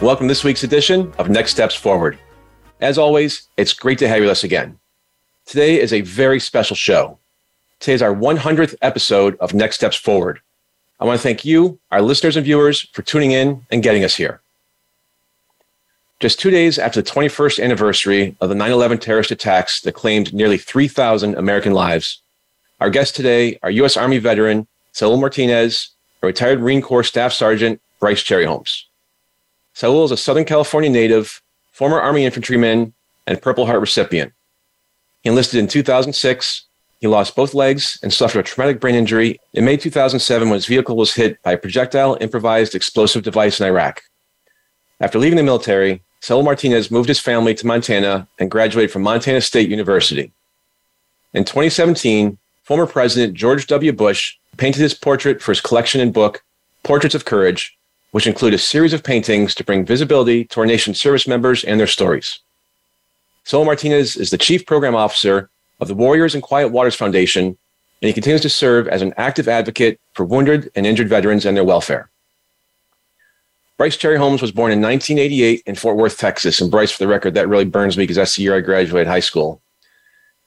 Welcome 0.00 0.28
to 0.28 0.30
this 0.30 0.44
week's 0.44 0.62
edition 0.62 1.12
of 1.18 1.28
Next 1.28 1.50
Steps 1.50 1.74
Forward. 1.74 2.16
As 2.80 2.98
always, 2.98 3.48
it's 3.56 3.72
great 3.72 3.98
to 3.98 4.06
have 4.06 4.18
you 4.18 4.22
with 4.22 4.30
us 4.30 4.44
again. 4.44 4.78
Today 5.44 5.80
is 5.80 5.92
a 5.92 6.02
very 6.02 6.38
special 6.38 6.76
show. 6.76 7.18
Today 7.80 7.94
is 7.94 8.02
our 8.02 8.14
100th 8.14 8.76
episode 8.80 9.36
of 9.40 9.54
Next 9.54 9.74
Steps 9.74 9.96
Forward. 9.96 10.38
I 11.00 11.04
want 11.04 11.18
to 11.18 11.22
thank 11.22 11.44
you, 11.44 11.80
our 11.90 12.00
listeners 12.00 12.36
and 12.36 12.44
viewers, 12.44 12.82
for 12.92 13.02
tuning 13.02 13.32
in 13.32 13.66
and 13.72 13.82
getting 13.82 14.04
us 14.04 14.14
here. 14.14 14.40
Just 16.20 16.38
two 16.38 16.52
days 16.52 16.78
after 16.78 17.02
the 17.02 17.10
21st 17.10 17.60
anniversary 17.60 18.36
of 18.40 18.50
the 18.50 18.54
9 18.54 18.70
11 18.70 18.98
terrorist 18.98 19.32
attacks 19.32 19.80
that 19.80 19.96
claimed 19.96 20.32
nearly 20.32 20.58
3,000 20.58 21.34
American 21.34 21.72
lives, 21.72 22.22
our 22.80 22.88
guests 22.88 23.16
today 23.16 23.58
are 23.64 23.70
U.S. 23.72 23.96
Army 23.96 24.18
veteran 24.18 24.68
Saul 24.92 25.16
Martinez, 25.16 25.90
a 26.22 26.26
retired 26.26 26.60
Marine 26.60 26.82
Corps 26.82 27.02
Staff 27.02 27.32
Sergeant 27.32 27.80
Bryce 27.98 28.22
Cherryholmes. 28.22 28.84
Saul 29.78 30.04
is 30.04 30.10
a 30.10 30.16
Southern 30.16 30.44
California 30.44 30.90
native, 30.90 31.40
former 31.70 32.00
Army 32.00 32.24
infantryman, 32.24 32.92
and 33.28 33.40
Purple 33.40 33.64
Heart 33.64 33.80
recipient. 33.80 34.32
He 35.22 35.28
enlisted 35.28 35.60
in 35.60 35.68
2006. 35.68 36.64
He 37.00 37.06
lost 37.06 37.36
both 37.36 37.54
legs 37.54 37.96
and 38.02 38.12
suffered 38.12 38.40
a 38.40 38.42
traumatic 38.42 38.80
brain 38.80 38.96
injury 38.96 39.38
in 39.52 39.64
May 39.64 39.76
2007 39.76 40.48
when 40.48 40.56
his 40.56 40.66
vehicle 40.66 40.96
was 40.96 41.14
hit 41.14 41.40
by 41.44 41.52
a 41.52 41.56
projectile 41.56 42.18
improvised 42.20 42.74
explosive 42.74 43.22
device 43.22 43.60
in 43.60 43.66
Iraq. 43.66 44.02
After 44.98 45.20
leaving 45.20 45.36
the 45.36 45.44
military, 45.44 46.02
Saul 46.18 46.42
Martinez 46.42 46.90
moved 46.90 47.08
his 47.08 47.20
family 47.20 47.54
to 47.54 47.64
Montana 47.64 48.26
and 48.40 48.50
graduated 48.50 48.90
from 48.90 49.02
Montana 49.02 49.40
State 49.40 49.70
University. 49.70 50.32
In 51.34 51.44
2017, 51.44 52.36
former 52.64 52.86
President 52.88 53.34
George 53.34 53.68
W. 53.68 53.92
Bush 53.92 54.38
painted 54.56 54.80
his 54.80 54.94
portrait 54.94 55.40
for 55.40 55.52
his 55.52 55.60
collection 55.60 56.00
and 56.00 56.12
book, 56.12 56.42
Portraits 56.82 57.14
of 57.14 57.24
Courage, 57.24 57.77
which 58.10 58.26
include 58.26 58.54
a 58.54 58.58
series 58.58 58.92
of 58.92 59.02
paintings 59.02 59.54
to 59.54 59.64
bring 59.64 59.84
visibility 59.84 60.44
to 60.46 60.60
our 60.60 60.66
nation's 60.66 61.00
service 61.00 61.28
members 61.28 61.64
and 61.64 61.78
their 61.78 61.86
stories. 61.86 62.40
Saul 63.44 63.64
Martinez 63.64 64.16
is 64.16 64.30
the 64.30 64.38
Chief 64.38 64.66
Program 64.66 64.94
Officer 64.94 65.50
of 65.80 65.88
the 65.88 65.94
Warriors 65.94 66.34
and 66.34 66.42
Quiet 66.42 66.68
Waters 66.68 66.94
Foundation, 66.94 67.46
and 67.46 67.56
he 68.06 68.12
continues 68.12 68.42
to 68.42 68.50
serve 68.50 68.88
as 68.88 69.02
an 69.02 69.14
active 69.16 69.48
advocate 69.48 70.00
for 70.14 70.24
wounded 70.24 70.70
and 70.74 70.86
injured 70.86 71.08
veterans 71.08 71.44
and 71.44 71.56
their 71.56 71.64
welfare. 71.64 72.10
Bryce 73.76 73.96
Cherryholmes 73.96 74.42
was 74.42 74.50
born 74.50 74.72
in 74.72 74.80
1988 74.80 75.62
in 75.64 75.76
Fort 75.76 75.96
Worth, 75.96 76.18
Texas. 76.18 76.60
And 76.60 76.68
Bryce, 76.70 76.90
for 76.90 76.98
the 76.98 77.08
record, 77.08 77.34
that 77.34 77.48
really 77.48 77.64
burns 77.64 77.96
me 77.96 78.02
because 78.02 78.16
that's 78.16 78.34
the 78.34 78.42
year 78.42 78.56
I 78.56 78.60
graduated 78.60 79.06
high 79.06 79.20
school. 79.20 79.62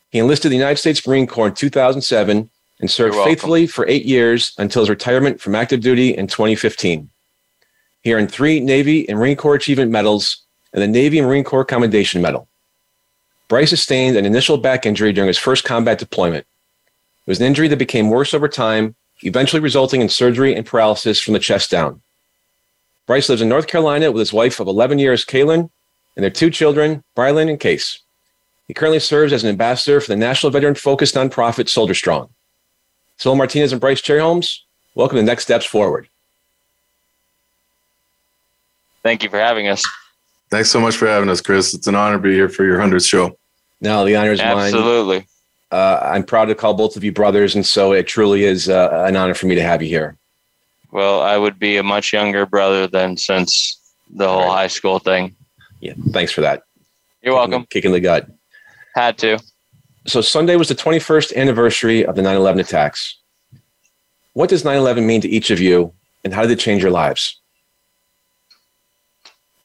He 0.10 0.20
enlisted 0.20 0.48
in 0.48 0.58
the 0.58 0.58
United 0.58 0.78
States 0.78 1.08
Marine 1.08 1.28
Corps 1.28 1.48
in 1.48 1.54
2007 1.54 2.50
and 2.82 2.92
served 2.92 3.16
faithfully 3.16 3.68
for 3.68 3.88
eight 3.88 4.04
years 4.04 4.54
until 4.58 4.82
his 4.82 4.90
retirement 4.90 5.40
from 5.40 5.56
active 5.56 5.80
duty 5.80 6.18
in 6.18 6.28
2015. 6.28 7.10
He 8.02 8.14
earned 8.14 8.32
three 8.32 8.60
Navy 8.60 9.08
and 9.08 9.20
Marine 9.20 9.38
Corps 9.38 9.56
Achievement 9.56 9.92
Medals 9.92 10.44
and 10.74 10.82
the 10.82 10.88
Navy 10.88 11.20
and 11.20 11.28
Marine 11.28 11.44
Corps 11.44 11.66
Commendation 11.66 12.22
Medal. 12.22 12.48
Bryce 13.48 13.70
sustained 13.70 14.16
an 14.16 14.26
initial 14.26 14.58
back 14.58 14.86
injury 14.86 15.14
during 15.14 15.28
his 15.28 15.38
first 15.38 15.64
combat 15.64 16.00
deployment. 16.00 16.46
It 17.28 17.30
was 17.30 17.40
an 17.40 17.46
injury 17.46 17.68
that 17.68 17.78
became 17.78 18.10
worse 18.10 18.34
over 18.34 18.48
time, 18.48 18.96
eventually 19.22 19.62
resulting 19.62 20.02
in 20.02 20.10
surgery 20.10 20.56
and 20.56 20.66
paralysis 20.66 21.22
from 21.22 21.34
the 21.34 21.40
chest 21.40 21.70
down. 21.70 22.02
Bryce 23.06 23.30
lives 23.30 23.42
in 23.42 23.50
North 23.50 23.68
Carolina 23.68 24.12
with 24.12 24.20
his 24.20 24.34
wife 24.34 24.60
of 24.60 24.68
11 24.68 24.98
years, 24.98 25.26
Kaylin, 25.26 25.70
and 26.16 26.24
their 26.24 26.30
two 26.30 26.50
children, 26.50 27.04
Brylan 27.16 27.50
and 27.50 27.60
Case. 27.60 28.00
He 28.68 28.74
currently 28.74 29.00
serves 29.00 29.34
as 29.34 29.44
an 29.44 29.50
ambassador 29.50 30.00
for 30.00 30.08
the 30.08 30.16
national 30.16 30.52
veteran 30.52 30.76
focused 30.76 31.16
nonprofit 31.16 31.66
SoldierStrong. 31.66 32.30
Saul 33.18 33.36
Martinez 33.36 33.72
and 33.72 33.82
Bryce 33.82 34.02
Cherryholmes, 34.02 34.60
welcome 34.96 35.18
to 35.18 35.24
Next 35.24 35.44
Steps 35.44 35.66
Forward. 35.66 36.08
Thank 39.04 39.24
you 39.24 39.30
for 39.30 39.40
having 39.40 39.68
us. 39.68 39.84
Thanks 40.50 40.70
so 40.70 40.80
much 40.80 40.96
for 40.98 41.08
having 41.08 41.30
us, 41.30 41.42
Chris. 41.42 41.74
It's 41.74 41.88
an 41.88 41.96
honor 41.96 42.18
to 42.18 42.22
be 42.22 42.34
here 42.34 42.50
for 42.50 42.66
your 42.66 42.78
100th 42.78 43.08
show. 43.08 43.38
No, 43.80 44.06
the 44.06 44.16
honor 44.16 44.32
is 44.32 44.40
Absolutely. 44.40 44.62
mine. 44.72 44.74
Absolutely. 44.76 45.28
Uh, 45.72 46.00
I'm 46.14 46.24
proud 46.24 46.46
to 46.46 46.56
call 46.56 46.74
both 46.74 46.98
of 46.98 47.04
you 47.04 47.12
brothers, 47.14 47.56
and 47.56 47.66
so 47.66 47.94
it 47.94 48.06
truly 48.06 48.44
is 48.44 48.68
uh, 48.70 49.04
an 49.08 49.16
honor 49.16 49.34
for 49.34 49.48
me 49.48 49.56
to 49.56 49.64
have 49.64 49.82
you 49.82 49.88
here. 49.88 50.18
Well, 50.92 51.22
I 51.22 51.38
would 51.38 51.58
be 51.58 51.78
a 51.78 51.84
much 51.84 52.12
younger 52.12 52.46
brother 52.46 52.86
than 52.88 53.16
since 53.16 53.80
the 54.14 54.28
whole 54.28 54.42
Right. 54.42 54.50
high 54.64 54.68
school 54.68 55.00
thing. 55.00 55.34
Yeah, 55.80 55.94
thanks 56.12 56.34
for 56.34 56.42
that. 56.42 56.64
You're 57.24 57.34
Kicking- 57.34 57.52
welcome. 57.52 57.66
Kicking 57.70 57.92
the 57.94 58.02
gut. 58.02 58.28
Had 58.96 59.18
to. 59.20 59.40
So 60.06 60.20
Sunday 60.20 60.58
was 60.58 60.68
the 60.68 60.76
21st 60.76 61.34
anniversary 61.38 62.06
of 62.06 62.16
the 62.16 62.22
9/11 62.22 62.60
attacks. 62.60 63.16
What 64.34 64.50
does 64.50 64.64
9/11 64.66 65.06
mean 65.06 65.22
to 65.22 65.30
each 65.30 65.50
of 65.50 65.62
you, 65.62 65.94
and 66.26 66.34
how 66.34 66.42
did 66.42 66.52
it 66.52 66.60
change 66.60 66.82
your 66.82 66.92
lives? 66.92 67.40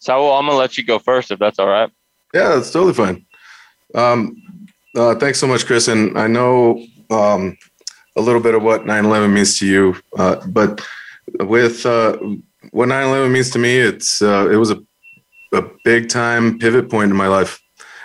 I'm 0.09 0.47
gonna 0.47 0.59
let 0.59 0.77
you 0.77 0.85
go 0.85 0.99
first 0.99 1.31
if 1.31 1.39
that's 1.39 1.59
all 1.59 1.69
right. 1.69 1.91
Yeah, 2.35 2.51
that's 2.51 2.71
totally 2.71 2.95
fine. 2.95 3.25
Um, 3.95 4.37
uh, 4.97 5.15
thanks 5.15 5.39
so 5.39 5.47
much, 5.47 5.67
Chris. 5.67 5.89
And 5.89 6.19
I 6.19 6.27
know 6.27 6.85
um, 7.11 7.57
a 8.17 8.21
little 8.21 8.41
bit 8.41 8.55
of 8.55 8.63
what 8.63 8.87
9 8.87 9.05
11 9.05 9.33
means 9.33 9.59
to 9.59 9.67
you, 9.67 9.97
uh, 10.19 10.45
but 10.49 10.81
with 11.41 11.85
uh, 11.87 12.19
what 12.71 12.89
9 12.89 13.07
11 13.09 13.33
means 13.33 13.51
to 13.51 13.59
me, 13.59 13.79
it's 13.79 14.23
uh, 14.23 14.49
it 14.51 14.57
was 14.57 14.71
a, 14.71 14.83
a 15.53 15.63
big 15.85 16.09
time 16.09 16.59
pivot 16.59 16.91
point 16.91 17.11
in 17.11 17.17
my 17.17 17.29
life. 17.29 17.61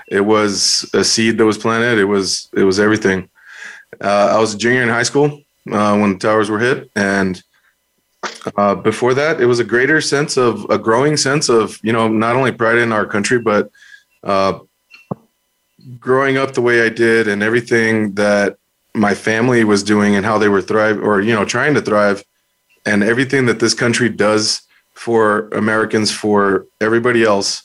It 0.10 0.22
was 0.22 0.90
a 0.94 1.04
seed 1.04 1.38
that 1.38 1.46
was 1.46 1.58
planted. 1.58 1.98
It 1.98 2.06
was 2.06 2.50
it 2.56 2.64
was 2.64 2.80
everything. 2.80 3.30
Uh, 4.02 4.34
I 4.36 4.40
was 4.40 4.54
a 4.54 4.58
junior 4.58 4.84
in 4.84 4.90
high 4.90 5.04
school 5.04 5.42
uh, 5.72 5.98
when 5.98 6.14
the 6.14 6.20
towers 6.20 6.50
were 6.50 6.60
hit, 6.60 6.90
and 6.96 7.42
uh, 8.58 8.76
before 8.76 9.14
that, 9.14 9.40
it 9.40 9.46
was 9.46 9.60
a 9.60 9.64
greater 9.64 10.02
sense 10.02 10.38
of 10.38 10.66
a 10.70 10.78
growing 10.78 11.18
sense 11.18 11.50
of 11.50 11.80
you 11.84 11.94
know 11.94 12.08
not 12.08 12.36
only 12.36 12.52
pride 12.52 12.78
in 12.78 12.92
our 12.92 13.06
country, 13.06 13.40
but 13.40 13.70
uh, 14.24 14.60
growing 16.00 16.38
up 16.38 16.54
the 16.54 16.62
way 16.62 16.86
I 16.86 16.90
did 16.90 17.28
and 17.28 17.44
everything 17.44 18.14
that 18.16 18.58
my 18.94 19.14
family 19.14 19.64
was 19.64 19.84
doing 19.84 20.16
and 20.16 20.26
how 20.26 20.38
they 20.38 20.50
were 20.50 20.62
thrive 20.62 21.02
or 21.02 21.22
you 21.22 21.34
know 21.34 21.46
trying 21.46 21.74
to 21.76 21.82
thrive, 21.82 22.24
and 22.86 23.04
everything 23.04 23.46
that 23.46 23.60
this 23.60 23.74
country 23.74 24.10
does 24.10 24.62
for 24.94 25.48
Americans 25.50 26.12
for 26.12 26.66
everybody 26.80 27.24
else. 27.24 27.64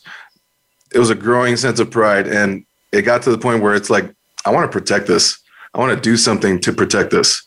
It 0.94 0.98
was 0.98 1.10
a 1.10 1.14
growing 1.14 1.56
sense 1.56 1.80
of 1.80 1.90
pride, 1.90 2.26
and 2.26 2.64
it 2.92 3.02
got 3.02 3.22
to 3.22 3.30
the 3.30 3.38
point 3.38 3.62
where 3.62 3.74
it's 3.74 3.90
like 3.90 4.14
I 4.44 4.50
want 4.50 4.70
to 4.70 4.78
protect 4.78 5.06
this. 5.06 5.38
I 5.74 5.78
want 5.78 5.94
to 5.94 6.00
do 6.00 6.16
something 6.16 6.60
to 6.60 6.72
protect 6.72 7.10
this. 7.10 7.42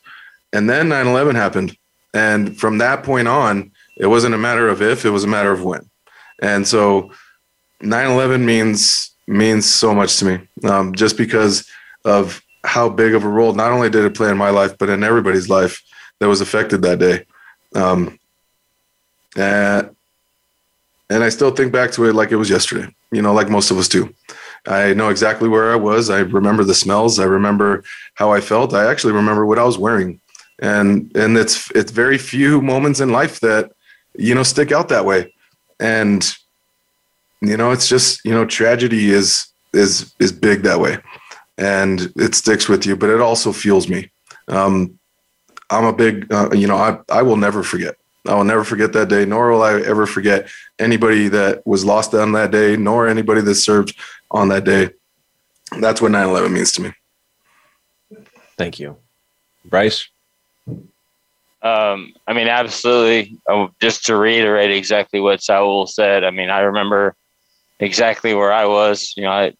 And 0.51 0.67
then 0.69 0.89
9/11 0.89 1.35
happened 1.35 1.77
and 2.13 2.57
from 2.57 2.79
that 2.79 3.03
point 3.03 3.27
on, 3.27 3.71
it 3.97 4.07
wasn't 4.07 4.35
a 4.35 4.37
matter 4.37 4.67
of 4.67 4.81
if, 4.81 5.05
it 5.05 5.09
was 5.09 5.23
a 5.23 5.27
matter 5.27 5.51
of 5.51 5.63
when. 5.63 5.89
And 6.41 6.67
so 6.67 7.11
9/11 7.81 8.43
means 8.43 9.11
means 9.27 9.65
so 9.65 9.93
much 9.93 10.17
to 10.17 10.25
me, 10.25 10.47
um, 10.69 10.93
just 10.93 11.17
because 11.17 11.69
of 12.05 12.41
how 12.63 12.89
big 12.89 13.13
of 13.13 13.23
a 13.23 13.29
role 13.29 13.53
not 13.53 13.71
only 13.71 13.89
did 13.89 14.03
it 14.03 14.15
play 14.15 14.29
in 14.29 14.37
my 14.37 14.49
life, 14.49 14.77
but 14.77 14.89
in 14.89 15.03
everybody's 15.03 15.49
life 15.49 15.81
that 16.19 16.27
was 16.27 16.41
affected 16.41 16.81
that 16.81 16.99
day. 16.99 17.25
Um, 17.75 18.19
and, 19.37 19.95
and 21.09 21.23
I 21.23 21.29
still 21.29 21.51
think 21.51 21.71
back 21.71 21.91
to 21.91 22.05
it 22.05 22.15
like 22.15 22.31
it 22.31 22.37
was 22.37 22.49
yesterday, 22.49 22.93
you 23.11 23.21
know, 23.21 23.33
like 23.33 23.49
most 23.49 23.71
of 23.71 23.77
us 23.77 23.87
do. 23.87 24.13
I 24.67 24.93
know 24.93 25.09
exactly 25.09 25.47
where 25.47 25.71
I 25.71 25.75
was. 25.75 26.09
I 26.09 26.19
remember 26.19 26.63
the 26.63 26.73
smells. 26.73 27.19
I 27.19 27.25
remember 27.25 27.83
how 28.15 28.33
I 28.33 28.41
felt. 28.41 28.73
I 28.73 28.89
actually 28.89 29.13
remember 29.13 29.45
what 29.45 29.59
I 29.59 29.63
was 29.63 29.77
wearing 29.77 30.19
and 30.61 31.11
and 31.15 31.37
it's 31.37 31.71
it's 31.71 31.91
very 31.91 32.17
few 32.17 32.61
moments 32.61 32.99
in 32.99 33.11
life 33.11 33.39
that 33.39 33.71
you 34.15 34.35
know 34.35 34.43
stick 34.43 34.71
out 34.71 34.89
that 34.89 35.05
way. 35.05 35.33
And 35.79 36.29
you 37.41 37.57
know 37.57 37.71
it's 37.71 37.87
just 37.87 38.23
you 38.25 38.33
know 38.33 38.45
tragedy 38.45 39.09
is 39.09 39.47
is 39.73 40.13
is 40.19 40.31
big 40.31 40.63
that 40.63 40.79
way. 40.79 40.97
And 41.57 42.11
it 42.15 42.35
sticks 42.35 42.69
with 42.69 42.85
you 42.85 42.95
but 42.95 43.09
it 43.09 43.21
also 43.21 43.51
fuels 43.51 43.87
me. 43.89 44.11
Um 44.47 44.99
i'm 45.71 45.85
a 45.85 45.93
big 45.93 46.31
uh, 46.33 46.49
you 46.51 46.67
know 46.67 46.77
i 46.77 46.97
i 47.09 47.21
will 47.21 47.37
never 47.37 47.63
forget. 47.63 47.95
I 48.27 48.35
will 48.35 48.43
never 48.43 48.63
forget 48.65 48.91
that 48.93 49.07
day 49.07 49.25
nor 49.25 49.51
will 49.51 49.63
i 49.63 49.79
ever 49.79 50.05
forget 50.05 50.49
anybody 50.77 51.29
that 51.29 51.65
was 51.65 51.85
lost 51.85 52.13
on 52.13 52.33
that 52.33 52.51
day 52.51 52.75
nor 52.75 53.07
anybody 53.07 53.41
that 53.41 53.55
served 53.55 53.95
on 54.31 54.49
that 54.49 54.65
day. 54.65 54.89
That's 55.79 56.01
what 56.01 56.11
9-11 56.11 56.51
means 56.51 56.71
to 56.73 56.81
me. 56.81 56.93
Thank 58.57 58.79
you, 58.79 58.97
Bryce. 59.63 60.09
Um, 61.61 62.13
I 62.25 62.33
mean, 62.33 62.47
absolutely. 62.47 63.37
Oh, 63.47 63.69
just 63.81 64.05
to 64.05 64.15
reiterate 64.15 64.71
exactly 64.71 65.19
what 65.19 65.43
Saul 65.43 65.87
said, 65.87 66.23
I 66.23 66.31
mean, 66.31 66.49
I 66.49 66.61
remember 66.61 67.15
exactly 67.79 68.33
where 68.33 68.53
I 68.53 68.65
was. 68.65 69.13
You 69.17 69.23
know, 69.23 69.31
I, 69.31 69.53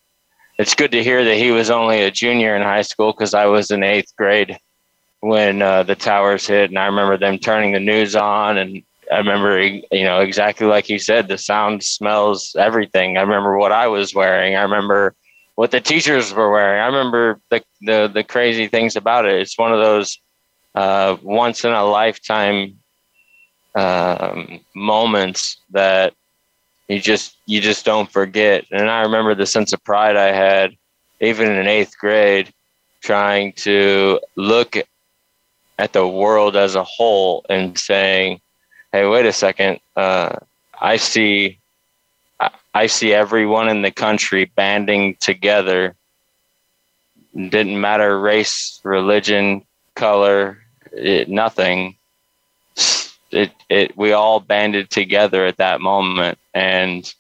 it's 0.57 0.75
good 0.75 0.91
to 0.91 1.03
hear 1.03 1.23
that 1.25 1.37
he 1.37 1.51
was 1.51 1.69
only 1.69 2.01
a 2.03 2.11
junior 2.11 2.55
in 2.55 2.61
high 2.61 2.83
school 2.83 3.11
because 3.11 3.33
I 3.33 3.45
was 3.45 3.71
in 3.71 3.83
eighth 3.83 4.15
grade 4.15 4.57
when 5.21 5.61
uh, 5.61 5.83
the 5.83 5.95
towers 5.95 6.47
hit, 6.47 6.69
and 6.69 6.79
I 6.79 6.85
remember 6.85 7.17
them 7.17 7.37
turning 7.37 7.73
the 7.73 7.79
news 7.79 8.15
on, 8.15 8.57
and 8.57 8.81
I 9.11 9.17
remember, 9.17 9.59
you 9.61 10.03
know, 10.03 10.19
exactly 10.21 10.67
like 10.67 10.87
you 10.87 10.99
said, 10.99 11.27
the 11.27 11.37
sound, 11.37 11.83
smells, 11.83 12.55
everything. 12.57 13.17
I 13.17 13.21
remember 13.21 13.57
what 13.57 13.71
I 13.71 13.87
was 13.87 14.15
wearing. 14.15 14.55
I 14.55 14.61
remember 14.61 15.15
what 15.55 15.71
the 15.71 15.81
teachers 15.81 16.33
were 16.33 16.49
wearing. 16.49 16.79
I 16.79 16.85
remember 16.85 17.41
the 17.49 17.61
the, 17.81 18.09
the 18.13 18.23
crazy 18.23 18.67
things 18.67 18.95
about 18.95 19.25
it. 19.25 19.41
It's 19.41 19.57
one 19.57 19.73
of 19.73 19.79
those 19.79 20.17
uh, 20.75 21.17
once 21.21 21.63
in 21.63 21.71
a 21.71 21.85
lifetime 21.85 22.79
um, 23.75 24.59
moments 24.75 25.57
that 25.71 26.13
you 26.87 26.99
just 26.99 27.35
you 27.45 27.61
just 27.61 27.85
don't 27.85 28.11
forget. 28.11 28.65
And 28.71 28.89
I 28.89 29.01
remember 29.01 29.35
the 29.35 29.45
sense 29.45 29.73
of 29.73 29.83
pride 29.83 30.15
I 30.15 30.31
had, 30.31 30.75
even 31.21 31.51
in 31.51 31.67
eighth 31.67 31.97
grade, 31.97 32.51
trying 33.01 33.53
to 33.53 34.19
look 34.35 34.75
at 35.77 35.93
the 35.93 36.07
world 36.07 36.55
as 36.55 36.75
a 36.75 36.83
whole 36.83 37.45
and 37.49 37.77
saying, 37.77 38.41
"Hey, 38.91 39.05
wait 39.07 39.25
a 39.25 39.33
second, 39.33 39.79
uh, 39.95 40.35
I 40.79 40.97
see." 40.97 41.59
I 42.73 42.85
see 42.85 43.13
everyone 43.13 43.67
in 43.67 43.81
the 43.81 43.91
country 43.91 44.45
banding 44.45 45.15
together. 45.15 45.95
Didn't 47.35 47.81
matter 47.81 48.19
race, 48.19 48.79
religion, 48.83 49.65
color, 49.99 50.57
it, 50.91 51.29
nothing. 51.29 51.95
It, 53.31 53.51
it, 53.69 53.95
we 53.97 54.13
all 54.13 54.39
banded 54.39 54.89
together 54.89 55.45
at 55.45 55.57
that 55.57 55.81
moment. 55.81 56.39
And 56.53 57.13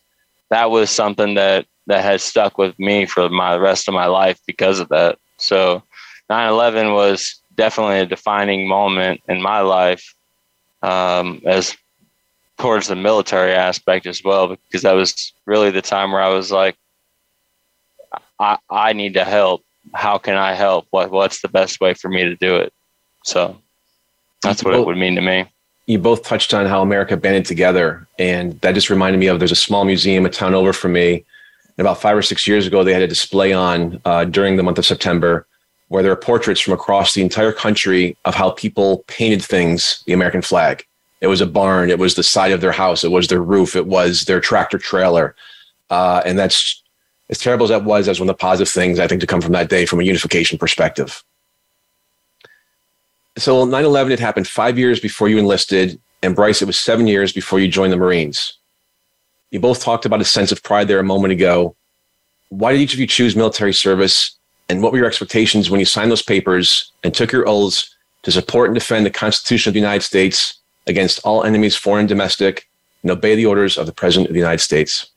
that 0.49 0.71
was 0.71 0.89
something 0.89 1.35
that, 1.35 1.67
that 1.87 2.03
has 2.03 2.23
stuck 2.23 2.57
with 2.57 2.77
me 2.79 3.05
for 3.05 3.29
my 3.29 3.55
rest 3.57 3.87
of 3.87 3.93
my 3.93 4.05
life 4.07 4.39
because 4.47 4.79
of 4.79 4.89
that. 4.89 5.19
So 5.37 5.83
9 6.29 6.49
11 6.49 6.93
was 6.93 7.41
definitely 7.55 7.99
a 7.99 8.05
defining 8.05 8.67
moment 8.67 9.21
in 9.27 9.41
my 9.41 9.59
life 9.59 10.15
um, 10.81 11.41
as 11.45 11.75
towards 12.57 12.87
the 12.87 12.95
military 12.95 13.53
aspect 13.53 14.05
as 14.05 14.23
well, 14.23 14.47
because 14.47 14.81
that 14.83 14.93
was 14.93 15.33
really 15.45 15.71
the 15.71 15.81
time 15.81 16.11
where 16.11 16.21
I 16.21 16.29
was 16.29 16.51
like, 16.51 16.77
I, 18.39 18.57
I 18.69 18.93
need 18.93 19.13
to 19.15 19.25
help. 19.25 19.63
How 19.93 20.17
can 20.17 20.35
I 20.35 20.53
help? 20.53 20.87
What, 20.91 21.11
what's 21.11 21.41
the 21.41 21.47
best 21.47 21.79
way 21.81 21.93
for 21.93 22.09
me 22.09 22.23
to 22.23 22.35
do 22.35 22.55
it? 22.57 22.73
So 23.23 23.57
that's 24.41 24.63
what 24.63 24.75
it 24.75 24.85
would 24.85 24.97
mean 24.97 25.15
to 25.15 25.21
me. 25.21 25.45
You 25.87 25.99
both 25.99 26.23
touched 26.23 26.53
on 26.53 26.67
how 26.67 26.81
America 26.81 27.17
banded 27.17 27.45
together, 27.45 28.07
and 28.19 28.59
that 28.61 28.75
just 28.75 28.89
reminded 28.89 29.17
me 29.17 29.27
of 29.27 29.39
there's 29.39 29.51
a 29.51 29.55
small 29.55 29.85
museum 29.85 30.25
a 30.25 30.29
town 30.29 30.53
over 30.53 30.71
from 30.71 30.93
me. 30.93 31.25
And 31.77 31.87
about 31.87 31.99
five 31.99 32.15
or 32.15 32.21
six 32.21 32.47
years 32.47 32.67
ago, 32.67 32.83
they 32.83 32.93
had 32.93 33.01
a 33.01 33.07
display 33.07 33.53
on 33.53 33.99
uh, 34.05 34.25
during 34.25 34.55
the 34.55 34.63
month 34.63 34.77
of 34.77 34.85
September 34.85 35.47
where 35.89 36.03
there 36.03 36.11
are 36.11 36.15
portraits 36.15 36.61
from 36.61 36.73
across 36.73 37.13
the 37.13 37.21
entire 37.21 37.51
country 37.51 38.15
of 38.25 38.35
how 38.35 38.51
people 38.51 39.03
painted 39.07 39.43
things, 39.43 40.03
the 40.05 40.13
American 40.13 40.41
flag. 40.41 40.85
It 41.21 41.27
was 41.27 41.41
a 41.41 41.47
barn, 41.47 41.89
it 41.89 41.99
was 41.99 42.15
the 42.15 42.23
side 42.23 42.51
of 42.51 42.61
their 42.61 42.71
house, 42.71 43.03
it 43.03 43.11
was 43.11 43.27
their 43.27 43.41
roof, 43.41 43.75
it 43.75 43.87
was 43.87 44.25
their 44.25 44.39
tractor 44.39 44.77
trailer. 44.77 45.35
Uh, 45.89 46.21
and 46.25 46.37
that's 46.37 46.81
as 47.29 47.37
terrible 47.37 47.65
as 47.65 47.69
that 47.69 47.83
was, 47.83 48.07
as 48.07 48.19
one 48.19 48.29
of 48.29 48.35
the 48.35 48.41
positive 48.41 48.71
things 48.71 48.99
I 48.99 49.07
think 49.07 49.21
to 49.21 49.27
come 49.27 49.41
from 49.41 49.51
that 49.53 49.69
day 49.69 49.85
from 49.85 49.99
a 49.99 50.03
unification 50.03 50.57
perspective. 50.57 51.23
So 53.37 53.65
9-11 53.65 54.11
had 54.11 54.19
happened 54.19 54.47
five 54.47 54.77
years 54.77 54.99
before 54.99 55.29
you 55.29 55.37
enlisted 55.37 55.99
and 56.21 56.35
bryce 56.35 56.61
it 56.61 56.65
was 56.65 56.77
seven 56.77 57.07
years 57.07 57.31
before 57.31 57.59
you 57.59 57.67
joined 57.67 57.93
the 57.93 57.97
marines. 57.97 58.57
You 59.51 59.59
both 59.59 59.81
talked 59.81 60.05
about 60.05 60.21
a 60.21 60.25
sense 60.25 60.51
of 60.51 60.61
pride 60.63 60.87
there 60.87 60.99
a 60.99 61.03
moment 61.03 61.31
ago. 61.31 61.75
Why 62.49 62.73
did 62.73 62.81
each 62.81 62.93
of 62.93 62.99
you 62.99 63.07
choose 63.07 63.35
military 63.35 63.73
service 63.73 64.37
and 64.69 64.83
what 64.83 64.91
were 64.91 64.99
your 64.99 65.07
expectations 65.07 65.69
when 65.69 65.79
you 65.79 65.85
signed 65.85 66.11
those 66.11 66.21
papers 66.21 66.91
and 67.03 67.13
took 67.13 67.31
your 67.31 67.47
oaths 67.47 67.95
to 68.23 68.31
support 68.31 68.69
and 68.69 68.75
defend 68.75 69.05
the 69.05 69.11
constitution 69.11 69.69
of 69.69 69.73
the 69.73 69.79
united 69.79 70.03
states 70.03 70.59
against 70.87 71.19
all 71.25 71.43
enemies 71.43 71.75
foreign 71.75 72.01
and 72.01 72.09
domestic 72.09 72.67
and 73.01 73.11
obey 73.11 73.35
the 73.35 73.45
orders 73.45 73.77
of 73.77 73.85
the 73.85 73.91
president 73.91 74.27
of 74.27 74.33
the 74.33 74.39
united 74.39 74.59
states 74.59 75.11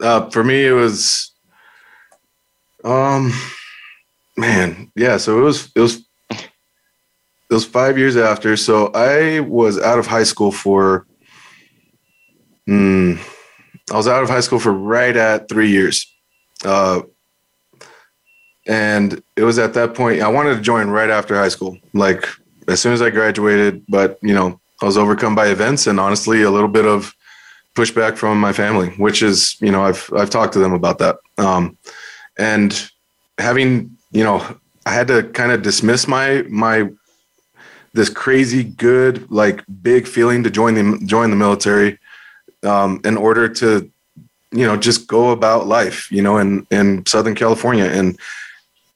uh, 0.00 0.28
for 0.30 0.44
me 0.44 0.66
it 0.66 0.72
was 0.72 1.32
um 2.84 3.32
man, 4.36 4.90
yeah. 4.94 5.16
So 5.16 5.38
it 5.38 5.42
was 5.42 5.70
it 5.74 5.80
was 5.80 5.96
it 6.30 7.54
was 7.54 7.64
five 7.64 7.98
years 7.98 8.16
after. 8.16 8.56
So 8.56 8.86
I 8.94 9.40
was 9.40 9.78
out 9.78 9.98
of 9.98 10.06
high 10.06 10.24
school 10.24 10.52
for. 10.52 11.06
Hmm, 12.66 13.14
I 13.92 13.96
was 13.96 14.08
out 14.08 14.22
of 14.22 14.30
high 14.30 14.40
school 14.40 14.58
for 14.58 14.72
right 14.72 15.14
at 15.14 15.48
three 15.48 15.68
years. 15.68 16.10
Uh, 16.64 17.02
and 18.66 19.22
it 19.36 19.42
was 19.42 19.58
at 19.58 19.74
that 19.74 19.94
point 19.94 20.22
I 20.22 20.28
wanted 20.28 20.54
to 20.54 20.62
join 20.62 20.88
right 20.88 21.10
after 21.10 21.36
high 21.36 21.48
school, 21.48 21.76
like 21.92 22.26
as 22.66 22.80
soon 22.80 22.94
as 22.94 23.02
I 23.02 23.10
graduated. 23.10 23.84
But 23.88 24.18
you 24.22 24.34
know, 24.34 24.58
I 24.80 24.86
was 24.86 24.96
overcome 24.96 25.34
by 25.34 25.48
events 25.48 25.86
and 25.86 26.00
honestly 26.00 26.42
a 26.42 26.50
little 26.50 26.68
bit 26.68 26.86
of 26.86 27.14
pushback 27.74 28.16
from 28.16 28.40
my 28.40 28.52
family, 28.52 28.88
which 28.90 29.22
is 29.22 29.56
you 29.60 29.70
know 29.70 29.84
I've 29.84 30.10
I've 30.16 30.30
talked 30.30 30.52
to 30.54 30.58
them 30.58 30.72
about 30.72 30.98
that. 30.98 31.16
Um, 31.38 31.76
and 32.38 32.90
having 33.38 33.96
you 34.12 34.22
know, 34.22 34.58
I 34.86 34.94
had 34.94 35.08
to 35.08 35.24
kind 35.24 35.52
of 35.52 35.62
dismiss 35.62 36.06
my 36.06 36.42
my 36.48 36.88
this 37.92 38.08
crazy 38.08 38.64
good 38.64 39.30
like 39.30 39.64
big 39.82 40.06
feeling 40.06 40.42
to 40.44 40.50
join 40.50 40.74
the 40.74 41.04
join 41.04 41.30
the 41.30 41.36
military 41.36 41.98
um, 42.62 43.00
in 43.04 43.16
order 43.16 43.48
to 43.48 43.90
you 44.52 44.66
know 44.66 44.76
just 44.76 45.06
go 45.06 45.30
about 45.30 45.66
life 45.66 46.10
you 46.10 46.22
know 46.22 46.38
in 46.38 46.66
in 46.70 47.04
Southern 47.06 47.34
California 47.34 47.84
and 47.84 48.18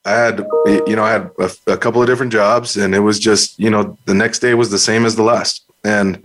I 0.05 0.13
had 0.13 0.47
you 0.67 0.97
know 0.97 1.05
I 1.05 1.13
had 1.13 1.31
a, 1.39 1.51
a 1.67 1.77
couple 1.77 2.01
of 2.01 2.09
different 2.09 2.33
jobs 2.33 2.77
and 2.77 2.95
it 2.95 3.01
was 3.01 3.19
just 3.19 3.59
you 3.59 3.71
know 3.71 3.99
the 4.07 4.15
next 4.15 4.39
day 4.39 4.55
was 4.55 4.71
the 4.71 4.79
same 4.79 5.05
as 5.05 5.17
the 5.17 5.23
last 5.23 5.65
and 5.85 6.23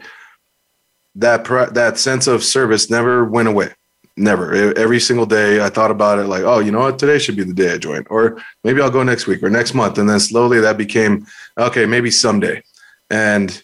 that 1.16 1.46
that 1.74 2.00
sense 2.00 2.28
of 2.28 2.44
service 2.44 2.90
never 2.90 3.26
went 3.26 3.48
away. 3.48 3.70
Never. 4.16 4.54
Every 4.78 5.00
single 5.00 5.26
day 5.26 5.64
i 5.64 5.70
thought 5.70 5.92
about 5.92 6.20
it 6.20 6.26
like 6.26 6.44
oh 6.44 6.60
you 6.60 6.72
know 6.72 6.82
what? 6.82 7.00
Today 7.00 7.18
should 7.18 7.36
be 7.36 7.44
the 7.44 7.54
day 7.54 7.74
i 7.74 7.78
join 7.78 8.06
or 8.10 8.42
maybe 8.64 8.82
i'll 8.82 8.92
go 8.92 9.04
next 9.04 9.28
week 9.28 9.42
or 9.42 9.50
next 9.50 9.74
month. 9.74 9.98
And 9.98 10.10
then 10.10 10.20
slowly 10.20 10.60
that 10.60 10.78
became 10.78 11.26
okay 11.58 11.86
maybe 11.86 12.12
someday. 12.12 12.62
And 13.10 13.62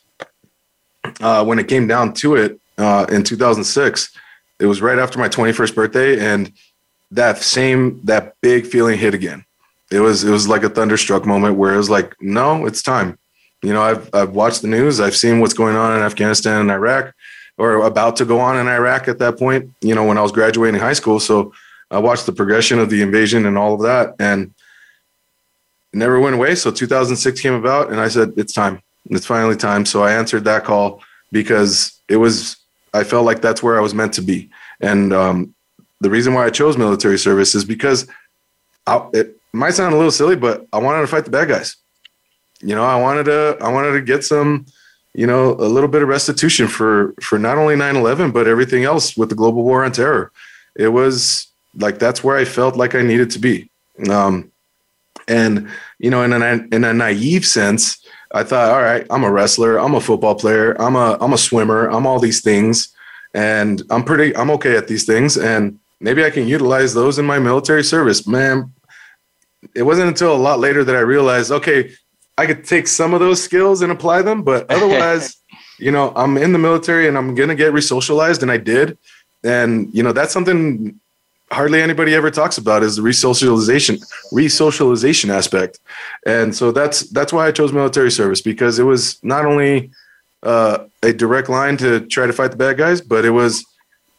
uh, 1.21 1.43
when 1.45 1.59
it 1.59 1.67
came 1.67 1.87
down 1.87 2.13
to 2.13 2.35
it 2.35 2.59
uh, 2.77 3.05
in 3.09 3.23
2006 3.23 4.15
it 4.59 4.65
was 4.65 4.81
right 4.81 4.99
after 4.99 5.17
my 5.17 5.29
21st 5.29 5.75
birthday 5.75 6.19
and 6.19 6.51
that 7.11 7.37
same 7.37 8.01
that 8.03 8.35
big 8.41 8.65
feeling 8.67 8.97
hit 8.97 9.13
again. 9.13 9.45
It 9.91 9.99
was 9.99 10.23
it 10.23 10.31
was 10.31 10.47
like 10.47 10.63
a 10.63 10.69
thunderstruck 10.69 11.25
moment 11.25 11.57
where 11.57 11.73
it 11.73 11.77
was 11.77 11.89
like 11.89 12.15
no 12.21 12.65
it's 12.65 12.81
time. 12.81 13.19
You 13.61 13.73
know 13.73 13.83
i've 13.83 14.09
i've 14.13 14.31
watched 14.31 14.63
the 14.63 14.67
news. 14.67 14.99
I've 14.99 15.15
seen 15.15 15.39
what's 15.39 15.53
going 15.53 15.75
on 15.75 15.95
in 15.95 16.01
afghanistan 16.01 16.61
and 16.61 16.71
iraq 16.71 17.13
or 17.59 17.85
about 17.85 18.15
to 18.15 18.25
go 18.25 18.39
on 18.39 18.57
in 18.57 18.67
Iraq 18.67 19.09
at 19.09 19.19
that 19.19 19.37
point, 19.37 19.69
you 19.81 19.93
know, 19.93 20.05
when 20.05 20.17
I 20.17 20.21
was 20.21 20.31
graduating 20.31 20.79
high 20.79 20.93
school. 20.93 21.19
So 21.19 21.53
I 21.91 21.99
watched 21.99 22.25
the 22.25 22.31
progression 22.31 22.79
of 22.79 22.89
the 22.89 23.01
invasion 23.01 23.45
and 23.45 23.57
all 23.57 23.73
of 23.73 23.81
that 23.81 24.15
and 24.17 24.53
it 25.91 25.97
never 25.97 26.21
went 26.21 26.35
away. 26.35 26.55
So 26.55 26.71
2006 26.71 27.41
came 27.41 27.53
about 27.53 27.91
and 27.91 27.99
I 27.99 28.07
said, 28.07 28.31
it's 28.37 28.53
time. 28.53 28.81
It's 29.09 29.25
finally 29.25 29.57
time. 29.57 29.85
So 29.85 30.03
I 30.03 30.13
answered 30.13 30.45
that 30.45 30.63
call 30.63 31.03
because 31.33 31.99
it 32.07 32.15
was, 32.15 32.55
I 32.93 33.03
felt 33.03 33.25
like 33.25 33.41
that's 33.41 33.61
where 33.61 33.77
I 33.77 33.81
was 33.81 33.93
meant 33.93 34.13
to 34.13 34.21
be. 34.21 34.49
And 34.79 35.11
um, 35.11 35.53
the 35.99 36.09
reason 36.09 36.33
why 36.33 36.45
I 36.45 36.51
chose 36.51 36.77
military 36.77 37.19
service 37.19 37.55
is 37.55 37.65
because 37.65 38.07
I, 38.87 39.05
it 39.13 39.35
might 39.51 39.73
sound 39.73 39.93
a 39.93 39.97
little 39.97 40.11
silly, 40.11 40.37
but 40.37 40.65
I 40.71 40.77
wanted 40.77 41.01
to 41.01 41.07
fight 41.07 41.25
the 41.25 41.31
bad 41.31 41.49
guys. 41.49 41.75
You 42.61 42.75
know, 42.75 42.85
I 42.85 42.95
wanted 43.01 43.25
to, 43.25 43.57
I 43.59 43.69
wanted 43.69 43.91
to 43.91 44.01
get 44.01 44.23
some, 44.23 44.65
you 45.13 45.25
know, 45.25 45.53
a 45.53 45.65
little 45.65 45.89
bit 45.89 46.01
of 46.01 46.07
restitution 46.07 46.67
for 46.67 47.13
for 47.21 47.39
not 47.39 47.57
only 47.57 47.75
9/11 47.75 48.31
but 48.31 48.47
everything 48.47 48.83
else 48.83 49.17
with 49.17 49.29
the 49.29 49.35
global 49.35 49.63
war 49.63 49.83
on 49.83 49.91
terror. 49.91 50.31
It 50.75 50.89
was 50.89 51.47
like 51.75 51.99
that's 51.99 52.23
where 52.23 52.37
I 52.37 52.45
felt 52.45 52.75
like 52.75 52.95
I 52.95 53.01
needed 53.01 53.31
to 53.31 53.39
be. 53.39 53.69
Um, 54.09 54.51
and 55.27 55.69
you 55.99 56.09
know, 56.09 56.23
in 56.23 56.33
a 56.33 56.75
in 56.75 56.83
a 56.83 56.93
naive 56.93 57.45
sense, 57.45 58.05
I 58.31 58.43
thought, 58.43 58.71
all 58.71 58.81
right, 58.81 59.05
I'm 59.09 59.23
a 59.23 59.31
wrestler, 59.31 59.77
I'm 59.79 59.95
a 59.95 60.01
football 60.01 60.35
player, 60.35 60.79
I'm 60.81 60.95
a 60.95 61.17
I'm 61.19 61.33
a 61.33 61.37
swimmer, 61.37 61.87
I'm 61.87 62.05
all 62.05 62.19
these 62.19 62.41
things, 62.41 62.89
and 63.33 63.81
I'm 63.89 64.03
pretty 64.03 64.35
I'm 64.35 64.51
okay 64.51 64.75
at 64.75 64.87
these 64.87 65.05
things, 65.05 65.37
and 65.37 65.79
maybe 65.99 66.23
I 66.23 66.29
can 66.29 66.47
utilize 66.47 66.93
those 66.93 67.19
in 67.19 67.25
my 67.25 67.39
military 67.39 67.83
service. 67.83 68.27
Man, 68.27 68.73
it 69.75 69.83
wasn't 69.83 70.09
until 70.09 70.35
a 70.35 70.37
lot 70.37 70.59
later 70.59 70.83
that 70.83 70.95
I 70.95 71.01
realized, 71.01 71.51
okay, 71.51 71.91
I 72.39 72.45
could 72.45 72.63
take 72.63 72.87
some 72.87 73.13
of 73.13 73.19
those 73.19 73.43
skills 73.43 73.81
and 73.81 73.91
apply 73.91 74.21
them, 74.21 74.43
but 74.43 74.69
otherwise, 74.75 75.37
you 75.77 75.91
know, 75.91 76.13
I'm 76.15 76.37
in 76.37 76.51
the 76.53 76.59
military 76.59 77.07
and 77.07 77.17
I'm 77.17 77.35
gonna 77.35 77.55
get 77.55 77.73
resocialized, 77.73 78.41
and 78.41 78.51
I 78.51 78.57
did, 78.57 78.97
and 79.43 79.93
you 79.93 80.03
know, 80.03 80.13
that's 80.13 80.33
something 80.33 80.99
hardly 81.51 81.81
anybody 81.81 82.13
ever 82.13 82.29
talks 82.29 82.57
about 82.57 82.83
is 82.83 82.95
the 82.97 83.01
resocialization 83.01 83.95
resocialization 84.31 85.29
aspect. 85.29 85.79
And 86.25 86.55
so 86.55 86.71
that's 86.71 86.97
that's 87.09 87.33
why 87.33 87.47
i 87.47 87.51
chose 87.51 87.73
military 87.73 88.11
service 88.11 88.41
because 88.41 88.77
it 88.77 88.83
was 88.83 89.01
not 89.23 89.45
only 89.45 89.89
uh, 90.43 90.77
a 91.01 91.11
direct 91.11 91.49
line 91.49 91.75
to 91.77 92.01
try 92.01 92.27
to 92.27 92.33
fight 92.33 92.51
the 92.51 92.57
bad 92.65 92.77
guys 92.77 93.01
but 93.01 93.25
it 93.25 93.31
was 93.31 93.65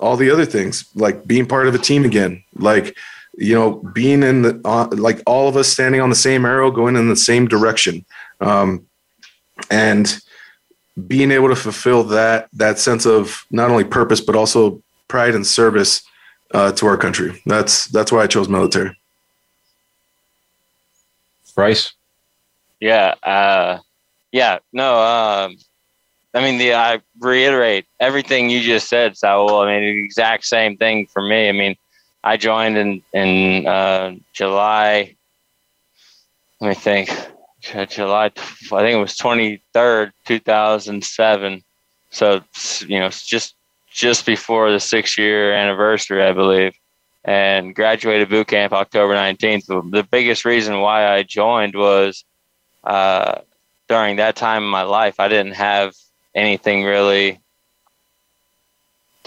all 0.01 0.17
the 0.17 0.31
other 0.31 0.45
things 0.45 0.85
like 0.95 1.27
being 1.27 1.47
part 1.47 1.69
of 1.69 1.75
a 1.75 1.79
team 1.79 2.05
again. 2.05 2.43
Like 2.57 2.97
you 3.37 3.55
know 3.55 3.75
being 3.95 4.23
in 4.23 4.43
the 4.43 4.61
uh, 4.65 4.89
like 4.93 5.23
all 5.27 5.49
of 5.49 5.57
us 5.57 5.69
standing 5.69 6.01
on 6.01 6.11
the 6.11 6.17
same 6.17 6.45
arrow 6.45 6.71
going 6.71 6.97
in 6.97 7.09
the 7.09 7.17
same 7.17 7.47
direction 7.47 8.05
um, 8.41 8.87
and 9.71 10.21
being 11.07 11.31
able 11.31 11.49
to 11.49 11.57
fulfill 11.57 12.03
that 12.05 12.49
that 12.53 12.79
sense 12.79 13.07
of 13.07 13.47
not 13.51 13.71
only 13.71 13.85
purpose 13.85 14.21
but 14.21 14.37
also 14.37 14.83
pride 15.09 15.35
and 15.35 15.47
service 15.47 16.03
uh, 16.53 16.73
to 16.73 16.87
our 16.87 16.97
country. 16.97 17.41
That's 17.47 17.87
that's 17.87 18.11
why 18.13 18.23
I 18.23 18.27
chose 18.27 18.49
military. 18.49 18.97
Bryce. 21.55 21.93
Yeah. 22.81 23.15
Uh, 23.23 23.79
yeah. 24.33 24.59
No. 24.73 25.01
Um, 25.01 25.59
I 26.33 26.41
mean, 26.41 26.59
the 26.59 26.75
I 26.75 27.01
reiterate 27.19 27.87
everything 27.99 28.49
you 28.49 28.63
just 28.63 28.89
said, 28.89 29.17
Saul. 29.17 29.63
I 29.63 29.67
mean, 29.67 29.83
the 29.83 30.05
exact 30.05 30.45
same 30.45 30.77
thing 30.77 31.07
for 31.07 31.23
me. 31.23 31.49
I 31.49 31.53
mean, 31.53 31.77
I 32.23 32.37
joined 32.37 32.77
in 32.77 33.03
in 33.13 33.67
uh, 33.67 34.15
July. 34.33 35.17
Let 36.61 36.69
me 36.69 36.75
think. 36.75 37.11
July. 37.63 38.27
I 38.27 38.31
think 38.31 38.97
it 38.97 39.01
was 39.01 39.17
twenty 39.17 39.63
third, 39.73 40.13
two 40.25 40.39
thousand 40.39 41.05
seven. 41.05 41.63
So 42.11 42.41
you 42.87 42.99
know, 42.99 43.09
just 43.11 43.55
just 43.93 44.25
before 44.27 44.71
the 44.71 44.81
six 44.81 45.19
year 45.19 45.53
anniversary, 45.53 46.23
I 46.23 46.33
believe, 46.33 46.73
and 47.25 47.75
graduated 47.75 48.29
boot 48.29 48.49
camp 48.49 48.73
October 48.73 49.15
19th. 49.15 49.91
The 49.91 50.05
biggest 50.05 50.45
reason 50.45 50.81
why 50.81 51.13
I 51.13 51.23
joined 51.23 51.75
was 51.75 52.25
uh, 52.85 53.41
during 53.89 54.17
that 54.17 54.37
time 54.37 54.63
in 54.63 54.69
my 54.69 54.83
life, 54.83 55.19
I 55.19 55.29
didn't 55.29 55.55
have 55.55 55.95
anything 56.35 56.85
really 56.85 57.41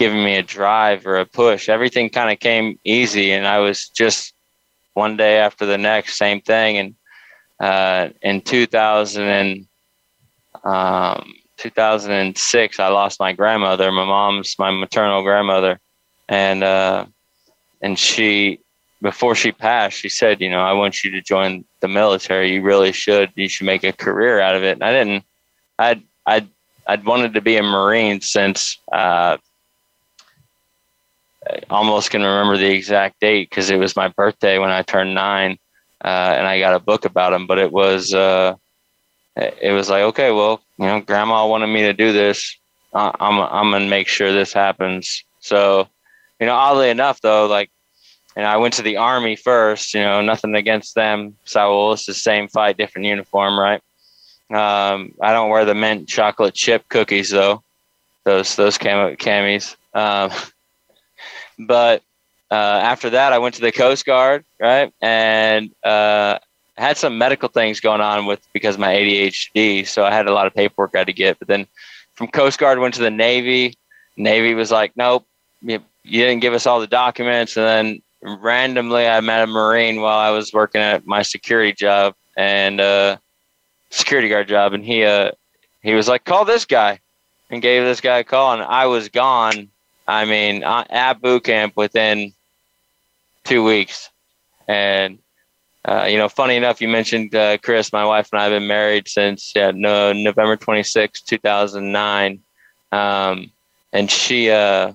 giving 0.04 0.22
me 0.22 0.36
a 0.36 0.42
drive 0.42 1.06
or 1.06 1.16
a 1.16 1.24
push. 1.24 1.70
Everything 1.70 2.10
kind 2.10 2.30
of 2.30 2.38
came 2.38 2.78
easy, 2.84 3.32
and 3.32 3.46
I 3.46 3.60
was 3.60 3.88
just 3.88 4.34
one 4.92 5.16
day 5.16 5.38
after 5.38 5.64
the 5.64 5.78
next, 5.78 6.18
same 6.18 6.42
thing. 6.42 6.76
And 6.76 6.94
uh, 7.58 8.10
in 8.20 8.42
2000 8.42 9.22
and 9.22 9.66
um, 10.62 11.32
2006, 11.56 12.78
I 12.78 12.88
lost 12.88 13.18
my 13.18 13.32
grandmother. 13.32 13.90
My 13.90 14.04
mom's 14.04 14.56
my 14.58 14.70
maternal 14.70 15.22
grandmother, 15.22 15.80
and 16.28 16.62
uh, 16.62 17.06
and 17.80 17.98
she 17.98 18.60
before 19.00 19.34
she 19.34 19.52
passed, 19.52 19.96
she 19.96 20.10
said, 20.10 20.42
you 20.42 20.50
know, 20.50 20.60
I 20.60 20.74
want 20.74 21.02
you 21.02 21.12
to 21.12 21.22
join 21.22 21.64
the 21.80 21.88
military. 21.88 22.52
You 22.52 22.60
really 22.60 22.92
should. 22.92 23.32
You 23.36 23.48
should 23.48 23.66
make 23.66 23.84
a 23.84 23.92
career 23.92 24.38
out 24.40 24.54
of 24.54 24.64
it. 24.64 24.72
And 24.72 24.84
I 24.84 24.92
didn't. 24.92 25.24
I'd 25.78 26.02
I'd 26.26 26.48
I'd 26.86 27.06
wanted 27.06 27.32
to 27.32 27.40
be 27.40 27.56
a 27.56 27.62
Marine 27.62 28.20
since. 28.20 28.78
Uh, 28.92 29.38
Almost 31.70 32.10
can 32.10 32.22
remember 32.22 32.56
the 32.56 32.70
exact 32.70 33.20
date 33.20 33.50
because 33.50 33.70
it 33.70 33.76
was 33.76 33.96
my 33.96 34.08
birthday 34.08 34.58
when 34.58 34.70
I 34.70 34.82
turned 34.82 35.14
nine, 35.14 35.58
uh, 36.04 36.34
and 36.36 36.46
I 36.46 36.58
got 36.58 36.74
a 36.74 36.80
book 36.80 37.04
about 37.04 37.32
him. 37.32 37.46
But 37.46 37.58
it 37.58 37.70
was 37.70 38.14
uh, 38.14 38.56
it 39.36 39.72
was 39.72 39.90
like, 39.90 40.02
okay, 40.02 40.30
well, 40.30 40.62
you 40.78 40.86
know, 40.86 41.00
grandma 41.00 41.46
wanted 41.46 41.66
me 41.66 41.82
to 41.82 41.92
do 41.92 42.12
this. 42.12 42.56
Uh, 42.92 43.10
I'm, 43.18 43.40
I'm 43.40 43.82
to 43.82 43.88
make 43.88 44.06
sure 44.06 44.32
this 44.32 44.52
happens. 44.52 45.24
So, 45.40 45.88
you 46.38 46.46
know, 46.46 46.54
oddly 46.54 46.90
enough, 46.90 47.20
though, 47.20 47.46
like, 47.46 47.70
and 48.36 48.46
I 48.46 48.56
went 48.56 48.74
to 48.74 48.82
the 48.82 48.96
army 48.96 49.36
first, 49.36 49.94
you 49.94 50.00
know, 50.00 50.20
nothing 50.20 50.54
against 50.54 50.94
them. 50.94 51.36
Saul, 51.44 51.92
it's 51.92 52.06
the 52.06 52.14
same 52.14 52.48
fight, 52.48 52.76
different 52.76 53.06
uniform, 53.06 53.58
right? 53.58 53.80
Um, 54.50 55.14
I 55.20 55.32
don't 55.32 55.50
wear 55.50 55.64
the 55.64 55.74
mint 55.74 56.08
chocolate 56.08 56.54
chip 56.54 56.88
cookies 56.88 57.30
though. 57.30 57.62
Those, 58.24 58.56
those 58.56 58.78
cam- 58.78 59.16
camis. 59.16 59.76
Um, 59.94 60.30
but, 61.58 62.02
uh, 62.50 62.54
after 62.54 63.10
that, 63.10 63.32
I 63.32 63.38
went 63.38 63.54
to 63.56 63.60
the 63.60 63.72
Coast 63.72 64.04
Guard, 64.04 64.44
right? 64.60 64.92
And, 65.00 65.70
uh, 65.82 66.38
had 66.76 66.96
some 66.96 67.18
medical 67.18 67.48
things 67.48 67.80
going 67.80 68.00
on 68.00 68.26
with 68.26 68.40
because 68.52 68.74
of 68.74 68.80
my 68.80 68.94
ADHD, 68.94 69.86
so 69.86 70.04
I 70.04 70.12
had 70.12 70.26
a 70.26 70.32
lot 70.32 70.46
of 70.46 70.54
paperwork 70.54 70.90
I 70.94 70.98
had 70.98 71.06
to 71.06 71.12
get. 71.12 71.38
But 71.38 71.48
then 71.48 71.66
from 72.14 72.28
Coast 72.28 72.58
Guard 72.58 72.78
went 72.78 72.94
to 72.94 73.02
the 73.02 73.10
Navy. 73.10 73.76
Navy 74.16 74.54
was 74.54 74.70
like, 74.70 74.92
nope, 74.96 75.26
you, 75.62 75.80
you 76.02 76.24
didn't 76.24 76.40
give 76.40 76.54
us 76.54 76.66
all 76.66 76.80
the 76.80 76.86
documents. 76.86 77.56
And 77.56 77.66
then 77.66 78.02
randomly, 78.40 79.06
I 79.06 79.20
met 79.20 79.42
a 79.42 79.46
Marine 79.46 80.00
while 80.00 80.18
I 80.18 80.30
was 80.30 80.52
working 80.52 80.80
at 80.80 81.06
my 81.06 81.22
security 81.22 81.72
job 81.72 82.14
and 82.36 82.80
uh, 82.80 83.18
security 83.90 84.28
guard 84.28 84.48
job, 84.48 84.72
and 84.72 84.84
he 84.84 85.04
uh, 85.04 85.30
he 85.82 85.94
was 85.94 86.08
like, 86.08 86.24
call 86.24 86.44
this 86.44 86.64
guy, 86.64 87.00
and 87.50 87.62
gave 87.62 87.84
this 87.84 88.00
guy 88.00 88.18
a 88.18 88.24
call, 88.24 88.52
and 88.52 88.62
I 88.62 88.86
was 88.86 89.08
gone. 89.08 89.68
I 90.06 90.24
mean, 90.24 90.62
at 90.64 91.20
boot 91.20 91.44
camp 91.44 91.76
within 91.76 92.32
two 93.44 93.64
weeks, 93.64 94.10
and 94.68 95.18
uh, 95.84 96.06
you 96.08 96.16
know, 96.16 96.28
funny 96.28 96.56
enough, 96.56 96.80
you 96.80 96.88
mentioned 96.88 97.34
uh, 97.34 97.58
Chris. 97.58 97.92
My 97.92 98.06
wife 98.06 98.28
and 98.32 98.40
I 98.40 98.44
have 98.44 98.52
been 98.52 98.66
married 98.66 99.06
since 99.06 99.52
yeah, 99.54 99.70
no, 99.74 100.12
November 100.12 100.56
26, 100.56 101.20
2009. 101.22 102.40
Um, 102.90 103.50
and 103.92 104.10
she, 104.10 104.50
uh, 104.50 104.92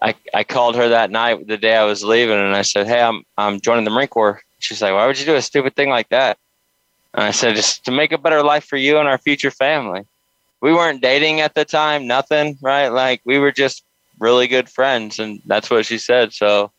I, 0.00 0.14
I 0.32 0.44
called 0.44 0.76
her 0.76 0.88
that 0.90 1.10
night, 1.10 1.46
the 1.46 1.58
day 1.58 1.76
I 1.76 1.84
was 1.84 2.02
leaving, 2.02 2.38
and 2.38 2.56
I 2.56 2.62
said, 2.62 2.86
Hey, 2.86 3.02
I'm, 3.02 3.22
I'm 3.36 3.60
joining 3.60 3.84
the 3.84 3.90
Marine 3.90 4.08
Corps. 4.08 4.40
She's 4.60 4.80
like, 4.80 4.92
Why 4.92 5.06
would 5.06 5.18
you 5.18 5.26
do 5.26 5.36
a 5.36 5.42
stupid 5.42 5.76
thing 5.76 5.90
like 5.90 6.08
that? 6.08 6.38
And 7.12 7.24
I 7.24 7.32
said, 7.32 7.54
Just 7.54 7.84
to 7.84 7.90
make 7.90 8.12
a 8.12 8.18
better 8.18 8.42
life 8.42 8.64
for 8.64 8.76
you 8.76 8.98
and 8.98 9.08
our 9.08 9.18
future 9.18 9.50
family. 9.50 10.02
We 10.60 10.72
weren't 10.72 11.02
dating 11.02 11.40
at 11.40 11.54
the 11.54 11.64
time, 11.64 12.06
nothing, 12.06 12.58
right? 12.60 12.88
Like, 12.88 13.20
we 13.24 13.38
were 13.38 13.52
just 13.52 13.84
really 14.18 14.48
good 14.48 14.68
friends. 14.68 15.18
And 15.18 15.40
that's 15.46 15.70
what 15.70 15.86
she 15.86 15.98
said. 15.98 16.32
So, 16.32 16.72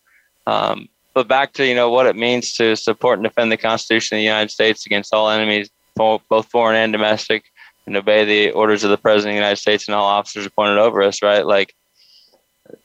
um, 0.47 0.89
but 1.13 1.27
back 1.27 1.53
to 1.53 1.65
you 1.65 1.75
know 1.75 1.89
what 1.89 2.05
it 2.05 2.15
means 2.15 2.53
to 2.53 2.75
support 2.75 3.19
and 3.19 3.23
defend 3.23 3.51
the 3.51 3.57
Constitution 3.57 4.15
of 4.15 4.19
the 4.19 4.23
United 4.23 4.51
States 4.51 4.85
against 4.85 5.13
all 5.13 5.29
enemies, 5.29 5.69
both 5.95 6.49
foreign 6.49 6.77
and 6.77 6.93
domestic, 6.93 7.43
and 7.85 7.97
obey 7.97 8.25
the 8.25 8.51
orders 8.51 8.83
of 8.83 8.89
the 8.89 8.97
President 8.97 9.31
of 9.31 9.35
the 9.35 9.43
United 9.43 9.57
States 9.57 9.87
and 9.87 9.95
all 9.95 10.05
officers 10.05 10.45
appointed 10.45 10.77
over 10.77 11.01
us. 11.01 11.21
Right, 11.21 11.45
like 11.45 11.75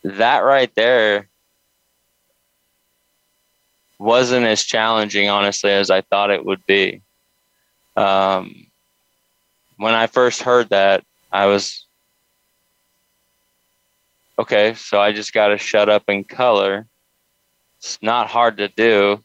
that 0.03 0.41
right 0.41 0.75
there 0.75 1.29
wasn't 3.99 4.47
as 4.47 4.63
challenging, 4.63 5.29
honestly, 5.29 5.71
as 5.71 5.91
I 5.91 6.01
thought 6.01 6.31
it 6.31 6.45
would 6.45 6.65
be. 6.67 7.03
Um, 7.97 8.64
when 9.77 9.95
I 9.95 10.07
first 10.07 10.43
heard 10.43 10.71
that, 10.71 11.05
I 11.33 11.47
was 11.47 11.85
okay. 14.39 14.75
So 14.75 15.01
I 15.01 15.13
just 15.13 15.33
got 15.33 15.49
to 15.49 15.59
shut 15.59 15.89
up 15.89 16.05
and 16.09 16.29
color 16.29 16.87
it's 17.85 17.99
not 18.01 18.29
hard 18.29 18.57
to 18.57 18.69
do. 18.69 19.23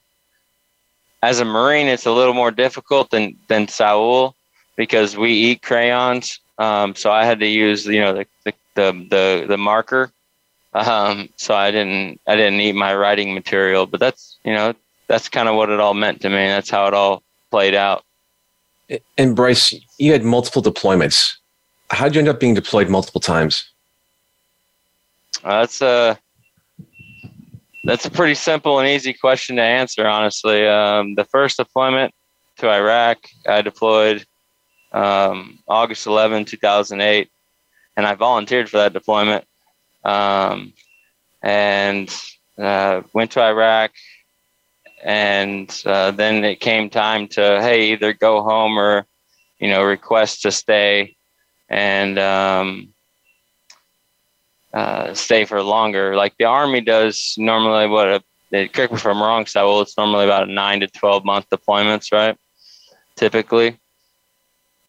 As 1.23 1.39
a 1.39 1.45
Marine, 1.45 1.87
it's 1.87 2.05
a 2.05 2.11
little 2.11 2.33
more 2.33 2.51
difficult 2.51 3.09
than 3.09 3.37
than 3.47 3.69
Saul 3.69 4.35
because 4.75 5.15
we 5.15 5.31
eat 5.31 5.61
crayons. 5.61 6.41
Um, 6.57 6.93
so 6.93 7.09
I 7.09 7.23
had 7.23 7.39
to 7.39 7.47
use 7.47 7.85
you 7.85 8.01
know 8.01 8.13
the 8.13 8.25
the 8.43 8.53
the 8.75 9.07
the, 9.09 9.45
the 9.47 9.57
marker. 9.57 10.11
Um, 10.73 11.29
so 11.37 11.55
I 11.55 11.71
didn't 11.71 12.19
I 12.27 12.35
didn't 12.35 12.59
eat 12.59 12.75
my 12.75 12.93
writing 12.93 13.33
material, 13.33 13.85
but 13.85 14.01
that's 14.01 14.37
you 14.43 14.53
know 14.53 14.73
that's 15.07 15.29
kind 15.29 15.47
of 15.47 15.55
what 15.55 15.69
it 15.69 15.79
all 15.79 15.93
meant 15.93 16.21
to 16.21 16.29
me. 16.29 16.45
That's 16.47 16.69
how 16.69 16.85
it 16.87 16.93
all 16.93 17.23
played 17.51 17.75
out. 17.75 18.03
And 19.17 19.35
Bryce, 19.35 19.73
you 19.97 20.11
had 20.11 20.23
multiple 20.23 20.61
deployments. 20.61 21.35
How'd 21.91 22.15
you 22.15 22.19
end 22.19 22.27
up 22.27 22.39
being 22.39 22.53
deployed 22.53 22.89
multiple 22.89 23.21
times? 23.21 23.69
Uh, 25.43 25.61
that's 25.61 25.81
a 25.81 26.19
that's 27.83 28.05
a 28.05 28.11
pretty 28.11 28.35
simple 28.35 28.79
and 28.79 28.87
easy 28.87 29.13
question 29.13 29.55
to 29.55 29.61
answer, 29.61 30.05
honestly. 30.05 30.67
Um, 30.67 31.15
the 31.15 31.23
first 31.23 31.57
deployment 31.57 32.13
to 32.57 32.69
Iraq, 32.69 33.17
I 33.47 33.61
deployed 33.61 34.25
um, 34.91 35.59
August 35.67 36.05
11, 36.05 36.45
2008, 36.45 37.29
and 37.95 38.05
I 38.05 38.15
volunteered 38.15 38.69
for 38.69 38.77
that 38.77 38.93
deployment. 38.93 39.45
Um, 40.03 40.73
and 41.41 42.13
uh, 42.57 43.01
went 43.13 43.31
to 43.31 43.41
Iraq, 43.41 43.91
and 45.03 45.81
uh, 45.85 46.11
then 46.11 46.43
it 46.43 46.59
came 46.59 46.89
time 46.89 47.27
to 47.29 47.41
hey, 47.61 47.91
either 47.91 48.13
go 48.13 48.41
home 48.43 48.77
or 48.77 49.05
you 49.59 49.69
know 49.69 49.83
request 49.83 50.43
to 50.43 50.51
stay. 50.51 51.15
And 51.71 52.17
um, 52.17 52.93
uh, 54.73 55.13
stay 55.13 55.45
for 55.45 55.61
longer. 55.61 56.15
Like 56.15 56.35
the 56.37 56.45
army 56.45 56.81
does 56.81 57.35
normally, 57.37 57.87
what 57.87 58.23
a, 58.53 58.67
correct 58.67 58.91
me 58.91 58.97
if 58.97 59.05
I'm 59.05 59.21
wrong, 59.21 59.45
so 59.45 59.81
it's 59.81 59.97
normally 59.97 60.25
about 60.25 60.49
a 60.49 60.51
nine 60.51 60.79
to 60.81 60.87
twelve 60.87 61.25
month 61.25 61.47
deployments, 61.49 62.11
right? 62.11 62.37
Typically. 63.15 63.79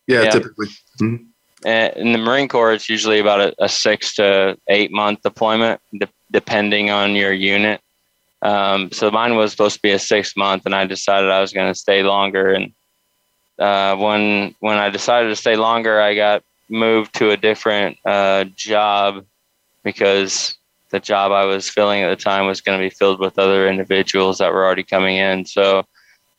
Yeah, 0.06 0.22
yeah. 0.22 0.30
typically. 0.30 0.68
Mm-hmm. 1.00 1.66
in 1.98 2.12
the 2.12 2.18
Marine 2.18 2.48
Corps, 2.48 2.72
it's 2.72 2.88
usually 2.88 3.20
about 3.20 3.40
a, 3.40 3.54
a 3.58 3.68
six 3.68 4.14
to 4.16 4.56
eight 4.68 4.92
month 4.92 5.22
deployment, 5.22 5.80
de- 5.98 6.08
depending 6.30 6.90
on 6.90 7.14
your 7.14 7.32
unit. 7.32 7.80
Um, 8.42 8.90
so 8.92 9.10
mine 9.10 9.36
was 9.36 9.50
supposed 9.50 9.76
to 9.76 9.82
be 9.82 9.90
a 9.90 9.98
six 9.98 10.36
month, 10.36 10.64
and 10.66 10.74
I 10.74 10.86
decided 10.86 11.30
I 11.30 11.40
was 11.40 11.52
going 11.52 11.72
to 11.72 11.78
stay 11.78 12.02
longer. 12.02 12.52
And 12.52 12.72
uh, 13.58 13.96
when 13.96 14.54
when 14.60 14.78
I 14.78 14.88
decided 14.90 15.28
to 15.28 15.36
stay 15.36 15.56
longer, 15.56 16.00
I 16.00 16.14
got 16.14 16.42
moved 16.68 17.14
to 17.16 17.30
a 17.30 17.36
different 17.36 17.98
uh, 18.04 18.44
job 18.56 19.26
because 19.82 20.56
the 20.90 21.00
job 21.00 21.32
I 21.32 21.44
was 21.44 21.68
filling 21.68 22.02
at 22.02 22.10
the 22.10 22.22
time 22.22 22.46
was 22.46 22.60
going 22.60 22.78
to 22.78 22.84
be 22.84 22.94
filled 22.94 23.20
with 23.20 23.38
other 23.38 23.68
individuals 23.68 24.38
that 24.38 24.52
were 24.52 24.64
already 24.64 24.82
coming 24.82 25.16
in. 25.16 25.44
So 25.44 25.84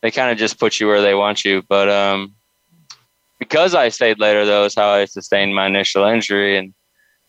they 0.01 0.11
kind 0.11 0.31
of 0.31 0.37
just 0.37 0.59
put 0.59 0.79
you 0.79 0.87
where 0.87 1.01
they 1.01 1.13
want 1.13 1.45
you. 1.45 1.61
But 1.67 1.89
um, 1.89 2.33
because 3.39 3.75
I 3.75 3.89
stayed 3.89 4.19
later, 4.19 4.45
though, 4.45 4.65
is 4.65 4.75
how 4.75 4.89
I 4.89 5.05
sustained 5.05 5.55
my 5.55 5.67
initial 5.67 6.05
injury 6.05 6.57
and 6.57 6.73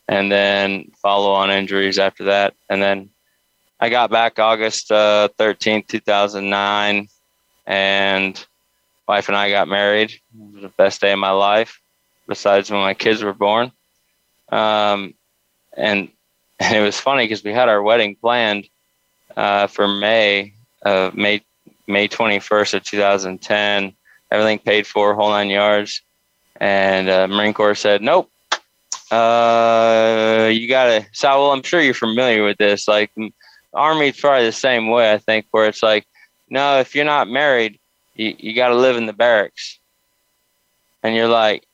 and 0.08 0.32
then 0.32 0.90
follow 1.00 1.32
on 1.32 1.50
injuries 1.50 1.98
after 1.98 2.24
that. 2.24 2.54
And 2.68 2.82
then 2.82 3.10
I 3.82 3.88
got 3.88 4.12
back 4.12 4.38
August 4.38 4.92
uh, 4.92 5.28
13th, 5.40 5.88
2009, 5.88 7.08
and 7.66 8.46
wife 9.08 9.26
and 9.26 9.36
I 9.36 9.50
got 9.50 9.66
married. 9.66 10.12
It 10.12 10.54
was 10.54 10.62
the 10.62 10.68
best 10.68 11.00
day 11.00 11.10
of 11.10 11.18
my 11.18 11.32
life, 11.32 11.80
besides 12.28 12.70
when 12.70 12.78
my 12.78 12.94
kids 12.94 13.24
were 13.24 13.32
born. 13.32 13.72
Um, 14.50 15.14
and, 15.76 16.08
and 16.60 16.76
it 16.76 16.80
was 16.80 17.00
funny 17.00 17.24
because 17.24 17.42
we 17.42 17.52
had 17.52 17.68
our 17.68 17.82
wedding 17.82 18.14
planned 18.14 18.68
uh, 19.36 19.66
for 19.66 19.88
May, 19.88 20.54
uh, 20.86 21.10
May 21.12 21.42
May 21.88 22.06
21st 22.06 22.74
of 22.74 22.84
2010 22.84 23.96
everything 24.30 24.60
paid 24.60 24.86
for, 24.86 25.16
whole 25.16 25.30
nine 25.30 25.50
yards. 25.50 26.02
And 26.60 27.08
uh, 27.08 27.26
Marine 27.26 27.52
Corps 27.52 27.74
said, 27.74 28.00
nope. 28.00 28.30
Uh, 29.10 30.48
you 30.52 30.68
gotta. 30.68 31.04
So, 31.10 31.28
well, 31.30 31.50
I'm 31.50 31.64
sure 31.64 31.80
you're 31.80 31.94
familiar 31.94 32.44
with 32.44 32.58
this. 32.58 32.86
Like, 32.86 33.10
Army's 33.74 34.20
probably 34.20 34.46
the 34.46 34.52
same 34.52 34.88
way. 34.88 35.12
I 35.12 35.18
think 35.18 35.46
where 35.50 35.66
it's 35.66 35.82
like, 35.82 36.06
no, 36.50 36.78
if 36.78 36.94
you're 36.94 37.04
not 37.04 37.28
married, 37.28 37.78
you, 38.14 38.34
you 38.38 38.54
got 38.54 38.68
to 38.68 38.74
live 38.74 38.96
in 38.96 39.06
the 39.06 39.12
barracks. 39.12 39.78
And 41.02 41.14
you're 41.16 41.28
like, 41.28 41.64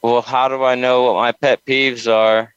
well, 0.00 0.22
how 0.22 0.48
do 0.48 0.64
I 0.64 0.74
know 0.74 1.04
what 1.04 1.14
my 1.14 1.32
pet 1.32 1.64
peeves 1.64 2.10
are? 2.10 2.54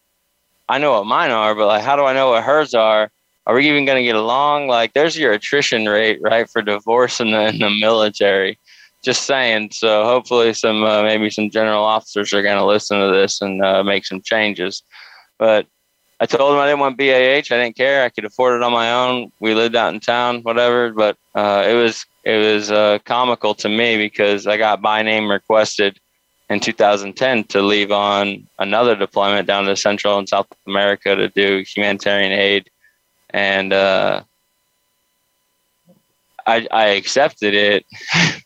I 0.67 0.79
know 0.79 0.93
what 0.93 1.05
mine 1.05 1.31
are, 1.31 1.53
but 1.53 1.67
like, 1.67 1.83
how 1.83 1.95
do 1.95 2.03
I 2.03 2.13
know 2.13 2.31
what 2.31 2.43
hers 2.43 2.73
are? 2.73 3.11
Are 3.45 3.53
we 3.53 3.69
even 3.69 3.85
going 3.85 3.97
to 3.97 4.03
get 4.03 4.15
along? 4.15 4.67
Like, 4.67 4.93
there's 4.93 5.15
your 5.15 5.33
attrition 5.33 5.85
rate, 5.85 6.19
right, 6.23 6.49
for 6.49 6.63
divorce 6.63 7.19
in 7.19 7.31
the, 7.31 7.49
in 7.49 7.59
the 7.59 7.69
military 7.69 8.57
just 9.05 9.23
saying. 9.27 9.69
So 9.71 10.03
hopefully, 10.03 10.53
some 10.53 10.83
uh, 10.83 11.03
maybe 11.03 11.29
some 11.29 11.51
general 11.51 11.83
officers 11.83 12.33
are 12.33 12.41
going 12.41 12.57
to 12.57 12.65
listen 12.65 12.99
to 12.99 13.15
this 13.15 13.39
and 13.39 13.63
uh, 13.63 13.83
make 13.83 14.05
some 14.05 14.21
changes. 14.21 14.81
But 15.37 15.67
I 16.19 16.25
told 16.25 16.53
them 16.53 16.59
I 16.59 16.67
didn't 16.67 16.79
want 16.79 16.97
BAH. 16.97 17.03
I 17.03 17.41
didn't 17.41 17.75
care. 17.75 18.03
I 18.03 18.09
could 18.09 18.25
afford 18.25 18.55
it 18.55 18.63
on 18.63 18.71
my 18.71 18.93
own. 18.93 19.31
We 19.39 19.53
lived 19.53 19.75
out 19.75 19.93
in 19.93 19.99
town, 19.99 20.41
whatever. 20.43 20.91
But 20.91 21.17
uh, 21.33 21.65
it 21.67 21.73
was 21.73 22.05
it 22.23 22.37
was 22.37 22.71
uh, 22.71 22.99
comical 23.05 23.53
to 23.55 23.69
me 23.69 23.97
because 23.97 24.47
I 24.47 24.57
got 24.57 24.81
by 24.81 25.01
name 25.01 25.29
requested 25.29 25.99
in 26.49 26.59
2010 26.59 27.43
to 27.45 27.61
leave 27.61 27.91
on 27.91 28.47
another 28.59 28.95
deployment 28.95 29.47
down 29.47 29.65
to 29.65 29.75
Central 29.75 30.17
and 30.17 30.29
South 30.29 30.47
America 30.65 31.15
to 31.15 31.27
do 31.29 31.63
humanitarian 31.67 32.31
aid, 32.31 32.69
and 33.31 33.73
uh, 33.73 34.21
I, 36.47 36.67
I 36.71 36.85
accepted 36.89 37.53
it. 37.53 37.85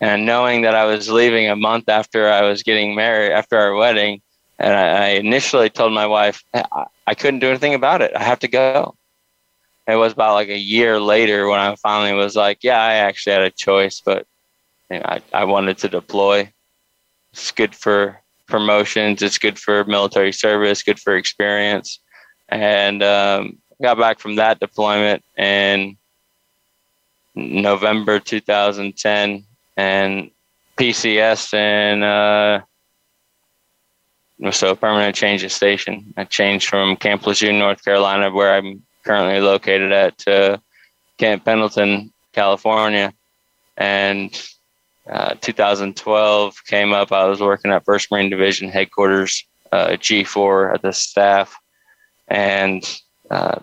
and 0.00 0.26
knowing 0.26 0.62
that 0.62 0.74
I 0.74 0.84
was 0.84 1.08
leaving 1.08 1.48
a 1.48 1.56
month 1.56 1.88
after 1.88 2.28
I 2.28 2.42
was 2.42 2.62
getting 2.62 2.94
married, 2.94 3.32
after 3.32 3.56
our 3.56 3.74
wedding, 3.74 4.20
and 4.58 4.74
I, 4.74 4.86
I 4.86 5.08
initially 5.10 5.70
told 5.70 5.92
my 5.92 6.06
wife 6.06 6.42
I, 6.54 6.86
I, 7.06 7.14
couldn't 7.14 7.40
do 7.40 7.48
anything 7.48 7.74
about 7.74 8.02
it. 8.02 8.12
I 8.14 8.22
have 8.22 8.38
to 8.40 8.48
go. 8.48 8.96
It 9.86 9.96
was 9.96 10.12
about 10.12 10.34
like 10.34 10.48
a 10.48 10.58
year 10.58 11.00
later 11.00 11.48
when 11.48 11.60
I 11.60 11.74
finally 11.76 12.14
was 12.14 12.36
like, 12.36 12.58
yeah, 12.62 12.80
I 12.80 12.94
actually 12.94 13.34
had 13.34 13.42
a 13.42 13.50
choice, 13.50 14.00
but 14.04 14.26
you 14.90 14.98
know, 14.98 15.04
I, 15.04 15.20
I 15.32 15.44
wanted 15.44 15.78
to 15.78 15.88
deploy. 15.88 16.52
It's 17.32 17.50
good 17.50 17.74
for 17.74 18.22
promotions. 18.46 19.22
It's 19.22 19.38
good 19.38 19.58
for 19.58 19.84
military 19.84 20.32
service. 20.32 20.82
Good 20.82 21.00
for 21.00 21.16
experience. 21.16 22.00
And 22.48 23.02
um, 23.02 23.58
got 23.82 23.98
back 23.98 24.20
from 24.20 24.36
that 24.36 24.60
deployment 24.60 25.24
in 25.36 25.96
November 27.34 28.20
2010 28.20 29.44
and 29.76 30.30
PCS 30.76 31.54
and 31.54 32.04
uh, 32.04 32.60
so 34.50 34.74
permanent 34.74 35.14
change 35.14 35.44
of 35.44 35.52
station. 35.52 36.12
I 36.16 36.24
changed 36.24 36.68
from 36.68 36.96
Camp 36.96 37.26
Lejeune, 37.26 37.58
North 37.58 37.84
Carolina, 37.84 38.30
where 38.30 38.54
I'm 38.54 38.82
currently 39.04 39.40
located 39.40 39.92
at, 39.92 40.18
to 40.18 40.60
Camp 41.18 41.44
Pendleton, 41.44 42.12
California. 42.32 43.12
And 43.76 44.30
uh, 45.08 45.34
2012 45.40 46.56
came 46.66 46.92
up. 46.92 47.12
I 47.12 47.24
was 47.26 47.40
working 47.40 47.70
at 47.70 47.84
First 47.84 48.10
Marine 48.10 48.30
Division 48.30 48.68
headquarters, 48.68 49.44
uh, 49.72 49.88
G4 49.90 50.74
at 50.74 50.82
the 50.82 50.92
staff, 50.92 51.54
and 52.28 52.82
uh, 53.30 53.58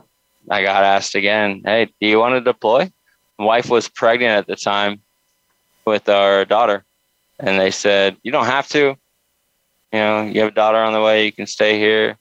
I 0.50 0.62
got 0.62 0.84
asked 0.84 1.16
again, 1.16 1.62
"Hey, 1.66 1.86
do 1.86 2.08
you 2.08 2.20
want 2.20 2.36
to 2.36 2.42
deploy?" 2.42 2.92
My 3.40 3.46
wife 3.46 3.70
was 3.70 3.90
pregnant 3.90 4.38
at 4.38 4.48
the 4.48 4.56
time, 4.56 5.02
with 5.86 6.08
our 6.10 6.46
daughter, 6.46 6.84
and 7.40 7.60
they 7.60 7.72
said 7.72 8.18
you 8.24 8.32
don't 8.32 8.46
have 8.46 8.68
to. 8.70 8.96
You 9.92 10.00
know, 10.00 10.22
you 10.24 10.42
have 10.42 10.52
a 10.52 10.56
daughter 10.56 10.78
on 10.78 10.94
the 10.94 11.02
way. 11.02 11.26
You 11.26 11.32
can 11.32 11.48
stay 11.48 11.78
here. 11.78 12.18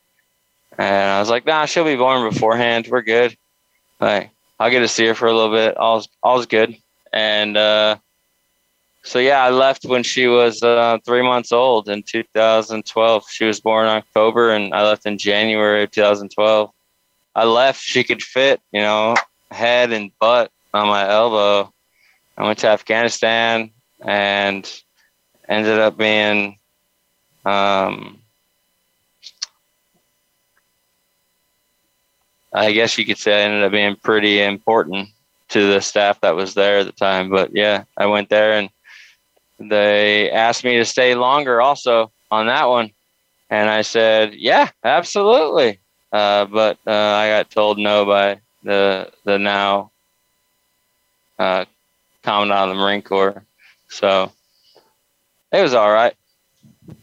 And 0.79 1.11
I 1.11 1.21
was 1.21 1.31
like, 1.31 1.47
Nah, 1.47 1.67
she'll 1.67 1.85
be 1.85 1.97
born 1.97 2.29
beforehand. 2.29 2.89
We're 2.91 3.03
good. 3.03 3.37
Like, 4.01 4.31
I'll 4.59 4.71
get 4.71 4.81
to 4.81 4.89
see 4.89 5.07
her 5.07 5.15
for 5.15 5.29
a 5.29 5.33
little 5.33 5.53
bit. 5.53 5.77
All's 5.77 6.09
all's 6.23 6.47
good. 6.47 6.77
And 7.13 7.57
uh, 7.57 7.97
so 9.03 9.19
yeah, 9.19 9.43
I 9.43 9.51
left 9.51 9.85
when 9.85 10.03
she 10.03 10.27
was 10.27 10.63
uh, 10.63 10.99
three 11.05 11.23
months 11.23 11.53
old 11.53 11.89
in 11.89 12.03
2012. 12.03 13.25
She 13.31 13.45
was 13.45 13.61
born 13.61 13.87
October, 13.87 14.53
and 14.53 14.73
I 14.73 14.83
left 14.83 15.07
in 15.07 15.19
January 15.19 15.85
of 15.85 15.91
2012. 15.91 16.71
I 17.35 17.45
left. 17.45 17.81
She 17.81 18.05
could 18.05 18.23
fit, 18.23 18.61
you 18.73 18.81
know, 18.81 19.17
head 19.51 19.93
and 19.93 20.11
butt 20.19 20.51
on 20.73 20.87
my 20.89 21.09
elbow 21.09 21.73
I 22.41 22.45
went 22.45 22.61
to 22.61 22.69
Afghanistan 22.69 23.71
and 24.01 24.83
ended 25.47 25.79
up 25.79 25.99
being 25.99 26.59
um, 27.45 28.21
I 32.53 32.73
guess 32.73 32.99
you 32.99 33.05
could 33.07 33.19
say 33.19 33.41
I 33.41 33.45
ended 33.45 33.65
up 33.65 33.73
being 33.73 33.97
pretty 33.97 34.43
important 34.43 35.09
to 35.49 35.73
the 35.73 35.81
staff 35.81 36.21
that 36.21 36.35
was 36.35 36.55
there 36.55 36.79
at 36.79 36.87
the 36.87 36.93
time. 36.93 37.31
But 37.31 37.51
yeah, 37.55 37.85
I 37.97 38.07
went 38.07 38.29
there 38.29 38.59
and 38.59 38.71
they 39.59 40.31
asked 40.31 40.65
me 40.65 40.77
to 40.79 40.85
stay 40.85 41.15
longer 41.15 41.61
also 41.61 42.11
on 42.31 42.47
that 42.47 42.69
one. 42.69 42.91
And 43.51 43.69
I 43.69 43.83
said, 43.83 44.35
yeah, 44.35 44.71
absolutely. 44.85 45.79
Uh, 46.13 46.47
but 46.47 46.79
uh, 46.87 46.91
I 46.91 47.29
got 47.29 47.51
told 47.51 47.79
no 47.79 48.05
by 48.05 48.41
the 48.63 49.11
the 49.25 49.39
now 49.39 49.91
uh, 51.39 51.65
commandant 52.23 52.61
of 52.61 52.69
the 52.71 52.75
Marine 52.75 53.03
Corps. 53.03 53.45
So 53.89 54.33
it 55.53 55.63
was 55.63 55.75
all 55.75 55.91
right. 55.91 56.15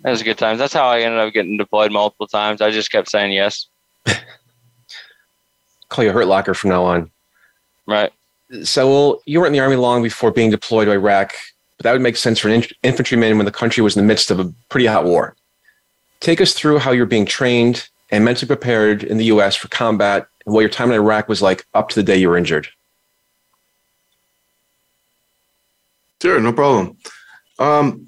It 0.06 0.10
was 0.10 0.22
a 0.22 0.24
good 0.24 0.38
time. 0.38 0.58
That's 0.58 0.74
how 0.74 0.88
I 0.88 1.02
ended 1.02 1.20
up 1.20 1.34
getting 1.34 1.58
deployed 1.58 1.92
multiple 1.92 2.28
times. 2.28 2.62
I 2.62 2.72
just 2.72 2.92
kept 2.92 3.10
saying 3.10 3.32
yes. 3.32 3.68
Call 5.90 6.04
you 6.04 6.10
a 6.10 6.14
Hurt 6.14 6.28
Locker 6.28 6.54
from 6.54 6.70
now 6.70 6.84
on. 6.84 7.12
Right. 7.86 8.12
So, 8.64 8.88
well, 8.88 9.22
you 9.26 9.40
weren't 9.40 9.48
in 9.48 9.54
the 9.54 9.60
Army 9.60 9.76
long 9.76 10.04
before 10.04 10.32
being 10.32 10.50
deployed 10.50 10.86
to 10.86 10.92
Iraq, 10.92 11.34
but 11.78 11.84
that 11.84 11.92
would 11.92 12.02
make 12.02 12.18
sense 12.18 12.40
for 12.40 12.50
an 12.50 12.64
infantryman 12.84 13.38
when 13.38 13.46
the 13.46 13.52
country 13.52 13.84
was 13.84 13.96
in 13.96 14.04
the 14.04 14.08
midst 14.08 14.32
of 14.32 14.40
a 14.40 14.54
pretty 14.70 14.86
hot 14.86 15.06
war. 15.06 15.36
Take 16.20 16.42
us 16.42 16.54
through 16.54 16.80
how 16.80 16.92
you're 16.92 17.06
being 17.06 17.26
trained 17.26 17.88
and 18.10 18.24
mentally 18.24 18.48
prepared 18.48 19.04
in 19.04 19.18
the 19.18 19.26
U.S. 19.26 19.56
for 19.56 19.68
combat 19.68 20.28
and 20.46 20.54
what 20.54 20.62
your 20.62 20.70
time 20.70 20.90
in 20.90 20.96
Iraq 20.96 21.28
was 21.28 21.42
like 21.42 21.66
up 21.74 21.90
to 21.90 21.96
the 21.96 22.04
day 22.04 22.18
you 22.18 22.30
were 22.30 22.38
injured. 22.38 22.68
Sure, 26.22 26.40
no 26.40 26.54
problem. 26.54 26.98
Um, 27.60 28.08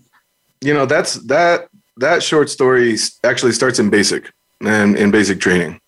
you 0.61 0.73
know, 0.73 0.85
that's 0.85 1.15
that 1.25 1.68
that 1.99 2.23
short 2.23 2.49
story 2.49 2.97
actually 3.23 3.51
starts 3.51 3.79
in 3.79 3.89
basic 3.89 4.31
and 4.61 4.97
in 4.97 5.11
basic 5.11 5.39
training. 5.39 5.79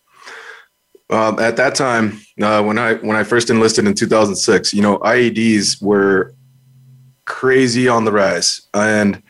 Uh, 1.09 1.35
at 1.39 1.57
that 1.57 1.75
time, 1.75 2.21
uh, 2.41 2.63
when 2.63 2.77
I 2.77 2.93
when 2.95 3.17
I 3.17 3.23
first 3.23 3.49
enlisted 3.49 3.85
in 3.85 3.93
2006, 3.93 4.73
you 4.73 4.81
know, 4.81 4.97
IEDs 4.99 5.81
were 5.81 6.33
crazy 7.25 7.87
on 7.87 8.05
the 8.05 8.11
rise, 8.11 8.61
and 8.73 9.21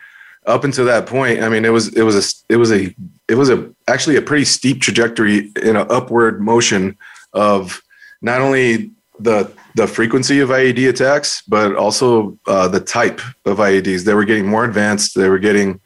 up 0.46 0.64
until 0.64 0.84
that 0.84 1.06
point, 1.06 1.42
I 1.42 1.48
mean, 1.48 1.64
it 1.64 1.70
was 1.70 1.88
it 1.96 2.02
was 2.02 2.16
a 2.16 2.52
it 2.52 2.56
was 2.56 2.72
a 2.72 2.94
it 3.28 3.34
was 3.34 3.50
a 3.50 3.68
actually 3.88 4.16
a 4.16 4.22
pretty 4.22 4.44
steep 4.44 4.80
trajectory 4.80 5.50
in 5.60 5.76
an 5.76 5.86
upward 5.90 6.40
motion 6.40 6.96
of 7.32 7.82
not 8.20 8.40
only 8.40 8.92
the 9.18 9.50
the 9.74 9.86
frequency 9.86 10.40
of 10.40 10.50
IED 10.50 10.88
attacks, 10.88 11.42
but 11.48 11.74
also 11.74 12.38
uh, 12.46 12.68
the 12.68 12.80
type 12.80 13.20
of 13.44 13.58
IEDs. 13.58 14.04
They 14.04 14.14
were 14.14 14.24
getting 14.24 14.46
more 14.46 14.64
advanced. 14.64 15.16
They 15.16 15.28
were 15.28 15.38
getting, 15.38 15.80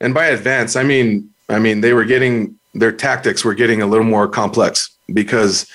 and 0.00 0.14
by 0.14 0.26
advanced, 0.26 0.76
I 0.76 0.82
mean 0.82 1.30
I 1.48 1.58
mean, 1.58 1.80
they 1.80 1.92
were 1.92 2.04
getting 2.04 2.58
their 2.74 2.92
tactics 2.92 3.44
were 3.44 3.54
getting 3.54 3.80
a 3.82 3.86
little 3.86 4.04
more 4.04 4.28
complex 4.28 4.90
because 5.12 5.70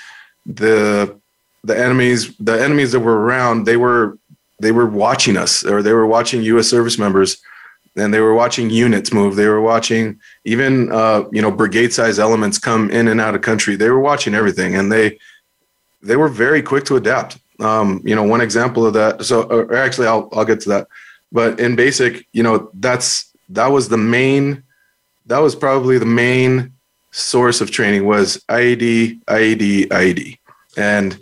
the 0.45 1.15
the 1.63 1.77
enemies 1.77 2.35
the 2.37 2.61
enemies 2.61 2.91
that 2.91 2.99
were 2.99 3.21
around 3.21 3.65
they 3.65 3.77
were 3.77 4.17
they 4.59 4.71
were 4.71 4.87
watching 4.87 5.37
us 5.37 5.63
or 5.65 5.81
they 5.81 5.93
were 5.93 6.05
watching 6.05 6.41
U.S. 6.43 6.67
service 6.67 6.97
members 6.97 7.41
and 7.95 8.13
they 8.13 8.19
were 8.19 8.33
watching 8.33 8.69
units 8.69 9.11
move. 9.11 9.35
They 9.35 9.47
were 9.47 9.61
watching 9.61 10.19
even 10.45 10.91
uh, 10.91 11.25
you 11.31 11.41
know 11.41 11.51
brigade 11.51 11.93
size 11.93 12.19
elements 12.19 12.57
come 12.57 12.89
in 12.89 13.07
and 13.07 13.19
out 13.19 13.35
of 13.35 13.41
country. 13.41 13.75
They 13.75 13.89
were 13.89 13.99
watching 13.99 14.33
everything, 14.33 14.75
and 14.75 14.91
they 14.91 15.19
they 16.01 16.15
were 16.15 16.29
very 16.29 16.61
quick 16.61 16.85
to 16.85 16.95
adapt. 16.95 17.37
Um, 17.59 18.01
you 18.03 18.15
know, 18.15 18.23
one 18.23 18.41
example 18.41 18.85
of 18.87 18.93
that. 18.93 19.23
So, 19.25 19.69
actually, 19.73 20.07
I'll 20.07 20.29
I'll 20.31 20.45
get 20.45 20.61
to 20.61 20.69
that. 20.69 20.87
But 21.31 21.59
in 21.59 21.75
basic, 21.75 22.25
you 22.33 22.43
know, 22.43 22.69
that's 22.73 23.30
that 23.51 23.67
was 23.67 23.89
the 23.89 23.97
main. 23.97 24.63
That 25.27 25.39
was 25.39 25.55
probably 25.55 25.97
the 25.97 26.05
main 26.05 26.73
source 27.11 27.61
of 27.61 27.71
training 27.71 28.05
was 28.05 28.43
IED, 28.49 29.23
IED, 29.25 29.87
IED, 29.87 30.37
and 30.77 31.19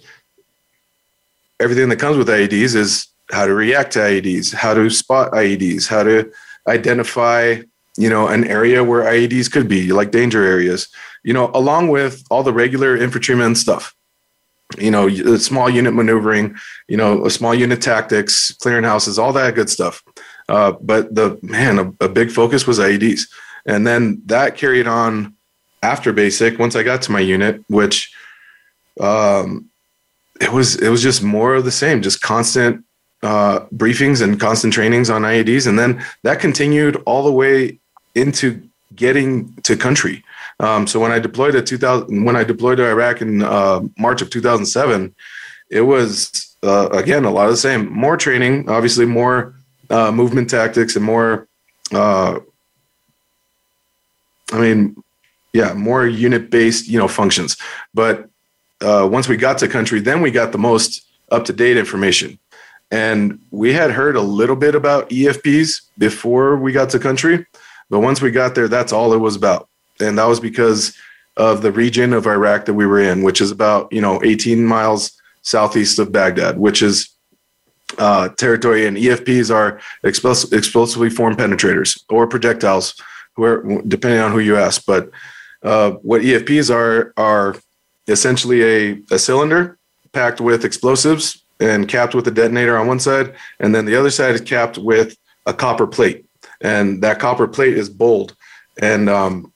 everything 1.60 1.90
that 1.90 1.98
comes 1.98 2.18
with 2.18 2.28
IEDs 2.28 2.76
is 2.76 3.08
how 3.32 3.46
to 3.46 3.54
react 3.54 3.94
to 3.94 4.00
IEDs, 4.00 4.54
how 4.54 4.74
to 4.74 4.90
spot 4.90 5.32
IEDs, 5.32 5.88
how 5.88 6.04
to 6.04 6.32
identify, 6.68 7.62
you 7.98 8.10
know, 8.10 8.28
an 8.28 8.46
area 8.46 8.84
where 8.84 9.04
IEDs 9.04 9.52
could 9.52 9.68
be, 9.68 9.92
like 9.92 10.12
danger 10.12 10.44
areas, 10.44 10.88
you 11.24 11.34
know, 11.34 11.52
along 11.54 11.90
with 11.90 12.24
all 12.30 12.44
the 12.44 12.54
regular 12.54 12.96
infantryman 12.96 13.56
stuff. 13.56 13.94
You 14.78 14.92
know, 14.92 15.10
small 15.38 15.68
unit 15.68 15.96
maneuvering, 15.96 16.56
you 16.88 16.96
know, 16.96 17.28
small 17.28 17.56
unit 17.56 17.82
tactics, 17.82 18.54
clearing 18.54 18.84
houses, 18.84 19.18
all 19.18 19.34
that 19.34 19.56
good 19.56 19.70
stuff. 19.70 20.04
Uh, 20.50 20.74
but 20.82 21.14
the 21.14 21.40
man, 21.42 21.80
a, 21.80 22.06
a 22.06 22.10
big 22.10 22.32
focus 22.32 22.66
was 22.66 22.80
IEDs. 22.80 23.30
And 23.66 23.86
then 23.86 24.22
that 24.26 24.58
carried 24.58 24.88
on 24.88 25.36
after 25.84 26.12
basic 26.12 26.60
once 26.60 26.76
I 26.76 26.84
got 26.84 27.02
to 27.04 27.12
my 27.12 27.20
unit, 27.20 27.64
which 27.70 28.12
um, 29.00 29.70
it 30.42 30.52
was 30.52 30.76
it 30.76 30.90
was 30.90 31.04
just 31.04 31.22
more 31.22 31.56
of 31.56 31.66
the 31.66 31.72
same, 31.72 32.02
just 32.02 32.22
constant 32.22 32.84
uh, 33.22 33.62
briefings 33.74 34.22
and 34.22 34.40
constant 34.40 34.74
trainings 34.74 35.10
on 35.10 35.22
IEDs, 35.22 35.68
and 35.68 35.78
then 35.78 36.04
that 36.24 36.40
continued 36.40 36.96
all 37.06 37.24
the 37.24 37.32
way 37.32 37.80
into 38.16 38.62
getting 38.96 39.54
to 39.64 39.78
country. 39.78 40.24
Um, 40.60 40.88
so 40.88 41.00
when 41.00 41.12
I 41.12 41.20
deployed 41.20 41.54
to 41.54 41.62
2000, 41.62 42.26
when 42.26 42.36
I 42.36 42.44
deployed 42.44 42.78
to 42.78 42.90
Iraq 42.90 43.22
in 43.22 43.44
uh, 43.44 43.82
March 43.98 44.22
of 44.22 44.30
2007, 44.30 45.14
it 45.70 45.82
was 45.82 46.56
uh, 46.64 46.90
again 46.90 47.26
a 47.26 47.32
lot 47.32 47.46
of 47.46 47.52
the 47.52 47.58
same. 47.58 47.92
More 47.92 48.18
training, 48.18 48.70
obviously 48.70 49.06
more 49.06 49.54
uh, 49.90 50.12
movement 50.12 50.50
tactics 50.50 50.96
and 50.96 51.06
more. 51.06 51.48
Uh, 51.92 52.40
I 54.52 54.60
mean, 54.60 54.96
yeah, 55.54 55.74
more 55.74 56.08
unit 56.08 56.50
based, 56.50 56.88
you 56.88 56.98
know, 56.98 57.08
functions. 57.08 57.58
But 57.94 58.30
uh, 58.82 59.08
once 59.12 59.28
we 59.28 59.38
got 59.38 59.58
to 59.60 59.68
country, 59.68 60.00
then 60.00 60.22
we 60.22 60.32
got 60.32 60.52
the 60.52 60.58
most 60.58 61.06
up 61.32 61.46
to 61.46 61.54
date 61.54 61.78
information. 61.78 62.40
And 62.92 63.40
we 63.52 63.74
had 63.74 63.92
heard 63.92 64.16
a 64.16 64.22
little 64.22 64.56
bit 64.56 64.74
about 64.74 65.10
EFPs 65.10 65.82
before 65.98 66.58
we 66.58 66.72
got 66.72 66.90
to 66.92 67.00
country, 67.00 67.46
but 67.90 68.00
once 68.00 68.22
we 68.22 68.32
got 68.32 68.56
there, 68.56 68.68
that's 68.68 68.92
all 68.92 69.14
it 69.14 69.20
was 69.20 69.36
about. 69.36 69.70
And 70.00 70.18
that 70.18 70.26
was 70.26 70.40
because 70.40 70.98
of 71.38 71.62
the 71.62 71.72
region 71.72 72.14
of 72.14 72.26
Iraq 72.26 72.66
that 72.66 72.74
we 72.74 72.88
were 72.88 73.00
in, 73.00 73.22
which 73.22 73.42
is 73.42 73.52
about, 73.52 73.92
you 73.94 74.02
know, 74.02 74.24
18 74.24 74.66
miles 74.66 75.20
southeast 75.42 76.00
of 76.00 76.12
Baghdad, 76.12 76.58
which 76.58 76.82
is 76.82 77.10
uh, 77.98 78.30
territory. 78.30 78.86
And 78.86 78.98
EFPs 78.98 79.54
are 79.54 79.80
explos- 80.04 80.52
explosively 80.54 81.10
formed 81.10 81.38
penetrators 81.38 82.04
or 82.10 82.28
projectiles, 82.28 83.02
where, 83.36 83.64
depending 83.88 84.20
on 84.20 84.32
who 84.32 84.40
you 84.40 84.58
ask. 84.58 84.86
But 84.86 85.10
uh, 85.64 85.92
what 86.02 86.22
EFPs 86.22 86.74
are, 86.74 87.14
are 87.18 87.56
essentially 88.08 88.64
a, 88.64 89.02
a 89.12 89.20
cylinder 89.20 89.78
packed 90.12 90.42
with 90.42 90.66
explosives 90.66 91.44
and 91.60 91.88
capped 91.88 92.16
with 92.16 92.28
a 92.28 92.32
detonator 92.32 92.78
on 92.78 92.88
one 92.88 93.00
side, 93.00 93.36
and 93.60 93.76
then 93.76 93.86
the 93.86 93.96
other 93.96 94.10
side 94.10 94.34
is 94.34 94.42
capped 94.42 94.78
with 94.78 95.18
a 95.46 95.54
copper 95.54 95.86
plate, 95.86 96.26
and 96.62 97.02
that 97.04 97.20
copper 97.20 97.48
plate 97.48 97.78
is 97.78 97.90
bold. 97.90 98.36
And 98.82 99.10
um, 99.10 99.52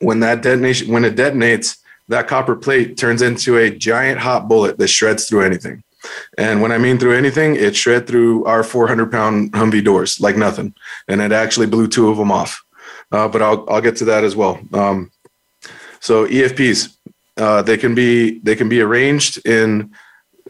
when 0.00 0.20
that 0.20 0.42
detonation, 0.42 0.92
when 0.92 1.04
it 1.04 1.16
detonates, 1.16 1.78
that 2.08 2.28
copper 2.28 2.54
plate 2.54 2.98
turns 2.98 3.22
into 3.22 3.56
a 3.56 3.70
giant 3.70 4.20
hot 4.20 4.48
bullet 4.48 4.76
that 4.76 4.88
shreds 4.88 5.26
through 5.26 5.44
anything. 5.44 5.82
And 6.38 6.62
when 6.62 6.72
I 6.72 6.78
mean 6.78 6.98
through 6.98 7.16
anything, 7.16 7.56
it 7.56 7.76
shred 7.76 8.06
through 8.06 8.44
our 8.44 8.62
400 8.62 9.10
pound 9.10 9.52
Humvee 9.52 9.84
doors 9.84 10.20
like 10.20 10.36
nothing, 10.36 10.74
and 11.08 11.20
it 11.20 11.32
actually 11.32 11.66
blew 11.66 11.88
two 11.88 12.08
of 12.08 12.16
them 12.16 12.32
off. 12.32 12.62
Uh, 13.12 13.28
but 13.28 13.42
I'll 13.42 13.64
I'll 13.68 13.80
get 13.80 13.96
to 13.96 14.04
that 14.06 14.24
as 14.24 14.34
well. 14.34 14.60
Um, 14.72 15.10
so 16.00 16.26
EFPs, 16.26 16.96
uh, 17.36 17.62
they 17.62 17.76
can 17.76 17.94
be 17.94 18.38
they 18.40 18.56
can 18.56 18.68
be 18.68 18.80
arranged 18.80 19.46
in 19.46 19.92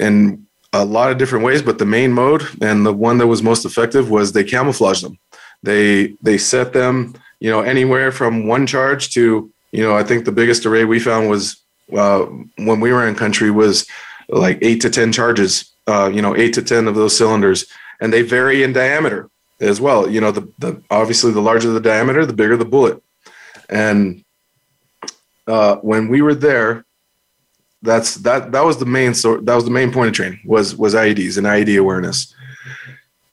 in 0.01 0.47
a 0.73 0.85
lot 0.85 1.11
of 1.11 1.19
different 1.19 1.45
ways, 1.45 1.63
but 1.63 1.79
the 1.79 1.87
main 1.87 2.13
mode 2.13 2.43
and 2.61 2.85
the 2.85 2.93
one 2.93 3.19
that 3.19 3.29
was 3.29 3.43
most 3.43 3.65
effective 3.65 4.11
was 4.11 4.33
they 4.33 4.43
camouflage 4.43 5.03
them. 5.03 5.19
They 5.63 6.15
they 6.23 6.37
set 6.37 6.73
them, 6.73 7.15
you 7.39 7.51
know, 7.51 7.61
anywhere 7.61 8.11
from 8.11 8.47
one 8.49 8.67
charge 8.67 9.15
to, 9.15 9.51
you 9.73 9.83
know, 9.83 9.97
I 9.97 10.03
think 10.03 10.25
the 10.25 10.33
biggest 10.33 10.67
array 10.67 10.85
we 10.85 10.99
found 10.99 11.31
was 11.31 11.63
uh, 11.97 12.27
when 12.57 12.81
we 12.81 12.93
were 12.93 13.07
in 13.07 13.15
country 13.15 13.51
was 13.51 13.87
like 14.29 14.59
eight 14.63 14.81
to 14.83 14.91
ten 14.91 15.13
charges. 15.13 15.71
Uh, 15.87 16.11
you 16.13 16.23
know, 16.23 16.35
eight 16.35 16.55
to 16.55 16.63
ten 16.63 16.89
of 16.89 16.95
those 16.95 17.17
cylinders, 17.17 17.67
and 18.01 18.13
they 18.13 18.23
vary 18.23 18.63
in 18.63 18.73
diameter 18.73 19.29
as 19.61 19.81
well. 19.81 20.09
You 20.09 20.21
know, 20.21 20.31
the 20.31 20.49
the 20.59 20.83
obviously 20.91 21.33
the 21.33 21.41
larger 21.41 21.71
the 21.71 21.81
diameter, 21.81 22.25
the 22.27 22.33
bigger 22.33 22.57
the 22.57 22.65
bullet. 22.65 23.03
And 23.69 24.25
uh, 25.47 25.77
when 25.77 26.09
we 26.09 26.23
were 26.23 26.35
there, 26.35 26.85
that's 27.83 28.17
that 28.17 28.53
that 28.53 28.65
was 28.65 28.79
the 28.79 28.87
main 28.87 29.15
so 29.15 29.39
that 29.39 29.55
was 29.55 29.65
the 29.65 29.71
main 29.71 29.93
point 29.93 30.09
of 30.09 30.15
training 30.15 30.41
was 30.45 30.75
was 30.75 30.95
IEDs 30.95 31.37
and 31.37 31.47
IED 31.47 31.79
awareness. 31.79 32.35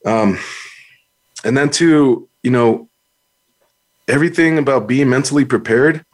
Um, 0.05 0.39
and 1.43 1.55
then 1.55 1.69
to 1.71 2.27
you 2.43 2.51
know 2.51 2.89
everything 4.07 4.57
about 4.57 4.87
being 4.87 5.09
mentally 5.09 5.45
prepared. 5.45 6.05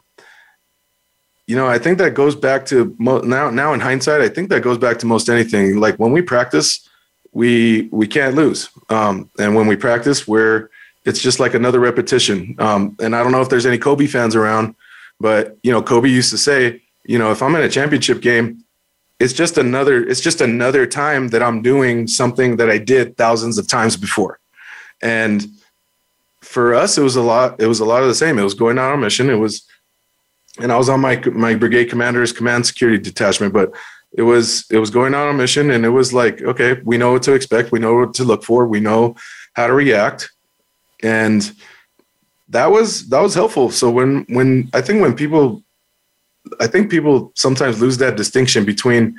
You 1.48 1.56
know, 1.56 1.66
I 1.66 1.78
think 1.78 1.96
that 1.96 2.12
goes 2.12 2.36
back 2.36 2.66
to 2.66 2.94
mo- 2.98 3.22
now. 3.22 3.48
Now, 3.48 3.72
in 3.72 3.80
hindsight, 3.80 4.20
I 4.20 4.28
think 4.28 4.50
that 4.50 4.60
goes 4.60 4.76
back 4.76 4.98
to 4.98 5.06
most 5.06 5.30
anything. 5.30 5.80
Like 5.80 5.96
when 5.96 6.12
we 6.12 6.20
practice, 6.20 6.86
we 7.32 7.88
we 7.90 8.06
can't 8.06 8.34
lose, 8.36 8.68
um, 8.90 9.30
and 9.38 9.56
when 9.56 9.66
we 9.66 9.74
practice, 9.74 10.28
we're 10.28 10.68
it's 11.06 11.22
just 11.22 11.40
like 11.40 11.54
another 11.54 11.80
repetition. 11.80 12.54
Um, 12.58 12.94
and 13.00 13.16
I 13.16 13.22
don't 13.22 13.32
know 13.32 13.40
if 13.40 13.48
there's 13.48 13.64
any 13.64 13.78
Kobe 13.78 14.06
fans 14.06 14.36
around, 14.36 14.74
but 15.20 15.56
you 15.62 15.72
know, 15.72 15.82
Kobe 15.82 16.10
used 16.10 16.30
to 16.30 16.38
say, 16.38 16.82
you 17.04 17.18
know, 17.18 17.30
if 17.30 17.42
I'm 17.42 17.56
in 17.56 17.62
a 17.62 17.68
championship 17.70 18.20
game, 18.20 18.62
it's 19.18 19.32
just 19.32 19.56
another 19.56 20.06
it's 20.06 20.20
just 20.20 20.42
another 20.42 20.86
time 20.86 21.28
that 21.28 21.42
I'm 21.42 21.62
doing 21.62 22.08
something 22.08 22.58
that 22.58 22.68
I 22.68 22.76
did 22.76 23.16
thousands 23.16 23.56
of 23.56 23.66
times 23.66 23.96
before. 23.96 24.38
And 25.00 25.46
for 26.42 26.74
us 26.74 26.98
it 26.98 27.02
was 27.02 27.16
a 27.16 27.22
lot 27.22 27.58
it 27.58 27.66
was 27.66 27.80
a 27.80 27.86
lot 27.86 28.02
of 28.02 28.08
the 28.08 28.14
same. 28.14 28.38
It 28.38 28.44
was 28.44 28.54
going 28.54 28.78
on 28.78 28.92
a 28.92 28.98
mission. 28.98 29.30
It 29.30 29.36
was 29.36 29.66
and 30.60 30.72
I 30.72 30.76
was 30.76 30.88
on 30.88 31.00
my 31.00 31.16
my 31.32 31.54
brigade 31.54 31.86
commander's 31.86 32.32
command 32.32 32.66
security 32.66 32.98
detachment, 33.02 33.52
but 33.52 33.72
it 34.12 34.22
was 34.22 34.66
it 34.70 34.78
was 34.78 34.90
going 34.90 35.14
on 35.14 35.28
a 35.28 35.34
mission 35.34 35.70
and 35.70 35.84
it 35.84 35.90
was 35.90 36.12
like, 36.12 36.42
okay, 36.42 36.80
we 36.84 36.98
know 36.98 37.12
what 37.12 37.22
to 37.24 37.34
expect, 37.34 37.72
we 37.72 37.78
know 37.78 37.94
what 37.94 38.14
to 38.14 38.24
look 38.24 38.42
for, 38.42 38.66
we 38.66 38.80
know 38.80 39.16
how 39.54 39.66
to 39.66 39.72
react. 39.72 40.30
And 41.02 41.50
that 42.48 42.66
was 42.66 43.08
that 43.08 43.20
was 43.20 43.34
helpful. 43.34 43.70
So 43.70 43.90
when 43.90 44.24
when 44.28 44.70
I 44.72 44.80
think 44.80 45.02
when 45.02 45.14
people 45.14 45.62
I 46.60 46.66
think 46.66 46.90
people 46.90 47.32
sometimes 47.34 47.80
lose 47.80 47.98
that 47.98 48.16
distinction 48.16 48.64
between 48.64 49.18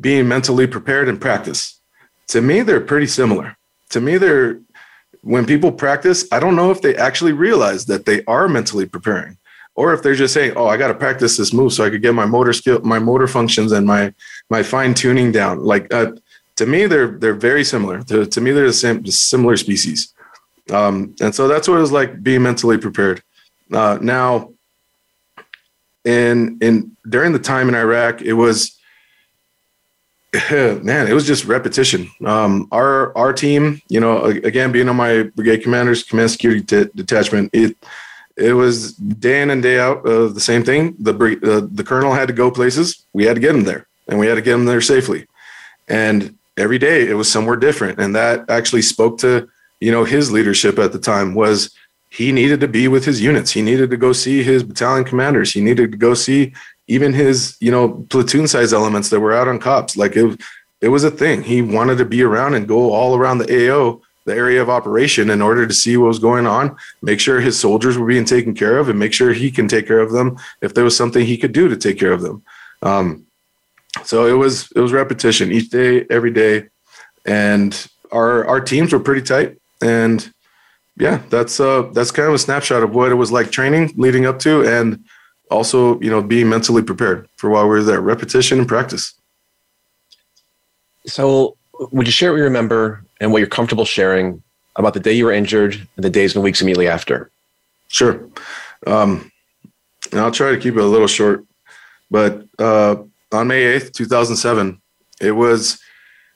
being 0.00 0.28
mentally 0.28 0.66
prepared 0.66 1.08
and 1.08 1.20
practice. 1.20 1.80
To 2.28 2.40
me, 2.40 2.62
they're 2.62 2.80
pretty 2.80 3.06
similar. 3.06 3.56
To 3.90 4.00
me, 4.00 4.18
they're 4.18 4.60
when 5.22 5.44
people 5.44 5.72
practice, 5.72 6.26
I 6.30 6.38
don't 6.38 6.54
know 6.54 6.70
if 6.70 6.80
they 6.80 6.94
actually 6.94 7.32
realize 7.32 7.86
that 7.86 8.06
they 8.06 8.24
are 8.26 8.48
mentally 8.48 8.86
preparing 8.86 9.36
or 9.78 9.94
if 9.94 10.02
they're 10.02 10.16
just 10.16 10.34
saying, 10.34 10.54
"Oh, 10.56 10.66
I 10.66 10.76
got 10.76 10.88
to 10.88 10.94
practice 10.94 11.36
this 11.36 11.52
move 11.52 11.72
so 11.72 11.84
I 11.84 11.90
could 11.90 12.02
get 12.02 12.12
my 12.12 12.26
motor 12.26 12.52
skill, 12.52 12.80
my 12.80 12.98
motor 12.98 13.28
functions, 13.28 13.70
and 13.70 13.86
my 13.86 14.12
my 14.50 14.60
fine 14.60 14.92
tuning 14.92 15.30
down." 15.30 15.62
Like 15.62 15.94
uh, 15.94 16.12
to 16.56 16.66
me, 16.66 16.86
they're 16.86 17.12
they're 17.12 17.32
very 17.32 17.62
similar. 17.62 18.02
To, 18.02 18.26
to 18.26 18.40
me, 18.40 18.50
they're 18.50 18.66
the 18.66 18.72
same 18.72 19.06
similar 19.06 19.56
species, 19.56 20.12
um, 20.72 21.14
and 21.20 21.32
so 21.32 21.46
that's 21.46 21.68
what 21.68 21.78
it 21.78 21.80
was 21.80 21.92
like 21.92 22.24
being 22.24 22.42
mentally 22.42 22.76
prepared. 22.76 23.22
Uh, 23.72 23.98
now, 24.02 24.52
and 26.04 26.60
and 26.60 26.96
during 27.08 27.32
the 27.32 27.38
time 27.38 27.68
in 27.68 27.76
Iraq, 27.76 28.20
it 28.20 28.32
was 28.32 28.76
man, 30.50 31.06
it 31.06 31.12
was 31.12 31.24
just 31.24 31.44
repetition. 31.44 32.10
Um, 32.24 32.66
our 32.72 33.16
our 33.16 33.32
team, 33.32 33.80
you 33.88 34.00
know, 34.00 34.24
again 34.24 34.72
being 34.72 34.88
on 34.88 34.96
my 34.96 35.22
brigade 35.36 35.62
commander's 35.62 36.02
command 36.02 36.32
security 36.32 36.62
t- 36.62 36.90
detachment, 36.96 37.50
it 37.52 37.76
it 38.38 38.52
was 38.52 38.92
day 38.94 39.42
in 39.42 39.50
and 39.50 39.62
day 39.62 39.78
out 39.78 40.06
of 40.06 40.34
the 40.34 40.40
same 40.40 40.64
thing. 40.64 40.94
The 40.98 41.12
uh, 41.14 41.66
the 41.72 41.84
colonel 41.84 42.14
had 42.14 42.28
to 42.28 42.34
go 42.34 42.50
places, 42.50 43.04
we 43.12 43.24
had 43.24 43.34
to 43.34 43.40
get 43.40 43.54
him 43.54 43.64
there, 43.64 43.86
and 44.06 44.18
we 44.18 44.26
had 44.26 44.36
to 44.36 44.42
get 44.42 44.54
him 44.54 44.64
there 44.64 44.80
safely. 44.80 45.26
And 45.88 46.36
every 46.56 46.78
day 46.78 47.08
it 47.08 47.14
was 47.14 47.30
somewhere 47.30 47.56
different, 47.56 47.98
and 47.98 48.14
that 48.14 48.48
actually 48.48 48.82
spoke 48.82 49.18
to 49.18 49.48
you 49.80 49.90
know 49.90 50.04
his 50.04 50.30
leadership 50.30 50.78
at 50.78 50.92
the 50.92 50.98
time 50.98 51.34
was 51.34 51.74
he 52.10 52.32
needed 52.32 52.60
to 52.60 52.68
be 52.68 52.88
with 52.88 53.04
his 53.04 53.20
units. 53.20 53.50
He 53.50 53.62
needed 53.62 53.90
to 53.90 53.96
go 53.96 54.12
see 54.12 54.42
his 54.42 54.62
battalion 54.62 55.04
commanders. 55.04 55.52
He 55.52 55.60
needed 55.60 55.92
to 55.92 55.98
go 55.98 56.14
see 56.14 56.54
even 56.86 57.12
his, 57.12 57.56
you 57.60 57.70
know, 57.70 58.06
platoon 58.08 58.48
size 58.48 58.72
elements 58.72 59.10
that 59.10 59.20
were 59.20 59.34
out 59.34 59.48
on 59.48 59.58
cops. 59.58 59.96
Like 59.96 60.16
it, 60.16 60.40
it 60.80 60.88
was 60.88 61.04
a 61.04 61.10
thing. 61.10 61.42
He 61.42 61.60
wanted 61.60 61.98
to 61.98 62.04
be 62.04 62.22
around 62.22 62.54
and 62.54 62.66
go 62.66 62.92
all 62.92 63.14
around 63.14 63.38
the 63.38 63.70
AO, 63.70 64.00
the 64.28 64.34
area 64.34 64.62
of 64.62 64.68
operation, 64.68 65.30
in 65.30 65.42
order 65.42 65.66
to 65.66 65.74
see 65.74 65.96
what 65.96 66.08
was 66.08 66.18
going 66.18 66.46
on, 66.46 66.76
make 67.02 67.18
sure 67.18 67.40
his 67.40 67.58
soldiers 67.58 67.96
were 67.96 68.06
being 68.06 68.24
taken 68.24 68.54
care 68.54 68.78
of, 68.78 68.88
and 68.88 68.98
make 68.98 69.12
sure 69.12 69.32
he 69.32 69.50
can 69.50 69.66
take 69.66 69.86
care 69.86 70.00
of 70.00 70.12
them 70.12 70.38
if 70.60 70.74
there 70.74 70.84
was 70.84 70.96
something 70.96 71.24
he 71.24 71.38
could 71.38 71.52
do 71.52 71.68
to 71.68 71.76
take 71.76 71.98
care 71.98 72.12
of 72.12 72.20
them. 72.20 72.42
Um, 72.82 73.26
so 74.04 74.26
it 74.26 74.34
was 74.34 74.70
it 74.76 74.80
was 74.80 74.92
repetition 74.92 75.50
each 75.50 75.70
day, 75.70 76.06
every 76.10 76.30
day, 76.30 76.68
and 77.24 77.88
our 78.12 78.46
our 78.46 78.60
teams 78.60 78.92
were 78.92 79.00
pretty 79.00 79.22
tight. 79.22 79.56
And 79.80 80.30
yeah, 80.96 81.22
that's 81.30 81.58
uh 81.58 81.88
that's 81.92 82.10
kind 82.10 82.28
of 82.28 82.34
a 82.34 82.38
snapshot 82.38 82.82
of 82.82 82.94
what 82.94 83.10
it 83.10 83.14
was 83.14 83.32
like 83.32 83.50
training 83.50 83.94
leading 83.96 84.26
up 84.26 84.38
to, 84.40 84.62
and 84.62 85.04
also 85.50 85.98
you 86.00 86.10
know 86.10 86.22
being 86.22 86.48
mentally 86.48 86.82
prepared 86.82 87.28
for 87.36 87.48
while 87.50 87.64
we 87.64 87.70
were 87.70 87.82
there. 87.82 88.00
Repetition 88.00 88.58
and 88.58 88.68
practice. 88.68 89.14
So, 91.06 91.56
would 91.92 92.06
you 92.06 92.12
share 92.12 92.32
what 92.32 92.38
you 92.38 92.44
remember 92.44 93.02
and 93.20 93.32
what 93.32 93.38
you're 93.38 93.48
comfortable 93.48 93.84
sharing 93.84 94.42
about 94.76 94.94
the 94.94 95.00
day 95.00 95.12
you 95.12 95.24
were 95.24 95.32
injured 95.32 95.74
and 95.74 96.04
the 96.04 96.10
days 96.10 96.34
and 96.34 96.44
weeks 96.44 96.62
immediately 96.62 96.88
after? 96.88 97.30
Sure. 97.88 98.28
Um, 98.86 99.30
and 100.12 100.20
I'll 100.20 100.30
try 100.30 100.50
to 100.50 100.58
keep 100.58 100.74
it 100.74 100.80
a 100.80 100.86
little 100.86 101.08
short, 101.08 101.44
but 102.10 102.44
uh, 102.58 102.96
on 103.32 103.48
May 103.48 103.78
8th, 103.78 103.92
2007, 103.92 104.80
it 105.20 105.32
was, 105.32 105.80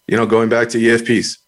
you 0.06 0.16
know, 0.16 0.26
going 0.26 0.48
back 0.48 0.68
to 0.70 0.78
EFPs. 0.78 1.38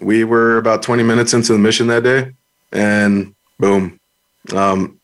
We 0.00 0.24
were 0.24 0.58
about 0.58 0.82
20 0.82 1.02
minutes 1.02 1.34
into 1.34 1.52
the 1.52 1.58
mission 1.58 1.86
that 1.88 2.04
day, 2.04 2.32
and 2.72 3.34
boom. 3.58 3.98
Um, 4.54 5.00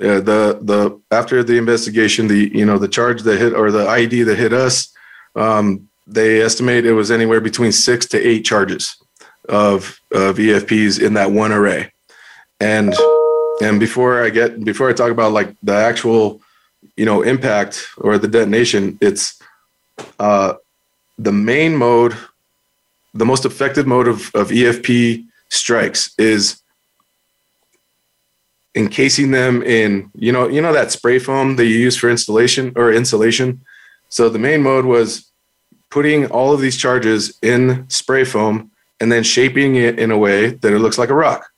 yeah, 0.00 0.20
the 0.20 0.58
the 0.62 1.00
after 1.10 1.42
the 1.42 1.56
investigation, 1.56 2.28
the 2.28 2.50
you 2.54 2.64
know 2.64 2.78
the 2.78 2.88
charge 2.88 3.22
that 3.22 3.38
hit 3.38 3.52
or 3.52 3.70
the 3.70 3.84
IED 3.84 4.26
that 4.26 4.38
hit 4.38 4.52
us, 4.52 4.92
um, 5.34 5.87
they 6.08 6.40
estimate 6.40 6.86
it 6.86 6.94
was 6.94 7.10
anywhere 7.10 7.40
between 7.40 7.70
six 7.70 8.06
to 8.06 8.18
eight 8.18 8.44
charges 8.44 8.96
of 9.48 10.00
of 10.12 10.36
EFPs 10.36 11.00
in 11.00 11.14
that 11.14 11.30
one 11.30 11.52
array, 11.52 11.92
and 12.60 12.94
and 13.60 13.78
before 13.78 14.24
I 14.24 14.30
get 14.30 14.64
before 14.64 14.88
I 14.88 14.94
talk 14.94 15.10
about 15.10 15.32
like 15.32 15.54
the 15.62 15.74
actual 15.74 16.40
you 16.96 17.04
know 17.04 17.22
impact 17.22 17.86
or 17.98 18.18
the 18.18 18.28
detonation, 18.28 18.98
it's 19.00 19.40
uh, 20.18 20.54
the 21.18 21.32
main 21.32 21.76
mode, 21.76 22.16
the 23.14 23.26
most 23.26 23.44
effective 23.44 23.86
mode 23.86 24.08
of, 24.08 24.30
of 24.34 24.48
EFP 24.48 25.26
strikes 25.50 26.14
is 26.18 26.62
encasing 28.74 29.30
them 29.32 29.62
in 29.62 30.10
you 30.14 30.32
know 30.32 30.48
you 30.48 30.60
know 30.62 30.72
that 30.72 30.90
spray 30.90 31.18
foam 31.18 31.56
that 31.56 31.66
you 31.66 31.74
use 31.74 31.96
for 31.96 32.08
installation 32.08 32.72
or 32.76 32.92
insulation. 32.92 33.60
So 34.08 34.30
the 34.30 34.38
main 34.38 34.62
mode 34.62 34.86
was 34.86 35.28
putting 35.90 36.26
all 36.26 36.52
of 36.52 36.60
these 36.60 36.76
charges 36.76 37.38
in 37.42 37.88
spray 37.88 38.24
foam 38.24 38.70
and 39.00 39.10
then 39.10 39.22
shaping 39.22 39.76
it 39.76 39.98
in 39.98 40.10
a 40.10 40.18
way 40.18 40.50
that 40.50 40.72
it 40.72 40.78
looks 40.78 40.98
like 40.98 41.08
a 41.08 41.14
rock. 41.14 41.50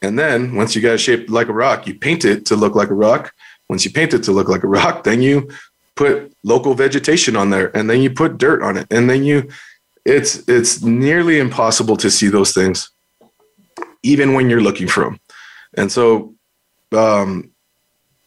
And 0.00 0.18
then 0.18 0.54
once 0.54 0.76
you 0.76 0.82
got 0.82 0.94
it 0.94 0.98
shaped 0.98 1.28
like 1.28 1.48
a 1.48 1.52
rock, 1.52 1.86
you 1.86 1.94
paint 1.94 2.24
it 2.24 2.46
to 2.46 2.56
look 2.56 2.74
like 2.74 2.90
a 2.90 2.94
rock. 2.94 3.32
Once 3.68 3.84
you 3.84 3.90
paint 3.90 4.14
it 4.14 4.22
to 4.24 4.32
look 4.32 4.48
like 4.48 4.62
a 4.62 4.68
rock, 4.68 5.04
then 5.04 5.20
you 5.20 5.50
put 5.96 6.32
local 6.44 6.74
vegetation 6.74 7.34
on 7.34 7.50
there 7.50 7.76
and 7.76 7.90
then 7.90 8.00
you 8.00 8.10
put 8.10 8.38
dirt 8.38 8.62
on 8.62 8.76
it. 8.76 8.86
And 8.90 9.10
then 9.10 9.24
you 9.24 9.48
it's 10.04 10.48
it's 10.48 10.82
nearly 10.82 11.38
impossible 11.38 11.96
to 11.96 12.10
see 12.10 12.28
those 12.28 12.52
things 12.52 12.90
even 14.02 14.32
when 14.32 14.48
you're 14.48 14.60
looking 14.60 14.86
for 14.88 15.04
them. 15.04 15.20
And 15.76 15.90
so 15.90 16.34
um 16.92 17.50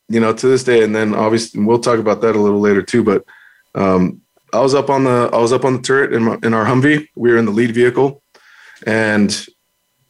you 0.09 0.19
know 0.19 0.33
to 0.33 0.47
this 0.47 0.63
day 0.63 0.83
and 0.83 0.95
then 0.95 1.15
obviously 1.15 1.63
we'll 1.63 1.79
talk 1.79 1.99
about 1.99 2.21
that 2.21 2.35
a 2.35 2.39
little 2.39 2.59
later 2.59 2.81
too 2.81 3.03
but 3.03 3.25
um 3.73 4.21
I 4.53 4.59
was 4.59 4.73
up 4.73 4.89
on 4.89 5.03
the 5.03 5.29
I 5.31 5.37
was 5.37 5.53
up 5.53 5.65
on 5.65 5.77
the 5.77 5.81
turret 5.81 6.13
in, 6.13 6.23
my, 6.23 6.37
in 6.43 6.53
our 6.53 6.65
Humvee. 6.65 7.07
We 7.15 7.31
were 7.31 7.37
in 7.37 7.45
the 7.45 7.51
lead 7.51 7.73
vehicle, 7.73 8.21
and 8.85 9.29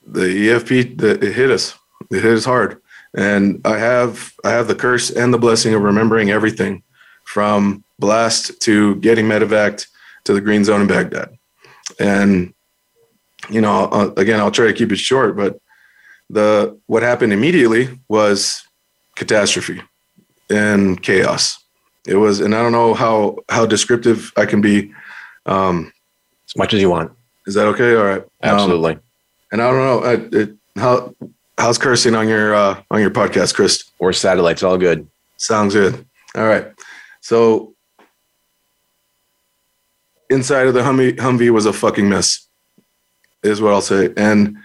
the 0.06 0.22
EFP 0.22 0.98
the, 0.98 1.24
it 1.24 1.34
hit 1.34 1.52
us. 1.52 1.78
It 2.10 2.22
hit 2.22 2.34
us 2.34 2.46
hard, 2.46 2.82
and 3.16 3.62
I 3.66 3.78
have 3.78 4.34
I 4.44 4.52
have 4.52 4.68
the 4.68 4.76
curse 4.76 5.10
and 5.10 5.34
the 5.34 5.38
blessing 5.38 5.74
of 5.74 5.82
remembering 5.82 6.32
everything, 6.32 6.84
from 7.24 7.84
blast 8.00 8.60
to 8.62 8.96
getting 8.96 9.26
medevac 9.26 9.86
to 10.24 10.34
the 10.34 10.42
green 10.42 10.64
zone 10.64 10.82
in 10.82 10.88
Baghdad, 10.88 11.38
and 12.00 12.54
you 13.50 13.62
know 13.62 13.86
I'll, 13.92 14.14
again 14.20 14.40
I'll 14.40 14.52
try 14.52 14.68
to 14.68 14.74
keep 14.74 14.92
it 14.92 14.98
short, 14.98 15.38
but 15.38 15.60
the 16.30 16.80
what 16.88 17.04
happened 17.04 17.34
immediately 17.34 18.00
was 18.08 18.64
catastrophe 19.16 19.82
and 20.50 21.02
chaos 21.02 21.61
it 22.08 22.16
was, 22.16 22.40
and 22.40 22.56
I 22.56 22.62
don't 22.62 22.72
know 22.72 22.94
how 22.94 23.38
how 23.50 23.66
descriptive 23.66 24.32
I 24.38 24.46
can 24.46 24.62
be. 24.62 24.94
Um, 25.46 25.92
as 26.52 26.58
much 26.58 26.74
as 26.74 26.82
you 26.82 26.90
want. 26.90 27.12
Is 27.48 27.56
that 27.56 27.68
okay? 27.68 27.96
All 27.96 28.04
right. 28.04 28.24
Absolutely. 28.44 28.94
Um, 28.94 29.02
and 29.52 29.62
I 29.62 29.72
don't 29.72 29.80
know 29.80 30.04
I, 30.04 30.40
it, 30.42 30.58
how 30.76 31.14
how's 31.58 31.78
cursing 31.78 32.16
on 32.16 32.28
your 32.28 32.54
uh, 32.54 32.82
on 32.92 33.02
your 33.02 33.10
podcast, 33.10 33.56
Chris? 33.56 33.84
Or 34.00 34.14
satellites, 34.14 34.64
all 34.64 34.78
good. 34.78 35.08
Sounds 35.38 35.74
good. 35.74 36.06
All 36.36 36.46
right. 36.46 36.68
So 37.22 37.74
inside 40.30 40.68
of 40.68 40.74
the 40.74 40.82
Humvee, 40.82 41.18
Humvee 41.18 41.52
was 41.52 41.66
a 41.66 41.74
fucking 41.74 42.08
mess, 42.08 42.48
is 43.44 43.62
what 43.62 43.74
I'll 43.74 43.82
say. 43.82 44.14
And 44.18 44.58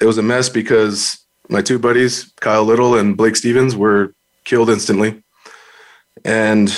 it 0.00 0.06
was 0.06 0.18
a 0.18 0.22
mess 0.22 0.48
because 0.48 1.18
my 1.48 1.62
two 1.62 1.78
buddies, 1.78 2.32
Kyle 2.40 2.64
Little 2.64 2.96
and 2.96 3.16
Blake 3.16 3.36
Stevens, 3.36 3.76
were 3.76 4.14
killed 4.44 4.70
instantly. 4.70 5.21
And, 6.24 6.74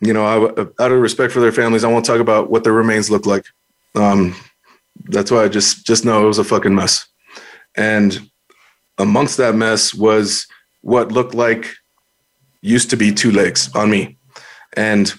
you 0.00 0.12
know, 0.12 0.24
I, 0.24 0.82
out 0.82 0.92
of 0.92 1.00
respect 1.00 1.32
for 1.32 1.40
their 1.40 1.52
families, 1.52 1.84
I 1.84 1.90
won't 1.90 2.04
talk 2.04 2.20
about 2.20 2.50
what 2.50 2.64
their 2.64 2.72
remains 2.72 3.10
look 3.10 3.26
like. 3.26 3.44
Um, 3.94 4.34
that's 5.04 5.30
why 5.30 5.44
I 5.44 5.48
just 5.48 5.86
just 5.86 6.04
know 6.04 6.24
it 6.24 6.26
was 6.26 6.38
a 6.38 6.44
fucking 6.44 6.74
mess. 6.74 7.06
And 7.76 8.30
amongst 8.98 9.36
that 9.38 9.54
mess 9.54 9.94
was 9.94 10.46
what 10.82 11.12
looked 11.12 11.34
like 11.34 11.74
used 12.62 12.90
to 12.90 12.96
be 12.96 13.12
two 13.12 13.32
legs 13.32 13.74
on 13.74 13.90
me, 13.90 14.16
and 14.76 15.12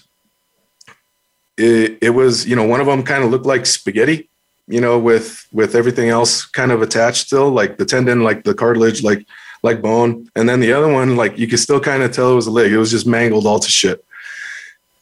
it, 1.56 1.98
it 2.00 2.10
was 2.10 2.46
you 2.46 2.56
know 2.56 2.64
one 2.64 2.80
of 2.80 2.86
them 2.86 3.02
kind 3.02 3.22
of 3.22 3.30
looked 3.30 3.46
like 3.46 3.66
spaghetti, 3.66 4.28
you 4.66 4.80
know, 4.80 4.98
with 4.98 5.46
with 5.52 5.74
everything 5.74 6.08
else 6.08 6.44
kind 6.46 6.72
of 6.72 6.82
attached 6.82 7.26
still, 7.26 7.50
like 7.50 7.78
the 7.78 7.84
tendon, 7.84 8.22
like 8.22 8.44
the 8.44 8.54
cartilage, 8.54 9.02
like 9.02 9.26
like 9.62 9.82
bone. 9.82 10.30
And 10.36 10.48
then 10.48 10.60
the 10.60 10.72
other 10.72 10.92
one, 10.92 11.16
like 11.16 11.38
you 11.38 11.46
could 11.46 11.58
still 11.58 11.80
kind 11.80 12.02
of 12.02 12.12
tell 12.12 12.32
it 12.32 12.36
was 12.36 12.46
a 12.46 12.50
leg. 12.50 12.72
It 12.72 12.78
was 12.78 12.90
just 12.90 13.06
mangled 13.06 13.46
all 13.46 13.58
to 13.58 13.70
shit. 13.70 14.04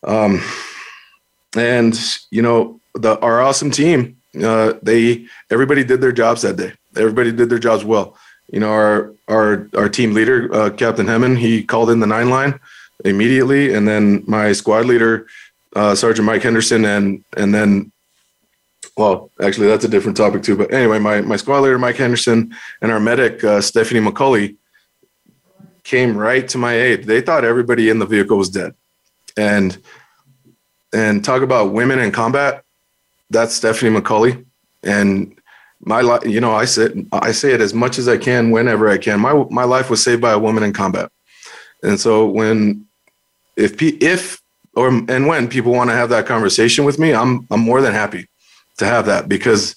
Um, 0.02 0.42
and 1.56 1.98
you 2.30 2.42
know, 2.42 2.80
the 2.94 3.18
our 3.20 3.42
awesome 3.42 3.70
team, 3.70 4.16
uh, 4.42 4.74
they 4.82 5.26
everybody 5.50 5.84
did 5.84 6.00
their 6.00 6.12
jobs 6.12 6.42
that 6.42 6.56
day. 6.56 6.72
Everybody 6.96 7.32
did 7.32 7.48
their 7.48 7.58
jobs 7.58 7.84
well. 7.84 8.16
You 8.50 8.60
know, 8.60 8.70
our 8.70 9.12
our 9.28 9.68
our 9.76 9.88
team 9.88 10.12
leader, 10.12 10.52
uh, 10.52 10.70
Captain 10.70 11.06
Hemman, 11.06 11.38
he 11.38 11.62
called 11.62 11.90
in 11.90 12.00
the 12.00 12.06
nine 12.06 12.30
line 12.30 12.58
immediately, 13.04 13.74
and 13.74 13.88
then 13.88 14.22
my 14.26 14.52
squad 14.52 14.86
leader, 14.86 15.26
uh, 15.74 15.94
Sergeant 15.94 16.26
Mike 16.26 16.42
Henderson, 16.42 16.84
and 16.84 17.24
and 17.36 17.54
then 17.54 17.90
well, 18.96 19.30
actually, 19.42 19.66
that's 19.66 19.84
a 19.84 19.88
different 19.88 20.16
topic 20.16 20.42
too. 20.42 20.56
But 20.56 20.72
anyway, 20.72 20.98
my, 20.98 21.20
my 21.20 21.36
squad 21.36 21.60
leader, 21.60 21.78
Mike 21.78 21.96
Henderson, 21.96 22.54
and 22.80 22.92
our 22.92 23.00
medic, 23.00 23.42
uh, 23.42 23.60
Stephanie 23.60 24.00
McCulley, 24.00 24.56
came 25.82 26.16
right 26.16 26.46
to 26.48 26.58
my 26.58 26.74
aid. 26.74 27.04
They 27.04 27.20
thought 27.20 27.44
everybody 27.44 27.90
in 27.90 27.98
the 27.98 28.06
vehicle 28.06 28.38
was 28.38 28.48
dead. 28.50 28.74
And 29.36 29.76
and 30.92 31.24
talk 31.24 31.42
about 31.42 31.72
women 31.72 31.98
in 31.98 32.12
combat, 32.12 32.62
that's 33.28 33.54
Stephanie 33.54 33.98
McCulley. 33.98 34.46
And 34.84 35.36
my 35.80 36.00
life, 36.02 36.24
you 36.24 36.40
know, 36.40 36.54
I 36.54 36.64
say 36.66 37.04
I 37.12 37.32
say 37.32 37.52
it 37.52 37.60
as 37.60 37.74
much 37.74 37.98
as 37.98 38.06
I 38.06 38.16
can, 38.16 38.52
whenever 38.52 38.88
I 38.88 38.98
can. 38.98 39.18
My 39.18 39.44
my 39.50 39.64
life 39.64 39.90
was 39.90 40.02
saved 40.02 40.22
by 40.22 40.32
a 40.32 40.38
woman 40.38 40.62
in 40.62 40.72
combat. 40.72 41.10
And 41.82 41.98
so 41.98 42.26
when 42.26 42.86
if 43.56 43.82
if 43.82 44.40
or 44.74 44.88
and 44.88 45.26
when 45.26 45.48
people 45.48 45.72
want 45.72 45.90
to 45.90 45.96
have 45.96 46.10
that 46.10 46.26
conversation 46.26 46.84
with 46.84 47.00
me, 47.00 47.12
I'm 47.12 47.46
I'm 47.50 47.60
more 47.60 47.82
than 47.82 47.92
happy 47.92 48.28
to 48.78 48.86
have 48.86 49.06
that 49.06 49.28
because 49.28 49.76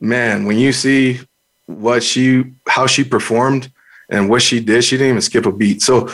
man, 0.00 0.44
when 0.44 0.58
you 0.58 0.72
see 0.72 1.20
what 1.66 2.02
she 2.02 2.44
how 2.66 2.86
she 2.86 3.04
performed 3.04 3.70
and 4.10 4.28
what 4.28 4.42
she 4.42 4.60
did, 4.60 4.84
she 4.84 4.96
didn't 4.96 5.10
even 5.10 5.22
skip 5.22 5.46
a 5.46 5.52
beat. 5.52 5.80
So 5.80 6.10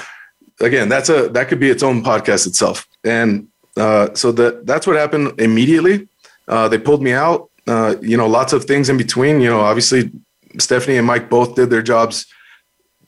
again, 0.60 0.88
that's 0.88 1.08
a 1.08 1.28
that 1.30 1.48
could 1.48 1.58
be 1.58 1.70
its 1.70 1.82
own 1.82 2.02
podcast 2.02 2.46
itself. 2.46 2.86
And 3.04 3.48
uh, 3.76 4.14
so 4.14 4.30
that 4.32 4.66
that's 4.66 4.86
what 4.86 4.96
happened 4.96 5.40
immediately. 5.40 6.08
Uh, 6.46 6.68
they 6.68 6.78
pulled 6.78 7.02
me 7.02 7.12
out. 7.12 7.50
Uh, 7.66 7.96
you 8.00 8.16
know, 8.16 8.26
lots 8.26 8.52
of 8.52 8.64
things 8.64 8.88
in 8.88 8.96
between. 8.96 9.40
You 9.40 9.50
know, 9.50 9.60
obviously 9.60 10.10
Stephanie 10.58 10.96
and 10.96 11.06
Mike 11.06 11.28
both 11.28 11.54
did 11.54 11.70
their 11.70 11.82
jobs. 11.82 12.26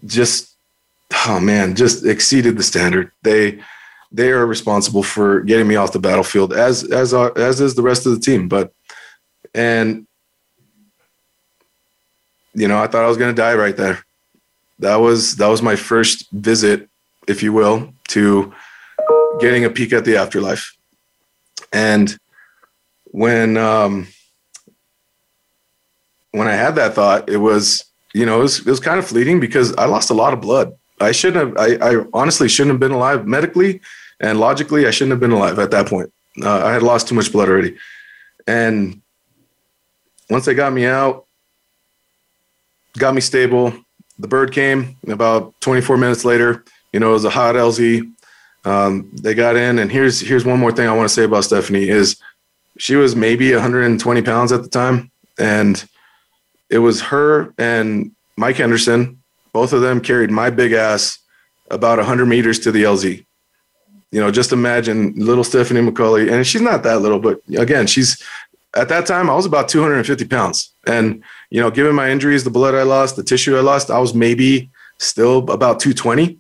Just 0.07 0.55
oh 1.27 1.41
man, 1.41 1.75
just 1.75 2.05
exceeded 2.05 2.57
the 2.57 2.63
standard. 2.63 3.13
They 3.23 3.61
they 4.13 4.31
are 4.33 4.47
responsible 4.47 5.03
for 5.03 5.41
getting 5.43 5.69
me 5.69 5.77
off 5.77 5.93
the 5.93 5.99
battlefield 5.99 6.53
as 6.53 6.85
as 6.91 7.15
as 7.15 7.61
is 7.61 7.75
the 7.75 7.83
rest 7.83 8.07
of 8.07 8.13
the 8.13 8.21
team. 8.21 8.49
But 8.49 8.73
and, 9.55 10.07
you 12.55 12.69
know, 12.69 12.79
I 12.83 12.87
thought 12.87 13.05
I 13.05 13.09
was 13.09 13.17
going 13.17 13.35
to 13.35 13.43
die 13.43 13.55
right 13.55 13.77
there. 13.77 14.05
that 14.81 14.97
was 14.97 15.37
that 15.37 15.49
was 15.49 15.63
my 15.63 15.77
first 15.77 16.29
visit, 16.33 16.89
if 17.29 17.43
you 17.43 17.53
will, 17.53 17.93
to 18.09 18.53
getting 19.41 19.65
a 19.65 19.71
peek 19.71 19.93
at 19.93 20.05
the 20.05 20.17
afterlife. 20.17 20.77
And 21.73 22.17
when 23.05 23.57
um, 23.57 24.09
when 26.33 26.49
I 26.49 26.53
had 26.55 26.75
that 26.77 26.95
thought, 26.95 27.29
it 27.29 27.39
was 27.39 27.85
you 28.15 28.27
know 28.27 28.41
it 28.41 28.43
was, 28.43 28.59
it 28.61 28.67
was 28.67 28.81
kind 28.81 28.99
of 28.99 29.07
fleeting 29.07 29.39
because 29.41 29.75
I 29.77 29.85
lost 29.85 30.11
a 30.11 30.15
lot 30.15 30.33
of 30.33 30.41
blood. 30.41 30.73
I 31.01 31.13
shouldn't 31.13 31.57
have. 31.57 31.57
I, 31.57 31.93
I 31.93 32.05
honestly 32.13 32.49
shouldn't 32.49 32.73
have 32.73 32.81
been 32.81 32.93
alive 32.93 33.27
medically 33.27 33.81
and 34.21 34.41
logically. 34.41 34.87
I 34.87 34.91
shouldn't 34.91 35.13
have 35.13 35.21
been 35.21 35.33
alive 35.33 35.59
at 35.59 35.71
that 35.71 35.87
point. 35.87 36.13
Uh, 36.43 36.65
I 36.65 36.73
had 36.73 36.83
lost 36.83 37.09
too 37.09 37.15
much 37.15 37.33
blood 37.33 37.49
already, 37.49 37.77
and 38.47 39.01
once 40.31 40.45
they 40.45 40.55
got 40.55 40.73
me 40.73 40.87
out, 40.87 41.27
got 42.97 43.15
me 43.15 43.21
stable. 43.21 43.75
The 44.19 44.29
bird 44.29 44.53
came 44.53 44.97
about 45.09 45.55
24 45.61 45.97
minutes 45.97 46.25
later. 46.25 46.65
You 46.93 47.01
know, 47.01 47.11
it 47.11 47.15
was 47.15 47.25
a 47.25 47.31
hot 47.31 47.55
LZ. 47.55 48.11
Um, 48.65 49.11
they 49.15 49.35
got 49.35 49.57
in, 49.57 49.79
and 49.79 49.91
here's 49.91 50.21
here's 50.21 50.45
one 50.45 50.61
more 50.61 50.73
thing 50.73 50.87
I 50.87 50.95
want 50.95 51.09
to 51.09 51.15
say 51.15 51.25
about 51.25 51.45
Stephanie 51.45 51.89
is 51.89 52.21
she 52.79 52.95
was 52.97 53.17
maybe 53.17 53.53
120 53.53 54.23
pounds 54.23 54.53
at 54.53 54.63
the 54.63 54.69
time, 54.69 55.11
and 55.39 55.83
it 56.69 56.79
was 56.79 57.01
her 57.01 57.55
and 57.59 58.13
Mike 58.37 58.57
Henderson. 58.57 59.23
Both 59.53 59.73
of 59.73 59.81
them 59.81 60.01
carried 60.01 60.31
my 60.31 60.51
big 60.51 60.73
ass 60.73 61.19
about 61.71 61.99
100 61.99 62.27
meters 62.27 62.59
to 62.61 62.73
the 62.73 62.85
LZ. 62.85 63.25
You 64.13 64.21
know, 64.21 64.31
just 64.31 64.53
imagine 64.53 65.15
little 65.17 65.45
Stephanie 65.45 65.81
McCulley, 65.81 66.31
and 66.31 66.47
she's 66.47 66.61
not 66.61 66.83
that 66.83 67.01
little, 67.01 67.21
but 67.21 67.41
again, 67.57 67.87
she's 67.87 68.23
at 68.75 68.89
that 68.89 69.07
time 69.07 69.29
I 69.29 69.35
was 69.35 69.47
about 69.47 69.69
250 69.69 70.25
pounds, 70.27 70.73
and 70.87 71.23
you 71.51 71.61
know, 71.61 71.71
given 71.71 71.95
my 71.95 72.11
injuries, 72.11 72.45
the 72.45 72.51
blood 72.51 72.75
I 72.75 72.83
lost, 72.83 73.17
the 73.17 73.25
tissue 73.25 73.57
I 73.57 73.61
lost, 73.61 73.91
I 73.91 73.99
was 73.99 74.15
maybe 74.15 74.71
still 74.99 75.39
about 75.51 75.81
220. 75.81 76.39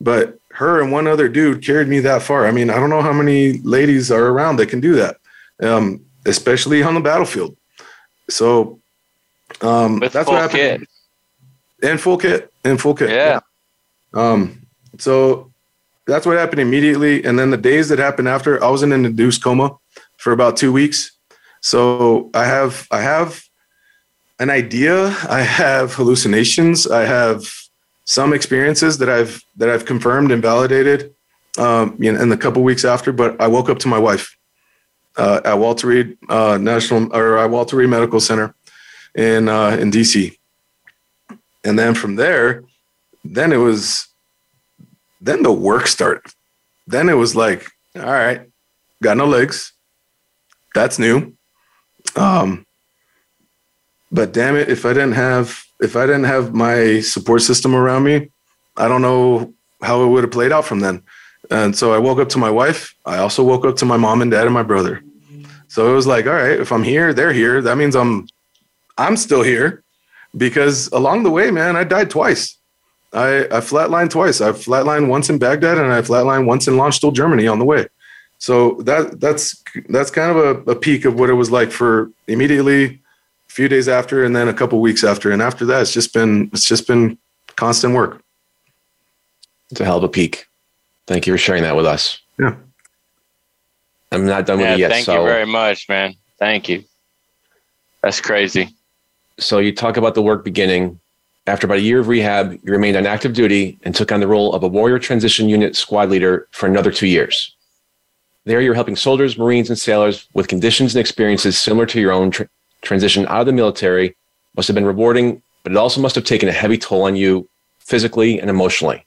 But 0.00 0.38
her 0.52 0.82
and 0.82 0.92
one 0.92 1.06
other 1.06 1.28
dude 1.28 1.64
carried 1.64 1.88
me 1.88 2.00
that 2.00 2.22
far. 2.22 2.46
I 2.46 2.50
mean, 2.50 2.70
I 2.70 2.76
don't 2.76 2.90
know 2.90 3.02
how 3.02 3.12
many 3.12 3.58
ladies 3.58 4.10
are 4.10 4.26
around 4.26 4.56
that 4.56 4.66
can 4.66 4.80
do 4.80 4.94
that, 4.94 5.16
um, 5.62 6.04
especially 6.26 6.82
on 6.82 6.94
the 6.94 7.00
battlefield. 7.00 7.56
So 8.28 8.80
um, 9.60 10.00
that's 10.00 10.14
what 10.14 10.42
happened. 10.42 10.86
kit. 11.80 11.90
In 11.90 11.98
full 11.98 12.18
kit. 12.18 12.52
In 12.64 12.78
full 12.78 12.94
kit. 12.94 13.10
Yeah. 13.10 13.40
Um, 14.12 14.66
so 14.98 15.50
that's 16.06 16.26
what 16.26 16.36
happened 16.36 16.60
immediately. 16.60 17.24
And 17.24 17.38
then 17.38 17.50
the 17.50 17.56
days 17.56 17.88
that 17.88 17.98
happened 17.98 18.28
after, 18.28 18.62
I 18.62 18.68
was 18.68 18.82
in 18.82 18.92
an 18.92 19.04
induced 19.04 19.42
coma 19.42 19.76
for 20.18 20.32
about 20.32 20.56
two 20.56 20.72
weeks. 20.72 21.12
So 21.60 22.30
I 22.34 22.44
have 22.44 22.86
I 22.90 23.00
have 23.02 23.44
an 24.38 24.50
idea. 24.50 25.08
I 25.28 25.42
have 25.42 25.94
hallucinations. 25.94 26.86
I 26.86 27.04
have 27.04 27.52
some 28.04 28.32
experiences 28.32 28.98
that 28.98 29.08
I've 29.08 29.42
that 29.56 29.68
I've 29.68 29.84
confirmed 29.84 30.32
and 30.32 30.42
validated 30.42 31.14
um, 31.58 31.96
you 31.98 32.12
know, 32.12 32.20
in 32.20 32.28
the 32.28 32.36
couple 32.36 32.62
weeks 32.62 32.84
after. 32.84 33.12
But 33.12 33.40
I 33.40 33.46
woke 33.46 33.68
up 33.68 33.78
to 33.80 33.88
my 33.88 33.98
wife 33.98 34.36
uh, 35.16 35.40
at 35.44 35.54
Walter 35.54 35.88
Reed 35.88 36.16
uh, 36.28 36.58
National 36.60 37.14
or 37.14 37.38
at 37.38 37.50
Walter 37.50 37.76
Reed 37.76 37.90
Medical 37.90 38.20
Center 38.20 38.54
in 39.14 39.48
uh, 39.48 39.76
in 39.80 39.90
DC, 39.90 40.36
and 41.64 41.78
then 41.78 41.94
from 41.94 42.16
there, 42.16 42.64
then 43.24 43.52
it 43.52 43.58
was 43.58 44.08
then 45.20 45.42
the 45.42 45.52
work 45.52 45.86
started. 45.86 46.32
Then 46.86 47.08
it 47.08 47.14
was 47.14 47.36
like, 47.36 47.70
all 47.94 48.02
right, 48.02 48.48
got 49.02 49.16
no 49.16 49.26
legs. 49.26 49.72
That's 50.74 50.98
new. 50.98 51.36
Um, 52.16 52.66
but 54.12 54.32
damn 54.32 54.56
it, 54.56 54.68
if 54.68 54.84
I 54.84 54.92
didn't 54.92 55.12
have 55.12 55.64
if 55.80 55.96
I 55.96 56.04
didn't 56.06 56.24
have 56.24 56.54
my 56.54 57.00
support 57.00 57.42
system 57.42 57.74
around 57.74 58.04
me, 58.04 58.30
I 58.76 58.88
don't 58.88 59.02
know 59.02 59.54
how 59.82 60.02
it 60.02 60.08
would 60.08 60.24
have 60.24 60.32
played 60.32 60.52
out 60.52 60.66
from 60.66 60.80
then. 60.80 61.02
And 61.50 61.76
so 61.76 61.92
I 61.92 61.98
woke 61.98 62.18
up 62.18 62.28
to 62.30 62.38
my 62.38 62.50
wife. 62.50 62.94
I 63.06 63.18
also 63.18 63.42
woke 63.42 63.64
up 63.64 63.76
to 63.76 63.86
my 63.86 63.96
mom 63.96 64.20
and 64.22 64.30
dad 64.30 64.44
and 64.44 64.54
my 64.54 64.62
brother. 64.62 65.02
So 65.68 65.90
it 65.90 65.94
was 65.94 66.06
like, 66.06 66.26
all 66.26 66.34
right, 66.34 66.60
if 66.60 66.72
I'm 66.72 66.82
here, 66.82 67.14
they're 67.14 67.32
here. 67.32 67.62
That 67.62 67.78
means 67.78 67.96
I'm 67.96 68.28
I'm 68.98 69.16
still 69.16 69.42
here 69.42 69.82
because 70.36 70.88
along 70.88 71.22
the 71.22 71.30
way, 71.30 71.50
man, 71.50 71.76
I 71.76 71.84
died 71.84 72.10
twice. 72.10 72.56
I, 73.12 73.44
I 73.46 73.60
flatlined 73.60 74.10
twice. 74.10 74.40
I 74.40 74.50
flatlined 74.50 75.08
once 75.08 75.30
in 75.30 75.38
Baghdad 75.38 75.78
and 75.78 75.92
I 75.92 76.02
flatlined 76.02 76.46
once 76.46 76.68
in 76.68 76.74
Landstuhl, 76.74 77.14
Germany 77.14 77.46
on 77.46 77.58
the 77.58 77.64
way. 77.64 77.86
So 78.40 78.76
that 78.84 79.20
that's 79.20 79.62
that's 79.90 80.10
kind 80.10 80.36
of 80.36 80.66
a, 80.66 80.70
a 80.72 80.74
peak 80.74 81.04
of 81.04 81.18
what 81.18 81.28
it 81.28 81.34
was 81.34 81.50
like 81.50 81.70
for 81.70 82.10
immediately 82.26 82.84
a 82.84 83.52
few 83.52 83.68
days 83.68 83.86
after 83.86 84.24
and 84.24 84.34
then 84.34 84.48
a 84.48 84.54
couple 84.54 84.80
weeks 84.80 85.04
after. 85.04 85.30
And 85.30 85.42
after 85.42 85.66
that, 85.66 85.82
it's 85.82 85.92
just 85.92 86.14
been 86.14 86.48
it's 86.54 86.64
just 86.64 86.86
been 86.88 87.18
constant 87.56 87.94
work. 87.94 88.22
It's 89.70 89.80
a 89.80 89.84
hell 89.84 89.98
of 89.98 90.04
a 90.04 90.08
peak. 90.08 90.46
Thank 91.06 91.26
you 91.26 91.34
for 91.34 91.38
sharing 91.38 91.62
that 91.64 91.76
with 91.76 91.84
us. 91.84 92.18
Yeah. 92.38 92.54
I'm 94.10 94.24
not 94.24 94.46
done 94.46 94.56
with 94.58 94.66
Yeah. 94.66 94.74
it 94.74 94.78
yet. 94.80 94.90
Thank 94.90 95.04
so, 95.04 95.20
you 95.20 95.28
very 95.28 95.46
much, 95.46 95.86
man. 95.88 96.14
Thank 96.38 96.68
you. 96.68 96.82
That's 98.02 98.20
crazy. 98.20 98.70
so 99.38 99.58
you 99.58 99.74
talk 99.74 99.96
about 99.98 100.14
the 100.14 100.22
work 100.22 100.44
beginning. 100.44 100.98
After 101.46 101.66
about 101.66 101.78
a 101.78 101.82
year 101.82 102.00
of 102.00 102.08
rehab, 102.08 102.52
you 102.52 102.72
remained 102.72 102.96
on 102.96 103.06
active 103.06 103.32
duty 103.32 103.78
and 103.82 103.94
took 103.94 104.12
on 104.12 104.20
the 104.20 104.26
role 104.26 104.52
of 104.54 104.62
a 104.62 104.68
warrior 104.68 104.98
transition 104.98 105.48
unit 105.48 105.76
squad 105.76 106.08
leader 106.10 106.46
for 106.52 106.66
another 106.66 106.90
two 106.90 107.06
years. 107.06 107.54
There, 108.44 108.60
you're 108.60 108.74
helping 108.74 108.96
soldiers, 108.96 109.36
Marines, 109.36 109.68
and 109.68 109.78
sailors 109.78 110.28
with 110.32 110.48
conditions 110.48 110.94
and 110.94 111.00
experiences 111.00 111.58
similar 111.58 111.86
to 111.86 112.00
your 112.00 112.12
own 112.12 112.30
tr- 112.30 112.44
transition 112.82 113.26
out 113.26 113.40
of 113.40 113.46
the 113.46 113.52
military. 113.52 114.16
Must 114.56 114.68
have 114.68 114.74
been 114.74 114.86
rewarding, 114.86 115.42
but 115.62 115.72
it 115.72 115.78
also 115.78 116.00
must 116.00 116.14
have 116.14 116.24
taken 116.24 116.48
a 116.48 116.52
heavy 116.52 116.78
toll 116.78 117.02
on 117.02 117.16
you 117.16 117.48
physically 117.78 118.40
and 118.40 118.48
emotionally, 118.48 119.04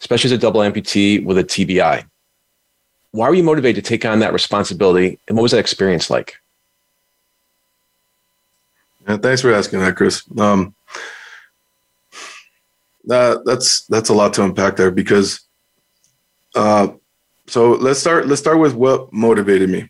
especially 0.00 0.28
as 0.28 0.32
a 0.32 0.38
double 0.38 0.60
amputee 0.60 1.24
with 1.24 1.38
a 1.38 1.44
TBI. 1.44 2.04
Why 3.12 3.28
were 3.28 3.34
you 3.34 3.44
motivated 3.44 3.84
to 3.84 3.88
take 3.88 4.04
on 4.04 4.18
that 4.18 4.32
responsibility, 4.32 5.18
and 5.28 5.36
what 5.36 5.42
was 5.42 5.52
that 5.52 5.58
experience 5.58 6.10
like? 6.10 6.36
Yeah, 9.08 9.16
thanks 9.18 9.40
for 9.40 9.54
asking 9.54 9.78
that, 9.78 9.96
Chris. 9.96 10.22
Um, 10.36 10.74
that 13.04 13.44
that's 13.44 13.86
that's 13.86 14.08
a 14.08 14.14
lot 14.14 14.34
to 14.34 14.44
unpack 14.44 14.76
there 14.76 14.90
because 14.90 15.40
uh, 16.56 16.88
so 17.48 17.72
let's 17.72 18.00
start 18.00 18.26
let's 18.26 18.40
start 18.40 18.58
with 18.58 18.74
what 18.74 19.12
motivated 19.12 19.70
me. 19.70 19.88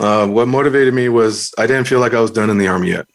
Uh, 0.00 0.26
what 0.26 0.48
motivated 0.48 0.94
me 0.94 1.08
was 1.08 1.52
I 1.58 1.66
didn't 1.66 1.86
feel 1.86 2.00
like 2.00 2.14
I 2.14 2.20
was 2.20 2.30
done 2.30 2.50
in 2.50 2.58
the 2.58 2.68
army 2.68 2.90
yet. 2.90 3.06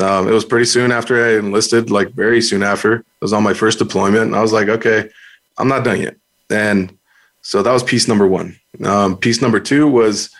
Um, 0.00 0.28
it 0.28 0.32
was 0.32 0.44
pretty 0.44 0.66
soon 0.66 0.92
after 0.92 1.24
I 1.24 1.38
enlisted, 1.38 1.90
like 1.90 2.10
very 2.10 2.40
soon 2.40 2.62
after. 2.62 2.98
I 2.98 3.02
was 3.22 3.32
on 3.32 3.42
my 3.42 3.54
first 3.54 3.78
deployment, 3.78 4.24
and 4.24 4.36
I 4.36 4.40
was 4.40 4.52
like, 4.52 4.68
okay, 4.68 5.08
I'm 5.58 5.68
not 5.68 5.84
done 5.84 6.00
yet. 6.00 6.16
And 6.48 6.96
so 7.42 7.62
that 7.62 7.72
was 7.72 7.82
piece 7.82 8.06
number 8.06 8.26
one. 8.26 8.56
Um, 8.84 9.16
piece 9.16 9.42
number 9.42 9.58
two 9.58 9.88
was 9.88 10.30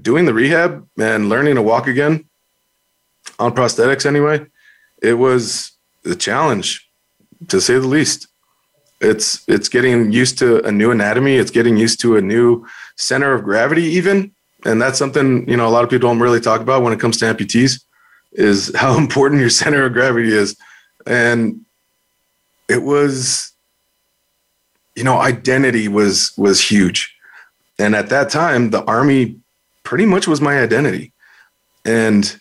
doing 0.00 0.24
the 0.24 0.34
rehab 0.34 0.86
and 0.98 1.28
learning 1.28 1.56
to 1.56 1.62
walk 1.62 1.86
again 1.86 2.24
on 3.38 3.54
prosthetics 3.54 4.06
anyway. 4.06 4.46
It 5.02 5.14
was 5.14 5.72
a 6.04 6.14
challenge, 6.14 6.88
to 7.48 7.60
say 7.60 7.74
the 7.74 7.86
least. 7.86 8.28
It's 9.04 9.44
it's 9.48 9.68
getting 9.68 10.12
used 10.12 10.38
to 10.38 10.64
a 10.64 10.72
new 10.72 10.90
anatomy. 10.90 11.36
It's 11.36 11.50
getting 11.50 11.76
used 11.76 12.00
to 12.00 12.16
a 12.16 12.22
new 12.22 12.66
center 12.96 13.32
of 13.32 13.44
gravity, 13.44 13.82
even, 13.82 14.32
and 14.64 14.80
that's 14.80 14.98
something 14.98 15.48
you 15.48 15.56
know 15.56 15.66
a 15.66 15.70
lot 15.70 15.84
of 15.84 15.90
people 15.90 16.08
don't 16.08 16.20
really 16.20 16.40
talk 16.40 16.60
about 16.60 16.82
when 16.82 16.92
it 16.92 17.00
comes 17.00 17.18
to 17.18 17.26
amputees, 17.26 17.84
is 18.32 18.74
how 18.76 18.96
important 18.96 19.40
your 19.40 19.50
center 19.50 19.84
of 19.84 19.92
gravity 19.92 20.32
is, 20.32 20.56
and 21.06 21.60
it 22.68 22.82
was, 22.82 23.52
you 24.96 25.04
know, 25.04 25.18
identity 25.18 25.88
was 25.88 26.32
was 26.36 26.60
huge, 26.60 27.14
and 27.78 27.94
at 27.94 28.08
that 28.08 28.30
time 28.30 28.70
the 28.70 28.84
army 28.84 29.36
pretty 29.82 30.06
much 30.06 30.26
was 30.26 30.40
my 30.40 30.58
identity, 30.58 31.12
and 31.84 32.40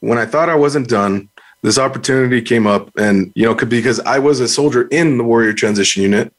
when 0.00 0.18
I 0.18 0.26
thought 0.26 0.48
I 0.48 0.54
wasn't 0.54 0.88
done, 0.88 1.28
this 1.62 1.78
opportunity 1.78 2.42
came 2.42 2.66
up, 2.66 2.90
and 2.96 3.32
you 3.34 3.44
know, 3.44 3.54
could 3.54 3.68
because 3.68 4.00
I 4.00 4.18
was 4.18 4.40
a 4.40 4.48
soldier 4.48 4.86
in 4.88 5.18
the 5.18 5.24
Warrior 5.24 5.52
Transition 5.52 6.02
Unit, 6.02 6.32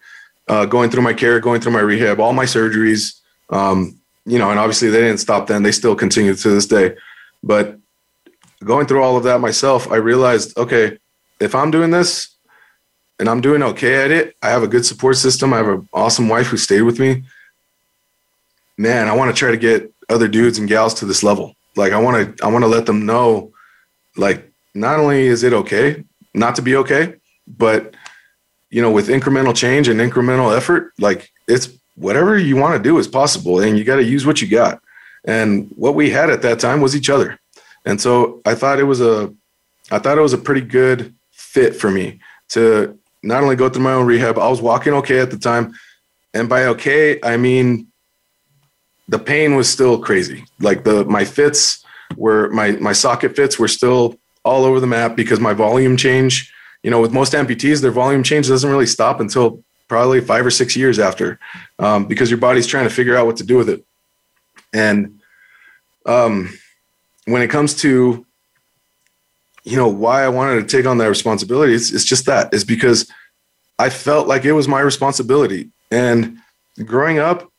uh, 0.47 0.65
going 0.65 0.89
through 0.89 1.01
my 1.03 1.13
care, 1.13 1.39
going 1.39 1.61
through 1.61 1.73
my 1.73 1.81
rehab, 1.81 2.19
all 2.19 2.33
my 2.33 2.45
surgeries, 2.45 3.19
um, 3.49 3.99
you 4.25 4.37
know, 4.37 4.49
and 4.51 4.59
obviously 4.59 4.89
they 4.89 5.01
didn't 5.01 5.19
stop 5.19 5.47
then; 5.47 5.63
they 5.63 5.71
still 5.71 5.95
continue 5.95 6.35
to 6.35 6.49
this 6.49 6.65
day. 6.65 6.95
But 7.43 7.77
going 8.63 8.87
through 8.87 9.03
all 9.03 9.17
of 9.17 9.23
that 9.23 9.39
myself, 9.39 9.91
I 9.91 9.97
realized, 9.97 10.57
okay, 10.57 10.97
if 11.39 11.53
I'm 11.53 11.71
doing 11.71 11.91
this 11.91 12.29
and 13.19 13.29
I'm 13.29 13.41
doing 13.41 13.63
okay 13.63 14.03
at 14.03 14.11
it, 14.11 14.35
I 14.41 14.49
have 14.49 14.63
a 14.63 14.67
good 14.67 14.85
support 14.85 15.17
system. 15.17 15.53
I 15.53 15.57
have 15.57 15.67
an 15.67 15.89
awesome 15.93 16.29
wife 16.29 16.47
who 16.47 16.57
stayed 16.57 16.81
with 16.81 16.99
me. 16.99 17.23
Man, 18.77 19.07
I 19.07 19.15
want 19.15 19.33
to 19.33 19.37
try 19.37 19.51
to 19.51 19.57
get 19.57 19.91
other 20.09 20.27
dudes 20.27 20.57
and 20.57 20.69
gals 20.69 20.93
to 20.95 21.05
this 21.05 21.23
level. 21.23 21.55
Like 21.75 21.93
I 21.93 21.99
want 21.99 22.37
to, 22.37 22.45
I 22.45 22.49
want 22.49 22.63
to 22.63 22.69
let 22.69 22.85
them 22.85 23.05
know, 23.05 23.51
like 24.15 24.51
not 24.73 24.99
only 24.99 25.25
is 25.25 25.43
it 25.43 25.53
okay 25.53 26.03
not 26.33 26.55
to 26.55 26.61
be 26.61 26.75
okay, 26.75 27.15
but 27.47 27.95
you 28.69 28.81
know, 28.81 28.91
with 28.91 29.07
incremental 29.07 29.55
change 29.55 29.87
and 29.87 29.99
incremental 29.99 30.55
effort, 30.55 30.93
like 30.99 31.31
it's 31.47 31.69
whatever 31.95 32.37
you 32.37 32.55
want 32.55 32.75
to 32.75 32.89
do 32.89 32.97
is 32.97 33.07
possible, 33.07 33.59
and 33.59 33.77
you 33.77 33.83
got 33.83 33.95
to 33.95 34.03
use 34.03 34.25
what 34.25 34.41
you 34.41 34.47
got. 34.47 34.81
And 35.25 35.69
what 35.75 35.95
we 35.95 36.09
had 36.09 36.29
at 36.29 36.41
that 36.43 36.59
time 36.59 36.81
was 36.81 36.95
each 36.95 37.09
other. 37.09 37.39
And 37.85 37.99
so 37.99 38.41
I 38.45 38.55
thought 38.55 38.79
it 38.79 38.83
was 38.83 39.01
a, 39.01 39.33
I 39.91 39.99
thought 39.99 40.17
it 40.17 40.21
was 40.21 40.33
a 40.33 40.37
pretty 40.37 40.61
good 40.61 41.15
fit 41.31 41.75
for 41.75 41.89
me 41.89 42.19
to 42.49 42.97
not 43.23 43.43
only 43.43 43.55
go 43.55 43.69
through 43.69 43.83
my 43.83 43.93
own 43.93 44.05
rehab, 44.05 44.37
I 44.37 44.47
was 44.47 44.61
walking 44.61 44.93
okay 44.93 45.19
at 45.19 45.31
the 45.31 45.37
time. 45.37 45.73
And 46.33 46.47
by 46.47 46.65
okay, 46.65 47.19
I 47.23 47.37
mean 47.37 47.87
the 49.07 49.19
pain 49.19 49.55
was 49.55 49.69
still 49.69 49.99
crazy. 49.99 50.45
Like 50.59 50.83
the 50.83 51.05
my 51.05 51.25
fits 51.25 51.83
were 52.15 52.49
my 52.49 52.71
my 52.71 52.93
socket 52.93 53.35
fits 53.35 53.57
were 53.57 53.67
still 53.67 54.17
all 54.47 54.63
over 54.65 54.79
the 54.79 54.87
map 54.87 55.15
because 55.15 55.39
my 55.39 55.53
volume 55.53 55.97
change, 55.97 56.51
you 56.83 56.89
know, 56.89 57.01
with 57.01 57.11
most 57.11 57.33
amputees, 57.33 57.81
their 57.81 57.91
volume 57.91 58.23
change 58.23 58.47
doesn't 58.47 58.69
really 58.69 58.85
stop 58.85 59.19
until 59.19 59.63
probably 59.87 60.21
five 60.21 60.45
or 60.45 60.51
six 60.51 60.75
years 60.75 60.99
after, 60.99 61.39
um, 61.79 62.05
because 62.05 62.29
your 62.29 62.39
body's 62.39 62.67
trying 62.67 62.83
to 62.83 62.93
figure 62.93 63.15
out 63.15 63.25
what 63.25 63.37
to 63.37 63.43
do 63.43 63.57
with 63.57 63.69
it. 63.69 63.85
And 64.73 65.19
um, 66.05 66.57
when 67.25 67.41
it 67.41 67.49
comes 67.49 67.75
to 67.81 68.25
you 69.63 69.75
know 69.75 69.89
why 69.89 70.23
I 70.23 70.29
wanted 70.29 70.61
to 70.61 70.77
take 70.77 70.85
on 70.85 70.97
that 70.99 71.09
responsibility, 71.09 71.73
it's, 71.73 71.91
it's 71.91 72.05
just 72.05 72.25
that 72.25 72.53
is 72.53 72.63
because 72.63 73.11
I 73.77 73.89
felt 73.89 74.27
like 74.27 74.45
it 74.45 74.53
was 74.53 74.67
my 74.67 74.79
responsibility. 74.79 75.69
And 75.91 76.37
growing 76.85 77.19
up, 77.19 77.51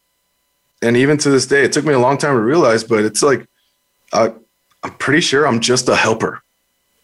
and 0.81 0.97
even 0.97 1.19
to 1.19 1.31
this 1.31 1.47
day, 1.47 1.65
it 1.65 1.73
took 1.73 1.85
me 1.85 1.93
a 1.93 1.99
long 1.99 2.17
time 2.17 2.35
to 2.35 2.41
realize, 2.41 2.83
but 2.83 3.05
it's 3.05 3.23
like 3.23 3.47
uh, 4.13 4.31
I'm 4.83 4.95
pretty 4.95 5.21
sure 5.21 5.47
I'm 5.47 5.61
just 5.61 5.89
a 5.89 5.97
helper. 5.97 6.43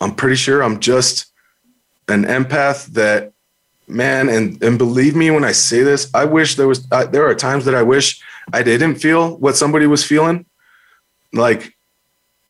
I'm 0.05 0.15
pretty 0.15 0.37
sure 0.37 0.63
I'm 0.63 0.81
just 0.81 1.33
an 2.09 2.25
empath 2.25 2.89
that 2.89 3.33
man 3.89 4.29
and 4.29 4.63
and 4.63 4.77
believe 4.77 5.17
me 5.17 5.31
when 5.31 5.45
I 5.45 5.53
say 5.53 5.83
this, 5.83 6.11
I 6.15 6.27
wish 6.27 6.57
there 6.57 6.69
was 6.69 6.87
uh, 6.93 7.07
there 7.07 7.27
are 7.27 7.35
times 7.35 7.65
that 7.65 7.75
I 7.75 7.83
wish 7.83 8.21
I 8.53 8.63
didn't 8.63 8.97
feel 8.97 9.39
what 9.39 9.57
somebody 9.57 9.87
was 9.87 10.05
feeling. 10.05 10.45
Like 11.33 11.75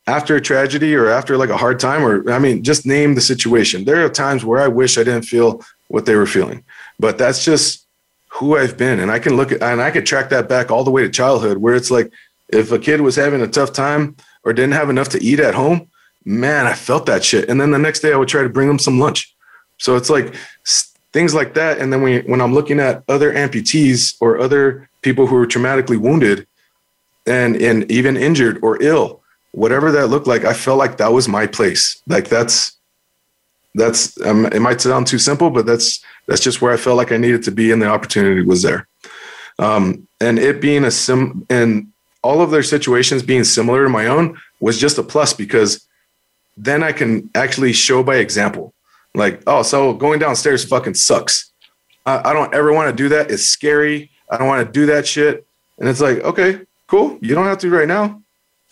after 0.06 0.34
a 0.36 0.40
tragedy 0.40 0.94
or 0.94 1.08
after 1.08 1.36
like 1.36 1.48
a 1.48 1.56
hard 1.56 1.78
time 1.78 2.04
or 2.04 2.28
I 2.30 2.40
mean 2.40 2.64
just 2.64 2.86
name 2.86 3.14
the 3.14 3.20
situation. 3.20 3.84
There 3.84 4.04
are 4.04 4.08
times 4.08 4.44
where 4.44 4.60
I 4.60 4.68
wish 4.68 4.98
I 4.98 5.04
didn't 5.04 5.22
feel 5.22 5.62
what 5.88 6.06
they 6.06 6.16
were 6.16 6.26
feeling. 6.26 6.64
But 6.98 7.18
that's 7.18 7.44
just 7.44 7.86
who 8.30 8.56
I've 8.56 8.76
been 8.76 8.98
and 8.98 9.12
I 9.12 9.20
can 9.20 9.36
look 9.36 9.52
at 9.52 9.62
and 9.62 9.80
I 9.80 9.92
could 9.92 10.06
track 10.06 10.30
that 10.30 10.48
back 10.48 10.72
all 10.72 10.82
the 10.82 10.90
way 10.90 11.02
to 11.02 11.08
childhood 11.08 11.58
where 11.58 11.76
it's 11.76 11.90
like 11.92 12.12
if 12.48 12.72
a 12.72 12.80
kid 12.80 13.00
was 13.00 13.14
having 13.14 13.42
a 13.42 13.46
tough 13.46 13.72
time 13.72 14.16
or 14.42 14.52
didn't 14.52 14.74
have 14.74 14.90
enough 14.90 15.08
to 15.10 15.22
eat 15.22 15.38
at 15.38 15.54
home, 15.54 15.88
man, 16.24 16.66
I 16.66 16.74
felt 16.74 17.06
that 17.06 17.24
shit. 17.24 17.48
And 17.48 17.60
then 17.60 17.70
the 17.70 17.78
next 17.78 18.00
day 18.00 18.12
I 18.12 18.16
would 18.16 18.28
try 18.28 18.42
to 18.42 18.48
bring 18.48 18.68
them 18.68 18.78
some 18.78 18.98
lunch. 18.98 19.34
So 19.78 19.96
it's 19.96 20.10
like 20.10 20.34
things 21.12 21.34
like 21.34 21.54
that. 21.54 21.78
And 21.78 21.92
then 21.92 22.02
when, 22.02 22.24
when 22.24 22.40
I'm 22.40 22.54
looking 22.54 22.80
at 22.80 23.02
other 23.08 23.32
amputees 23.32 24.16
or 24.20 24.38
other 24.38 24.88
people 25.02 25.26
who 25.26 25.36
are 25.36 25.46
traumatically 25.46 25.98
wounded 25.98 26.46
and, 27.26 27.56
and 27.56 27.90
even 27.90 28.16
injured 28.16 28.58
or 28.62 28.82
ill, 28.82 29.20
whatever 29.52 29.92
that 29.92 30.08
looked 30.08 30.26
like, 30.26 30.44
I 30.44 30.54
felt 30.54 30.78
like 30.78 30.96
that 30.96 31.12
was 31.12 31.28
my 31.28 31.46
place. 31.46 32.02
Like 32.06 32.28
that's, 32.28 32.76
that's, 33.74 34.20
um, 34.22 34.46
it 34.46 34.60
might 34.60 34.80
sound 34.80 35.06
too 35.06 35.18
simple, 35.18 35.50
but 35.50 35.66
that's, 35.66 36.02
that's 36.26 36.40
just 36.40 36.62
where 36.62 36.72
I 36.72 36.76
felt 36.76 36.96
like 36.96 37.12
I 37.12 37.16
needed 37.16 37.42
to 37.44 37.50
be 37.50 37.70
and 37.70 37.82
the 37.82 37.88
opportunity 37.88 38.42
was 38.42 38.62
there. 38.62 38.88
Um, 39.58 40.08
and 40.20 40.38
it 40.38 40.60
being 40.60 40.84
a 40.84 40.90
sim 40.90 41.46
and 41.50 41.88
all 42.22 42.40
of 42.40 42.50
their 42.50 42.62
situations 42.62 43.22
being 43.22 43.44
similar 43.44 43.84
to 43.84 43.90
my 43.90 44.06
own 44.06 44.40
was 44.58 44.78
just 44.78 44.98
a 44.98 45.02
plus 45.02 45.32
because 45.32 45.86
then 46.56 46.82
I 46.82 46.92
can 46.92 47.30
actually 47.34 47.72
show 47.72 48.02
by 48.02 48.16
example. 48.16 48.74
Like, 49.14 49.42
oh, 49.46 49.62
so 49.62 49.92
going 49.92 50.18
downstairs 50.18 50.64
fucking 50.64 50.94
sucks. 50.94 51.52
I, 52.06 52.30
I 52.30 52.32
don't 52.32 52.52
ever 52.54 52.72
want 52.72 52.90
to 52.90 52.96
do 52.96 53.08
that. 53.10 53.30
It's 53.30 53.44
scary. 53.44 54.10
I 54.30 54.36
don't 54.36 54.48
want 54.48 54.66
to 54.66 54.72
do 54.72 54.86
that 54.86 55.06
shit. 55.06 55.46
And 55.78 55.88
it's 55.88 56.00
like, 56.00 56.18
okay, 56.18 56.60
cool. 56.86 57.18
You 57.20 57.34
don't 57.34 57.46
have 57.46 57.58
to 57.58 57.70
right 57.70 57.88
now. 57.88 58.22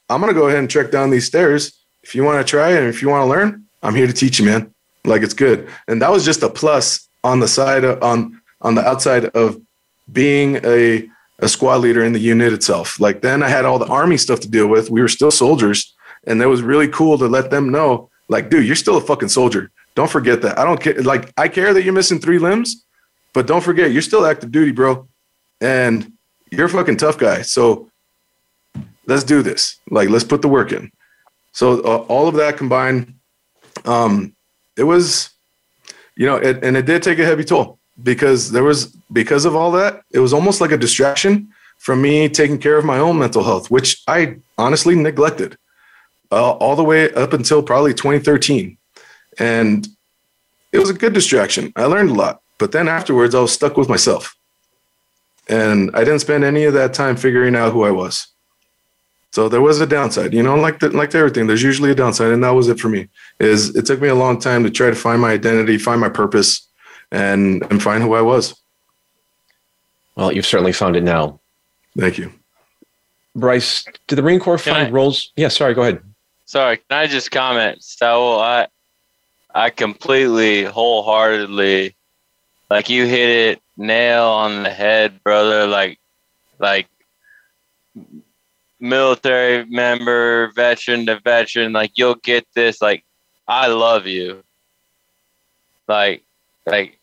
I'm 0.09 0.21
gonna 0.21 0.35
go 0.35 0.49
ahead 0.49 0.59
and 0.59 0.69
trek 0.69 0.91
down 0.91 1.11
these 1.11 1.27
stairs. 1.27 1.73
If 2.03 2.15
you 2.15 2.25
want 2.25 2.45
to 2.45 2.51
try 2.51 2.71
and 2.71 2.87
if 2.87 3.01
you 3.01 3.09
want 3.09 3.23
to 3.23 3.31
learn, 3.31 3.65
I'm 3.83 3.95
here 3.95 4.07
to 4.07 4.13
teach 4.13 4.39
you, 4.39 4.47
man. 4.47 4.73
Like 5.05 5.23
it's 5.23 5.35
good. 5.35 5.69
And 5.89 6.03
that 6.03 6.11
was 6.11 6.25
just 6.25 6.43
a 6.43 6.51
plus 6.51 7.09
on 7.25 7.41
the 7.41 7.49
side 7.49 7.85
of, 7.85 8.03
on 8.03 8.41
on 8.61 8.75
the 8.75 8.87
outside 8.87 9.27
of 9.27 9.61
being 10.13 10.61
a 10.65 11.09
a 11.39 11.49
squad 11.49 11.77
leader 11.77 12.05
in 12.05 12.13
the 12.13 12.21
unit 12.21 12.53
itself. 12.53 13.01
Like 13.01 13.23
then 13.23 13.43
I 13.43 13.49
had 13.49 13.65
all 13.65 13.79
the 13.79 13.87
army 13.87 14.17
stuff 14.17 14.41
to 14.41 14.49
deal 14.49 14.69
with. 14.69 14.91
We 14.91 15.01
were 15.01 15.09
still 15.09 15.31
soldiers, 15.31 15.95
and 16.27 16.41
it 16.41 16.47
was 16.47 16.63
really 16.63 16.89
cool 16.89 17.19
to 17.19 17.27
let 17.27 17.51
them 17.51 17.71
know, 17.71 18.11
like, 18.29 18.51
dude, 18.51 18.67
you're 18.67 18.77
still 18.77 18.97
a 18.97 19.01
fucking 19.01 19.29
soldier. 19.29 19.71
Don't 19.95 20.11
forget 20.11 20.43
that. 20.43 20.59
I 20.59 20.65
don't 20.65 20.81
care. 20.81 20.95
Like, 21.03 21.33
I 21.37 21.49
care 21.49 21.75
that 21.75 21.83
you're 21.83 21.93
missing 21.93 22.19
three 22.19 22.39
limbs, 22.39 22.85
but 23.33 23.47
don't 23.47 23.63
forget 23.63 23.93
you're 23.93 24.03
still 24.03 24.25
active 24.25 24.51
duty, 24.51 24.73
bro. 24.73 25.07
And 25.61 26.13
you're 26.51 26.67
a 26.67 26.71
fucking 26.71 26.97
tough 26.97 27.19
guy. 27.19 27.43
So 27.43 27.91
let's 29.07 29.25
do 29.25 29.43
this. 29.43 29.79
Like, 29.91 30.09
let's 30.09 30.25
put 30.25 30.43
the 30.43 30.49
work 30.49 30.73
in. 30.73 30.91
So 31.53 31.81
uh, 31.81 32.07
all 32.09 32.29
of 32.29 32.35
that 32.37 32.57
combined, 32.57 33.15
um, 33.85 34.35
it 34.77 34.85
was, 34.85 35.31
you 36.17 36.27
know, 36.27 36.37
it, 36.37 36.65
and 36.65 36.77
it 36.77 36.87
did 36.87 37.03
take 37.03 37.19
a 37.19 37.25
heavy 37.25 37.45
toll 37.45 37.79
because 38.03 38.51
there 38.51 38.65
was 38.65 38.87
because 39.13 39.45
of 39.45 39.55
all 39.55 39.73
that, 39.73 40.03
it 40.11 40.21
was 40.21 40.33
almost 40.33 40.61
like 40.61 40.73
a 40.73 40.79
distraction 40.79 41.49
from 41.79 42.01
me 42.01 42.29
taking 42.29 42.59
care 42.59 42.79
of 42.79 42.85
my 42.85 42.99
own 42.99 43.19
mental 43.19 43.43
health, 43.43 43.71
which 43.71 44.03
I 44.07 44.37
honestly 44.57 44.95
neglected 44.95 45.59
uh, 46.33 46.53
all 46.53 46.75
the 46.75 46.83
way 46.83 47.13
up 47.13 47.33
until 47.33 47.63
probably 47.63 47.93
2013. 47.93 48.77
And 49.39 49.87
it 50.73 50.79
was 50.79 50.91
a 50.91 50.95
good 50.95 51.13
distraction. 51.13 51.73
I 51.77 51.85
learned 51.85 52.11
a 52.11 52.15
lot. 52.15 52.41
But 52.59 52.73
then 52.73 52.89
afterwards, 52.89 53.35
I 53.35 53.41
was 53.41 53.53
stuck 53.53 53.77
with 53.77 53.89
myself. 53.89 54.35
And 55.49 55.91
I 55.95 56.05
didn't 56.05 56.21
spend 56.21 56.45
any 56.45 56.65
of 56.65 56.75
that 56.75 56.95
time 56.95 57.17
figuring 57.17 57.55
out 57.55 57.73
who 57.73 57.85
I 57.85 57.91
was. 57.91 58.29
So 59.33 59.49
there 59.49 59.63
was 59.63 59.81
a 59.81 59.87
downside, 59.87 60.35
you 60.35 60.43
know, 60.43 60.57
like 60.57 60.81
the, 60.81 60.91
like 60.91 61.11
to 61.11 61.19
everything, 61.19 61.47
there's 61.47 61.63
usually 61.63 61.91
a 61.91 61.95
downside. 61.95 62.33
And 62.33 62.45
that 62.45 62.51
was 62.51 62.69
it 62.69 62.79
for 62.79 62.89
me 62.89 63.09
is 63.41 63.75
it 63.75 63.87
took 63.87 64.01
me 64.01 64.09
a 64.09 64.15
long 64.15 64.39
time 64.39 64.63
to 64.63 64.71
try 64.71 64.91
to 64.91 64.97
find 64.97 65.21
my 65.23 65.33
identity, 65.33 65.79
find 65.79 66.01
my 66.01 66.11
purpose 66.11 66.67
and, 67.11 67.63
and 67.71 67.83
find 67.83 68.03
who 68.03 68.15
I 68.15 68.21
was. 68.21 68.55
Well, 70.17 70.33
you've 70.33 70.47
certainly 70.47 70.73
found 70.73 70.97
it 70.97 71.03
now. 71.03 71.41
Thank 71.99 72.19
you. 72.19 72.33
Bryce, 73.35 73.85
did 74.07 74.17
the 74.17 74.23
Marine 74.23 74.41
Corps 74.41 74.59
find 74.59 74.89
I- 74.89 74.91
roles? 74.91 75.33
Yeah, 75.37 75.49
sorry, 75.49 75.73
go 75.75 75.83
ahead. 75.83 76.03
Sorry, 76.53 76.77
can 76.77 76.99
I 76.99 77.07
just 77.07 77.31
comment? 77.31 77.83
So 77.83 78.39
I 78.39 78.67
I 79.55 79.71
completely 79.71 80.65
wholeheartedly 80.65 81.97
like 82.69 82.91
you 82.91 83.07
hit 83.07 83.31
it 83.31 83.63
nail 83.79 84.25
on 84.25 84.63
the 84.63 84.69
head, 84.69 85.23
brother. 85.25 85.67
Like 85.67 85.99
like 86.59 86.89
military 88.81 89.65
member, 89.65 90.53
veteran 90.53 91.07
to 91.07 91.21
veteran, 91.21 91.73
like 91.73 91.93
you'll 91.95 92.17
get 92.17 92.47
this. 92.55 92.83
Like 92.83 93.03
I 93.49 93.69
love 93.69 94.07
you. 94.07 94.45
Like 95.89 96.23
like 96.67 97.01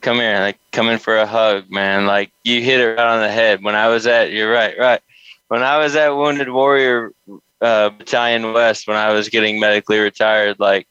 come 0.00 0.16
here, 0.16 0.40
like 0.40 0.58
come 0.72 0.88
in 0.88 0.98
for 0.98 1.18
a 1.18 1.26
hug, 1.26 1.70
man. 1.70 2.06
Like 2.06 2.30
you 2.42 2.62
hit 2.62 2.80
it 2.80 2.86
right 2.86 3.00
on 3.00 3.20
the 3.20 3.30
head. 3.30 3.62
When 3.62 3.74
I 3.74 3.88
was 3.88 4.06
at 4.06 4.32
you're 4.32 4.50
right, 4.50 4.78
right. 4.78 5.02
When 5.48 5.62
I 5.62 5.76
was 5.76 5.94
at 5.94 6.16
Wounded 6.16 6.48
Warrior 6.48 7.12
uh, 7.60 7.90
Battalion 7.90 8.52
West 8.52 8.86
when 8.86 8.96
I 8.96 9.12
was 9.12 9.28
getting 9.28 9.58
medically 9.60 9.98
retired. 9.98 10.58
Like 10.58 10.86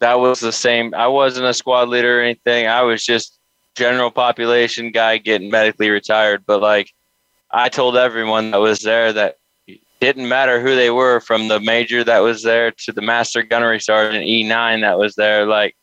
that 0.00 0.18
was 0.18 0.40
the 0.40 0.52
same. 0.52 0.94
I 0.94 1.06
wasn't 1.06 1.46
a 1.46 1.54
squad 1.54 1.88
leader 1.88 2.18
or 2.18 2.22
anything. 2.22 2.66
I 2.66 2.82
was 2.82 3.04
just 3.04 3.38
general 3.74 4.10
population 4.10 4.90
guy 4.90 5.18
getting 5.18 5.50
medically 5.50 5.90
retired. 5.90 6.44
But 6.46 6.60
like 6.60 6.92
I 7.50 7.68
told 7.68 7.96
everyone 7.96 8.50
that 8.50 8.60
was 8.60 8.80
there 8.80 9.12
that 9.12 9.36
didn't 10.00 10.28
matter 10.28 10.60
who 10.60 10.74
they 10.74 10.90
were, 10.90 11.20
from 11.20 11.46
the 11.46 11.60
major 11.60 12.02
that 12.02 12.18
was 12.18 12.42
there 12.42 12.72
to 12.72 12.92
the 12.92 13.02
master 13.02 13.42
gunnery 13.42 13.80
sergeant 13.80 14.24
E9 14.24 14.80
that 14.80 14.98
was 14.98 15.14
there. 15.14 15.46
Like 15.46 15.76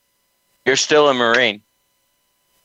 you're 0.66 0.76
still 0.76 1.08
a 1.08 1.14
Marine. 1.14 1.62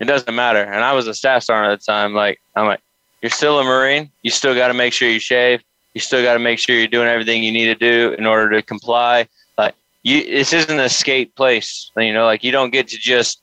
It 0.01 0.07
doesn't 0.07 0.35
matter. 0.35 0.63
And 0.63 0.83
I 0.83 0.93
was 0.93 1.07
a 1.07 1.15
staff 1.15 1.45
sergeant 1.45 1.73
at 1.73 1.79
the 1.81 1.85
time. 1.85 2.15
Like 2.15 2.41
I'm 2.57 2.67
like, 2.67 2.81
you're 3.23 3.31
still 3.31 3.61
a 3.61 3.65
Marine. 3.65 4.11
You 4.23 4.31
still 4.31 4.55
got 4.55 4.69
to 4.69 4.75
make 4.75 4.93
sure 4.93 5.09
you 5.09 5.21
shave 5.21 5.63
you 5.95 6.01
still 6.01 6.22
got 6.22 6.34
to 6.34 6.40
make 6.40 6.59
sure 6.59 6.76
you're 6.76 6.88
doing 6.88 7.09
everything 7.09 7.42
you 7.42 7.53
need 7.53 7.66
to 7.66 7.74
do 7.76 8.14
in 8.18 8.26
order 8.26 8.51
to 8.51 8.62
comply. 8.62 9.28
Like 9.57 9.74
you, 10.03 10.24
this 10.24 10.53
isn't 10.53 10.70
an 10.70 10.84
escape 10.84 11.34
place. 11.36 11.90
You 11.97 12.12
know, 12.12 12.24
like 12.24 12.45
you 12.45 12.53
don't 12.53 12.72
get 12.72 12.88
to 12.88 12.99
just 12.99 13.40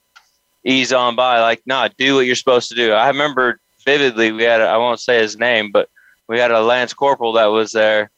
ease 0.66 0.94
on 0.94 1.16
by. 1.16 1.40
Like, 1.40 1.62
nah, 1.66 1.88
do 1.98 2.16
what 2.16 2.26
you're 2.26 2.36
supposed 2.36 2.70
to 2.70 2.76
do. 2.76 2.92
I 2.92 3.08
remember 3.08 3.60
vividly. 3.86 4.32
We 4.32 4.44
had, 4.44 4.62
I 4.62 4.78
won't 4.78 5.00
say 5.00 5.20
his 5.20 5.38
name, 5.38 5.72
but 5.72 5.90
we 6.28 6.38
had 6.38 6.52
a 6.52 6.62
lance 6.62 6.94
corporal 6.94 7.34
that 7.34 7.46
was 7.46 7.72
there 7.72 8.12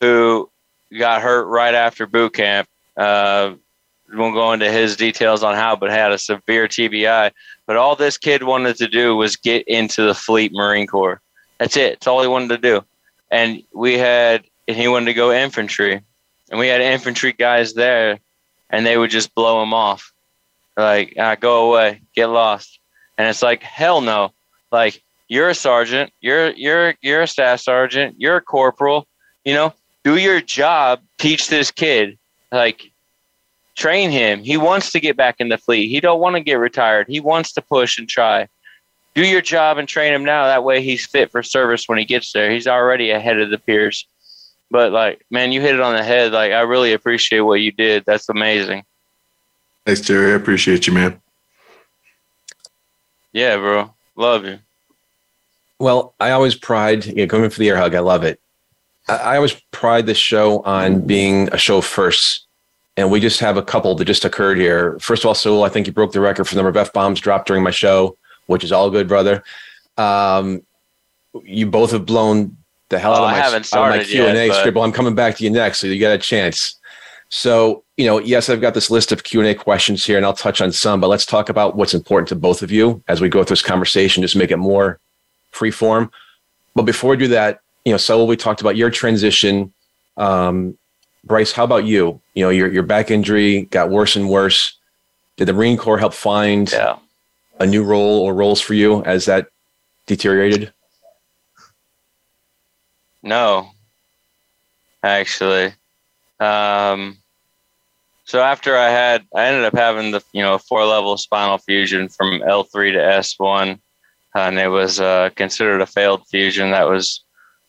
who 0.00 0.48
got 0.96 1.20
hurt 1.20 1.46
right 1.46 1.74
after 1.74 2.06
boot 2.06 2.34
camp. 2.34 2.68
Uh, 2.96 3.54
won't 4.12 4.34
go 4.34 4.52
into 4.52 4.70
his 4.70 4.96
details 4.96 5.42
on 5.42 5.56
how, 5.56 5.74
but 5.74 5.90
had 5.90 6.12
a 6.12 6.18
severe 6.18 6.68
TBI. 6.68 7.32
But 7.66 7.76
all 7.76 7.96
this 7.96 8.16
kid 8.16 8.44
wanted 8.44 8.76
to 8.76 8.86
do 8.86 9.16
was 9.16 9.34
get 9.34 9.66
into 9.66 10.02
the 10.02 10.14
Fleet 10.14 10.52
Marine 10.52 10.86
Corps. 10.86 11.20
That's 11.58 11.76
it. 11.76 11.94
That's 11.94 12.06
all 12.06 12.22
he 12.22 12.28
wanted 12.28 12.50
to 12.50 12.58
do 12.58 12.84
and 13.34 13.64
we 13.74 13.98
had 13.98 14.44
and 14.68 14.76
he 14.76 14.86
wanted 14.86 15.06
to 15.06 15.14
go 15.14 15.32
infantry. 15.32 16.00
And 16.50 16.60
we 16.60 16.68
had 16.68 16.80
infantry 16.80 17.32
guys 17.32 17.74
there 17.74 18.20
and 18.70 18.86
they 18.86 18.96
would 18.96 19.10
just 19.10 19.34
blow 19.34 19.62
him 19.62 19.74
off. 19.74 20.12
Like 20.76 21.14
ah, 21.18 21.34
go 21.34 21.68
away. 21.68 22.00
Get 22.14 22.26
lost. 22.26 22.78
And 23.18 23.28
it's 23.28 23.42
like 23.42 23.62
hell 23.62 24.00
no. 24.00 24.32
Like 24.70 25.02
you're 25.28 25.48
a 25.48 25.54
sergeant. 25.54 26.12
You're 26.20 26.50
you're 26.52 26.94
you're 27.02 27.22
a 27.22 27.26
staff 27.26 27.60
sergeant. 27.60 28.14
You're 28.18 28.36
a 28.36 28.40
corporal. 28.40 29.08
You 29.44 29.54
know 29.54 29.74
do 30.04 30.16
your 30.16 30.40
job. 30.40 31.00
Teach 31.18 31.48
this 31.48 31.72
kid. 31.72 32.16
Like 32.52 32.92
train 33.74 34.12
him. 34.12 34.44
He 34.44 34.56
wants 34.56 34.92
to 34.92 35.00
get 35.00 35.16
back 35.16 35.36
in 35.40 35.48
the 35.48 35.58
fleet. 35.58 35.88
He 35.88 35.98
don't 35.98 36.20
want 36.20 36.36
to 36.36 36.40
get 36.40 36.60
retired. 36.60 37.06
He 37.08 37.18
wants 37.18 37.52
to 37.54 37.62
push 37.62 37.98
and 37.98 38.08
try. 38.08 38.46
Do 39.14 39.26
your 39.26 39.42
job 39.42 39.78
and 39.78 39.88
train 39.88 40.12
him 40.12 40.24
now. 40.24 40.46
That 40.46 40.64
way 40.64 40.82
he's 40.82 41.06
fit 41.06 41.30
for 41.30 41.42
service 41.42 41.88
when 41.88 41.98
he 41.98 42.04
gets 42.04 42.32
there. 42.32 42.50
He's 42.50 42.66
already 42.66 43.10
ahead 43.10 43.38
of 43.38 43.50
the 43.50 43.58
peers. 43.58 44.06
But 44.70 44.90
like, 44.92 45.24
man, 45.30 45.52
you 45.52 45.60
hit 45.60 45.74
it 45.74 45.80
on 45.80 45.94
the 45.94 46.02
head. 46.02 46.32
Like, 46.32 46.52
I 46.52 46.60
really 46.62 46.92
appreciate 46.92 47.40
what 47.40 47.60
you 47.60 47.70
did. 47.70 48.04
That's 48.06 48.28
amazing. 48.28 48.84
Thanks, 49.86 50.00
Cherry. 50.00 50.32
I 50.32 50.36
appreciate 50.36 50.86
you, 50.86 50.92
man. 50.92 51.20
Yeah, 53.32 53.56
bro. 53.56 53.92
Love 54.16 54.44
you. 54.44 54.58
Well, 55.78 56.14
I 56.18 56.30
always 56.30 56.54
pride, 56.54 57.04
you 57.04 57.14
know, 57.14 57.26
coming 57.26 57.50
for 57.50 57.58
the 57.58 57.68
air 57.68 57.76
hug, 57.76 57.94
I 57.94 58.00
love 58.00 58.24
it. 58.24 58.40
I, 59.08 59.16
I 59.16 59.36
always 59.36 59.54
pride 59.70 60.06
this 60.06 60.18
show 60.18 60.60
on 60.62 61.00
being 61.00 61.48
a 61.52 61.58
show 61.58 61.80
first. 61.80 62.46
And 62.96 63.10
we 63.10 63.18
just 63.18 63.40
have 63.40 63.56
a 63.56 63.62
couple 63.62 63.94
that 63.96 64.04
just 64.04 64.24
occurred 64.24 64.56
here. 64.56 64.98
First 65.00 65.24
of 65.24 65.28
all, 65.28 65.34
Saul, 65.34 65.64
I 65.64 65.68
think 65.68 65.86
you 65.86 65.92
broke 65.92 66.12
the 66.12 66.20
record 66.20 66.44
for 66.44 66.54
the 66.54 66.62
number 66.62 66.70
of 66.70 66.76
F 66.76 66.92
bombs 66.92 67.20
dropped 67.20 67.48
during 67.48 67.64
my 67.64 67.72
show, 67.72 68.16
which 68.46 68.64
is 68.64 68.72
all 68.72 68.90
good, 68.90 69.08
brother. 69.08 69.42
Um, 69.96 70.62
you 71.42 71.66
both 71.66 71.90
have 71.92 72.06
blown 72.06 72.56
the 72.88 72.98
hell 72.98 73.12
Oh, 73.12 73.16
out 73.16 73.24
of 73.24 73.30
my, 73.30 73.36
haven't 73.36 73.74
out 73.74 73.90
of 73.90 73.96
my 73.98 74.04
Q 74.04 74.26
and 74.26 74.38
A 74.38 74.48
scribble. 74.60 74.82
I'm 74.82 74.92
coming 74.92 75.14
back 75.14 75.36
to 75.36 75.44
you 75.44 75.50
next, 75.50 75.78
so 75.80 75.86
you 75.86 75.98
got 76.00 76.12
a 76.12 76.18
chance. 76.18 76.76
So, 77.30 77.82
you 77.96 78.06
know, 78.06 78.18
yes, 78.20 78.48
I've 78.48 78.60
got 78.60 78.74
this 78.74 78.90
list 78.90 79.10
of 79.10 79.24
Q 79.24 79.40
and 79.40 79.48
A 79.48 79.54
questions 79.54 80.04
here, 80.04 80.16
and 80.16 80.24
I'll 80.26 80.32
touch 80.34 80.60
on 80.60 80.70
some. 80.70 81.00
But 81.00 81.08
let's 81.08 81.26
talk 81.26 81.48
about 81.48 81.76
what's 81.76 81.94
important 81.94 82.28
to 82.28 82.36
both 82.36 82.62
of 82.62 82.70
you 82.70 83.02
as 83.08 83.20
we 83.20 83.28
go 83.28 83.42
through 83.42 83.54
this 83.54 83.62
conversation. 83.62 84.22
Just 84.22 84.36
make 84.36 84.50
it 84.50 84.58
more 84.58 84.98
free 85.50 85.70
form. 85.72 86.10
But 86.74 86.82
before 86.82 87.10
we 87.10 87.16
do 87.16 87.28
that, 87.28 87.60
you 87.84 87.92
know, 87.92 87.96
Saul, 87.98 88.26
we 88.26 88.36
talked 88.36 88.60
about 88.60 88.76
your 88.76 88.90
transition. 88.90 89.72
Um, 90.16 90.76
Bryce, 91.24 91.52
how 91.52 91.64
about 91.64 91.84
you? 91.84 92.20
You 92.34 92.44
know, 92.44 92.50
your 92.50 92.70
your 92.70 92.82
back 92.82 93.10
injury 93.10 93.62
got 93.70 93.90
worse 93.90 94.14
and 94.14 94.28
worse. 94.28 94.76
Did 95.36 95.46
the 95.46 95.52
Marine 95.52 95.76
Corps 95.76 95.98
help 95.98 96.14
find 96.14 96.70
Yeah. 96.70 96.96
A 97.58 97.66
new 97.66 97.82
role 97.82 98.20
or 98.20 98.34
roles 98.34 98.60
for 98.60 98.74
you 98.74 99.02
as 99.04 99.26
that 99.26 99.48
deteriorated? 100.06 100.72
No, 103.22 103.70
actually. 105.02 105.72
Um, 106.40 107.18
so 108.24 108.40
after 108.40 108.76
I 108.76 108.88
had, 108.88 109.26
I 109.34 109.46
ended 109.46 109.64
up 109.64 109.74
having 109.74 110.10
the 110.10 110.22
you 110.32 110.42
know 110.42 110.58
four 110.58 110.84
level 110.84 111.16
spinal 111.16 111.58
fusion 111.58 112.08
from 112.08 112.42
L 112.42 112.64
three 112.64 112.92
to 112.92 113.02
S 113.02 113.38
one, 113.38 113.80
and 114.34 114.58
it 114.58 114.68
was 114.68 115.00
uh, 115.00 115.30
considered 115.36 115.80
a 115.80 115.86
failed 115.86 116.26
fusion. 116.28 116.70
That 116.70 116.88
was 116.88 117.24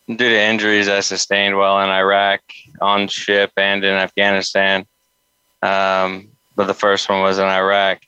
due 0.08 0.18
to 0.18 0.42
injuries 0.42 0.88
I 0.88 1.02
sustained 1.02 1.58
while 1.58 1.82
in 1.82 1.90
Iraq, 1.90 2.42
on 2.82 3.08
ship, 3.08 3.52
and 3.58 3.84
in 3.84 3.94
Afghanistan. 3.94 4.86
Um, 5.62 6.30
but 6.56 6.68
the 6.68 6.74
first 6.74 7.10
one 7.10 7.22
was 7.22 7.38
in 7.38 7.46
Iraq, 7.46 8.00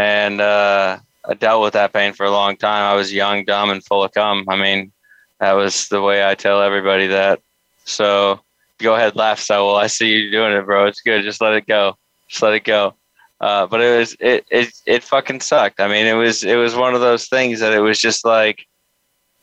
and 0.00 0.40
uh, 0.40 0.98
I 1.28 1.34
dealt 1.34 1.62
with 1.62 1.74
that 1.74 1.92
pain 1.92 2.14
for 2.14 2.24
a 2.24 2.30
long 2.30 2.56
time. 2.56 2.90
I 2.90 2.94
was 2.94 3.12
young, 3.12 3.44
dumb, 3.44 3.68
and 3.68 3.84
full 3.84 4.02
of 4.02 4.12
cum. 4.12 4.46
I 4.48 4.56
mean, 4.56 4.92
that 5.40 5.52
was 5.52 5.88
the 5.88 6.00
way 6.00 6.26
I 6.26 6.34
tell 6.34 6.62
everybody 6.62 7.08
that. 7.08 7.40
So 7.84 8.40
go 8.78 8.94
ahead, 8.94 9.14
laugh, 9.14 9.38
Saul. 9.38 9.76
I 9.76 9.88
see 9.88 10.08
you 10.08 10.30
doing 10.30 10.52
it, 10.52 10.64
bro. 10.64 10.86
It's 10.86 11.02
good. 11.02 11.22
Just 11.22 11.42
let 11.42 11.52
it 11.52 11.66
go. 11.66 11.98
Just 12.28 12.42
let 12.42 12.54
it 12.54 12.64
go. 12.64 12.94
Uh, 13.42 13.66
but 13.66 13.82
it 13.82 13.98
was 13.98 14.16
it, 14.20 14.46
it 14.50 14.72
it 14.86 15.02
fucking 15.02 15.40
sucked. 15.40 15.80
I 15.80 15.88
mean, 15.88 16.06
it 16.06 16.14
was 16.14 16.44
it 16.44 16.56
was 16.56 16.74
one 16.74 16.94
of 16.94 17.02
those 17.02 17.28
things 17.28 17.60
that 17.60 17.74
it 17.74 17.80
was 17.80 17.98
just 17.98 18.24
like 18.24 18.66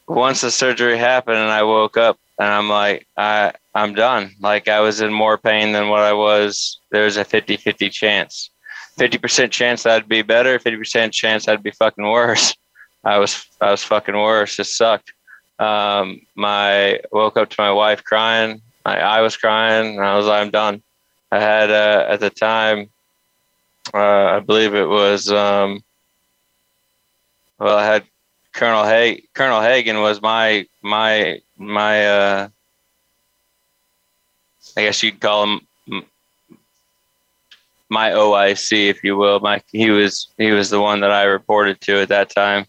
once 0.07 0.41
the 0.41 0.49
surgery 0.49 0.97
happened 0.97 1.37
and 1.37 1.51
I 1.51 1.61
woke 1.63 1.97
up 1.97 2.17
and 2.39 2.47
I'm 2.47 2.67
like 2.67 3.05
I 3.15 3.53
I'm 3.75 3.93
done. 3.93 4.31
Like 4.39 4.67
I 4.67 4.79
was 4.79 5.01
in 5.01 5.13
more 5.13 5.37
pain 5.37 5.71
than 5.71 5.89
what 5.89 6.01
I 6.01 6.13
was. 6.13 6.79
There's 6.89 7.17
a 7.17 7.25
50-50 7.25 7.91
chance. 7.91 8.49
50% 8.97 9.51
chance 9.51 9.85
I'd 9.85 10.07
be 10.07 10.21
better, 10.23 10.59
50% 10.59 11.11
chance 11.11 11.47
I'd 11.47 11.63
be 11.63 11.71
fucking 11.71 12.05
worse. 12.05 12.55
I 13.03 13.19
was 13.19 13.45
I 13.61 13.71
was 13.71 13.83
fucking 13.83 14.15
worse. 14.15 14.59
It 14.59 14.65
sucked. 14.65 15.13
Um, 15.59 16.21
my 16.35 16.99
woke 17.11 17.37
up 17.37 17.49
to 17.49 17.55
my 17.59 17.71
wife 17.71 18.03
crying. 18.03 18.61
I, 18.85 18.97
I 18.97 19.21
was 19.21 19.37
crying, 19.37 19.97
and 19.97 20.05
I 20.05 20.15
was 20.15 20.25
like, 20.25 20.41
I'm 20.41 20.51
done. 20.51 20.81
I 21.31 21.39
had 21.39 21.71
uh, 21.71 22.05
at 22.09 22.19
the 22.19 22.29
time, 22.29 22.89
uh, 23.93 23.97
I 23.97 24.39
believe 24.39 24.73
it 24.73 24.87
was, 24.87 25.29
um, 25.31 25.83
well, 27.59 27.77
I 27.77 27.85
had 27.85 28.03
Colonel 28.53 28.85
Hay. 28.85 29.23
Colonel 29.33 29.61
Hagen 29.61 30.01
was 30.01 30.21
my 30.21 30.65
my 30.81 31.39
my. 31.57 32.07
Uh, 32.07 32.49
I 34.75 34.81
guess 34.81 35.01
you'd 35.01 35.19
call 35.19 35.43
him 35.43 35.66
my 37.89 38.11
OIC, 38.11 38.89
if 38.89 39.03
you 39.03 39.17
will. 39.17 39.39
My 39.39 39.61
he 39.71 39.89
was 39.89 40.27
he 40.37 40.51
was 40.51 40.69
the 40.69 40.81
one 40.81 40.99
that 41.01 41.11
I 41.11 41.23
reported 41.23 41.79
to 41.81 42.01
at 42.01 42.09
that 42.09 42.29
time. 42.29 42.65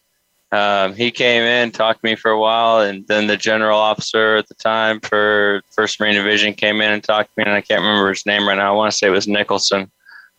Um, 0.51 0.95
he 0.95 1.11
came 1.11 1.43
in, 1.43 1.73
talked 1.73 2.01
to 2.01 2.07
me 2.07 2.15
for 2.15 2.31
a 2.31 2.41
while, 2.41 2.81
and 2.81 3.07
then 3.07 3.27
the 3.27 3.37
general 3.37 3.79
officer 3.79 4.37
at 4.37 4.49
the 4.49 4.55
time 4.55 4.99
for 5.01 5.63
First 5.71 6.01
Marine 6.01 6.15
Division 6.15 6.55
came 6.55 6.81
in 6.81 6.91
and 6.91 7.05
talked 7.05 7.35
to 7.35 7.41
me, 7.41 7.45
and 7.45 7.53
I 7.53 7.61
can't 7.61 7.83
remember 7.83 8.09
his 8.09 8.25
name 8.25 8.49
right 8.49 8.57
now. 8.57 8.73
I 8.73 8.77
want 8.77 8.91
to 8.91 8.97
say 8.97 9.09
it 9.09 9.11
was 9.11 9.29
Nicholson, 9.29 9.91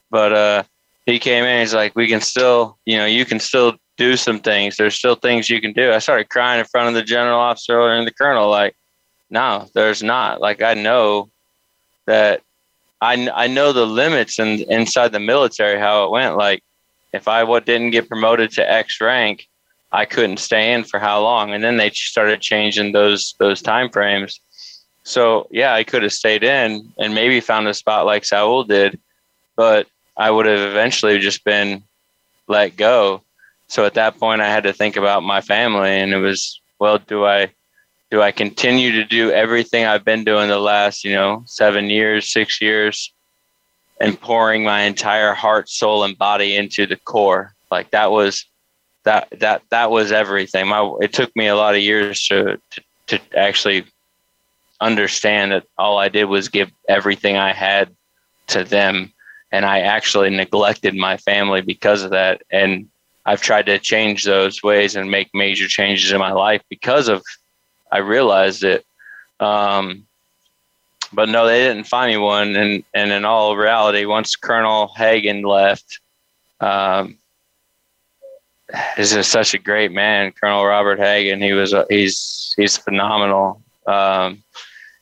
but 0.10 0.34
uh, 0.34 0.64
he 1.06 1.20
came 1.20 1.46
in. 1.46 1.60
He's 1.60 1.76
like, 1.76 1.96
"We 1.96 2.08
can 2.08 2.22
still, 2.22 2.78
you 2.86 2.98
know, 2.98 3.06
you 3.06 3.26
can 3.26 3.40
still 3.40 3.76
do 3.98 4.16
some 4.16 4.40
things. 4.40 4.78
There's 4.78 4.96
still 4.96 5.16
things 5.16 5.50
you 5.50 5.62
can 5.62 5.74
do." 5.74 5.92
I 5.92 6.00
started 6.00 6.30
crying 6.30 6.60
in 6.60 6.66
front 6.66 6.88
of 6.88 6.96
the 6.96 7.04
general 7.04 7.40
officer 7.40 7.80
and 7.90 8.08
the 8.08 8.14
colonel, 8.14 8.50
like, 8.50 8.76
"No, 9.30 9.70
there's 9.76 10.02
not. 10.02 10.42
Like, 10.42 10.64
I 10.64 10.74
know 10.74 11.30
that 12.08 12.42
I 13.02 13.30
I 13.34 13.47
know 13.47 13.72
the 13.74 13.86
limits 13.86 14.39
and 14.39 14.62
inside 14.62 15.12
the 15.12 15.20
military 15.20 15.80
how 15.80 16.06
it 16.06 16.12
went. 16.12 16.38
Like, 16.38 16.64
if 17.14 17.28
I 17.28 17.43
what 17.43 17.66
didn't 17.66 17.91
get 17.91 18.10
promoted 18.10 18.52
to 18.52 18.72
X 18.72 19.00
rank." 19.02 19.47
I 19.91 20.06
couldn't 20.06 20.38
stay 20.38 20.74
in 20.74 20.84
for 20.84 21.00
how 21.00 21.22
long, 21.22 21.52
and 21.52 21.64
then 21.64 21.78
they 21.78 21.89
started 21.89 22.41
changing 22.41 22.91
those 22.91 23.34
those 23.39 23.62
time 23.62 23.89
frames. 23.89 24.39
So 25.04 25.47
yeah, 25.50 25.74
I 25.74 25.84
could 25.84 26.04
have 26.04 26.14
stayed 26.14 26.43
in 26.43 26.91
and 27.00 27.16
maybe 27.16 27.39
found 27.39 27.68
a 27.68 27.74
spot 27.74 28.06
like 28.06 28.26
Saul 28.26 28.64
did, 28.64 29.00
but 29.56 29.88
I 30.18 30.30
would 30.30 30.45
have 30.45 30.70
eventually 30.70 31.18
just 31.18 31.43
been 31.43 31.84
let 32.47 32.78
go. 32.78 33.24
So 33.68 33.86
at 33.86 33.95
that 33.95 34.20
point, 34.20 34.41
I 34.41 34.50
had 34.50 34.64
to 34.64 34.74
think 34.74 34.95
about 34.95 35.24
my 35.24 35.41
family, 35.41 35.89
and 35.89 36.14
it 36.14 36.20
was 36.20 36.62
well, 36.78 37.00
do 37.00 37.26
I 37.26 37.52
do 38.12 38.22
I 38.22 38.32
continue 38.32 38.91
to 38.93 39.05
do 39.05 39.32
everything 39.32 39.86
I've 39.86 40.05
been 40.05 40.24
doing 40.24 40.49
the 40.49 40.60
last 40.60 41.03
you 41.03 41.14
know 41.14 41.43
seven 41.45 41.89
years, 41.89 42.32
six 42.32 42.62
years, 42.62 43.14
and 43.99 44.20
pouring 44.20 44.64
my 44.64 44.82
entire 44.82 45.34
heart, 45.34 45.70
soul, 45.70 46.03
and 46.03 46.18
body 46.18 46.55
into 46.55 46.86
the 46.86 46.95
core? 46.95 47.53
Like 47.72 47.91
that 47.91 48.12
was 48.12 48.45
that 49.03 49.28
that 49.39 49.62
that 49.70 49.91
was 49.91 50.12
everything. 50.12 50.68
My 50.68 50.95
it 51.01 51.14
took 51.14 51.36
me 51.36 51.47
a 51.47 51.55
lot 51.55 51.76
of 51.76 51.82
years 51.82 52.26
to 52.28 52.60
to, 52.72 52.82
to 53.07 53.38
actually 53.38 53.86
understand 54.82 55.51
that 55.51 55.66
all 55.78 55.97
I 55.97 56.10
did 56.10 56.26
was 56.26 56.49
give 56.49 56.72
everything 56.88 57.38
I 57.38 57.53
had 57.53 57.95
to 58.47 58.64
them, 58.64 59.14
and 59.51 59.66
I 59.66 59.82
actually 59.82 60.30
neglected 60.30 60.95
my 60.95 61.18
family 61.18 61.62
because 61.62 62.03
of 62.03 62.12
that. 62.12 62.41
And 62.49 62.89
I've 63.26 63.41
tried 63.41 63.68
to 63.68 63.78
change 63.78 64.24
those 64.24 64.64
ways 64.64 64.95
and 64.95 65.12
make 65.12 65.30
major 65.34 65.68
changes 65.68 66.12
in 66.12 66.18
my 66.18 66.32
life 66.32 66.64
because 66.70 67.07
of 67.07 67.22
I 67.92 68.00
realized 68.00 68.64
it. 68.64 68.86
Um, 69.40 70.06
but 71.12 71.30
no, 71.30 71.48
they 71.48 71.60
didn't 71.60 71.88
find 71.88 72.12
me 72.12 72.18
one. 72.18 72.56
And 72.56 72.84
and 72.94 73.12
in 73.12 73.26
all 73.26 73.58
reality, 73.58 74.06
once 74.06 74.36
Colonel 74.36 74.92
Hagen 74.96 75.44
left. 75.44 76.00
Um, 76.60 77.20
is 78.98 79.14
just 79.14 79.32
such 79.32 79.54
a 79.54 79.60
great 79.60 79.92
man, 79.92 80.32
Colonel 80.32 80.66
Robert 80.66 81.00
Hagen. 81.00 81.42
He 81.42 81.54
was, 81.54 81.74
uh, 81.74 81.86
he's, 81.90 82.54
he's 82.58 82.78
phenomenal. 82.78 83.62
Um, 83.88 84.44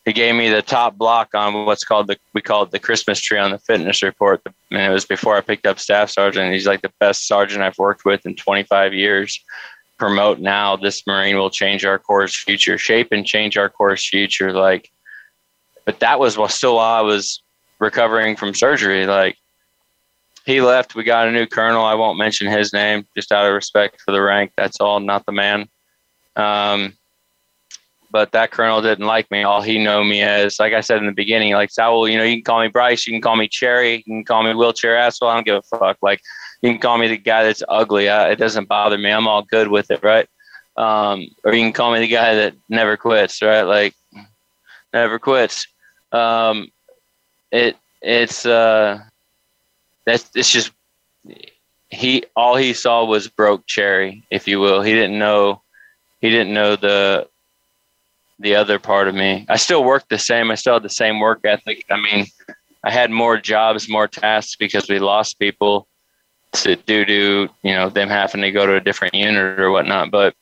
he 0.06 0.14
gave 0.14 0.36
me 0.36 0.50
the 0.50 0.62
top 0.62 0.98
block 0.98 1.36
on 1.36 1.66
what's 1.66 1.84
called 1.84 2.08
the, 2.08 2.18
we 2.34 2.42
call 2.42 2.64
it 2.64 2.72
the 2.72 2.80
Christmas 2.80 3.20
tree 3.20 3.40
on 3.40 3.52
the 3.52 3.60
fitness 3.60 4.02
report. 4.02 4.42
And 4.72 4.82
it 4.82 4.90
was 4.90 5.06
before 5.06 5.36
I 5.36 5.42
picked 5.42 5.66
up 5.66 5.80
staff 5.80 6.10
sergeant. 6.10 6.54
He's 6.54 6.68
like 6.68 6.82
the 6.82 6.94
best 7.00 7.28
sergeant 7.28 7.62
I've 7.62 7.78
worked 7.78 8.06
with 8.06 8.26
in 8.26 8.36
25 8.36 8.94
years. 8.94 9.44
Promote 9.98 10.40
now. 10.40 10.76
This 10.76 11.06
Marine 11.08 11.38
will 11.38 11.50
change 11.50 11.84
our 11.84 11.98
Corps' 11.98 12.36
future, 12.36 12.78
shape 12.78 13.12
and 13.12 13.26
change 13.26 13.58
our 13.58 13.70
Corps' 13.70 13.98
future. 13.98 14.54
Like, 14.54 14.92
but 15.86 16.00
that 16.02 16.20
was 16.20 16.38
while 16.38 16.50
still 16.50 16.76
while 16.76 17.00
I 17.00 17.02
was 17.02 17.42
recovering 17.80 18.36
from 18.36 18.54
surgery. 18.54 19.08
Like, 19.08 19.38
he 20.46 20.62
left. 20.62 20.96
We 20.96 21.04
got 21.04 21.28
a 21.28 21.32
new 21.32 21.46
colonel. 21.46 21.84
I 21.84 21.96
won't 21.96 22.18
mention 22.18 22.48
his 22.48 22.72
name, 22.74 23.06
just 23.16 23.32
out 23.32 23.46
of 23.46 23.54
respect 23.54 24.02
for 24.02 24.12
the 24.12 24.22
rank. 24.22 24.52
That's 24.56 24.80
all, 24.80 25.00
not 25.00 25.26
the 25.26 25.32
man. 25.32 25.68
Um, 26.36 26.94
but 28.12 28.32
that 28.32 28.52
colonel 28.52 28.82
didn't 28.82 29.06
like 29.06 29.30
me. 29.32 29.44
All 29.44 29.62
he 29.62 29.78
knew 29.78 30.04
me 30.04 30.22
as, 30.22 30.60
like 30.60 30.74
I 30.74 30.82
said 30.82 31.00
in 31.00 31.06
the 31.06 31.12
beginning, 31.12 31.54
like 31.54 31.72
Saul. 31.72 32.08
You 32.08 32.18
know, 32.18 32.24
you 32.24 32.38
can 32.38 32.44
call 32.44 32.62
me 32.62 32.70
Bryce. 32.70 33.06
You 33.06 33.14
can 33.14 33.22
call 33.22 33.36
me 33.36 33.48
Cherry. 33.48 33.98
You 33.98 34.04
can 34.04 34.24
call 34.24 34.44
me 34.44 34.54
wheelchair 34.54 34.96
asshole. 34.96 35.30
I 35.30 35.36
don't 35.36 35.46
give 35.46 35.56
a 35.58 35.78
fuck. 35.78 35.98
Like 36.02 36.22
you 36.62 36.72
can 36.72 36.80
call 36.80 36.98
me 36.98 37.08
the 37.08 37.18
guy 37.18 37.44
that's 37.44 37.64
ugly. 37.68 38.10
I, 38.10 38.32
it 38.32 38.38
doesn't 38.38 38.68
bother 38.68 38.98
me. 38.98 39.12
I'm 39.12 39.28
all 39.28 39.44
good 39.44 39.68
with 39.68 39.92
it, 39.92 40.04
right? 40.04 40.28
Um, 40.76 41.28
or 41.44 41.54
you 41.54 41.64
can 41.64 41.74
call 41.74 41.92
me 41.92 42.00
the 42.00 42.08
guy 42.08 42.36
that 42.36 42.56
never 42.70 42.98
quits, 42.98 43.42
right? 43.42 43.64
Like 43.64 43.94
never 44.94 45.20
quits. 45.20 45.68
Um, 46.12 46.70
it 47.52 47.78
it's 48.02 48.46
uh 48.46 49.00
that's 50.06 50.30
it's 50.36 50.52
just 50.52 50.72
he 51.90 52.24
all 52.36 52.56
he 52.56 52.74
saw 52.74 53.06
was 53.06 53.28
broke 53.28 53.66
cherry, 53.66 54.24
if 54.30 54.48
you 54.48 54.60
will. 54.60 54.82
He 54.82 54.94
didn't 54.94 55.18
know 55.18 55.62
he 56.22 56.30
didn't 56.30 56.54
know 56.54 56.76
the 56.76 57.28
the 58.40 58.56
other 58.56 58.78
part 58.78 59.08
of 59.08 59.16
me. 59.16 59.46
I 59.50 59.58
still 59.58 59.84
worked 59.84 60.10
the 60.10 60.20
same. 60.20 60.52
I 60.52 60.56
still 60.56 60.76
had 60.76 60.84
the 60.84 60.90
same 60.90 61.20
work 61.20 61.40
ethic. 61.44 61.86
I 61.90 62.00
mean, 62.00 62.28
I 62.84 62.92
had 62.92 63.10
more 63.10 63.38
jobs, 63.38 63.90
more 63.90 64.08
tasks 64.08 64.56
because 64.56 64.88
we 64.88 65.00
lost 65.00 65.40
people 65.40 65.88
to 66.64 66.76
due 66.76 67.06
to 67.06 67.50
you 67.64 67.74
know 67.74 67.90
them 67.90 68.10
having 68.10 68.42
to 68.42 68.52
go 68.52 68.66
to 68.66 68.76
a 68.76 68.82
different 68.82 69.14
unit 69.14 69.60
or 69.60 69.72
whatnot. 69.72 70.12
But 70.12 70.36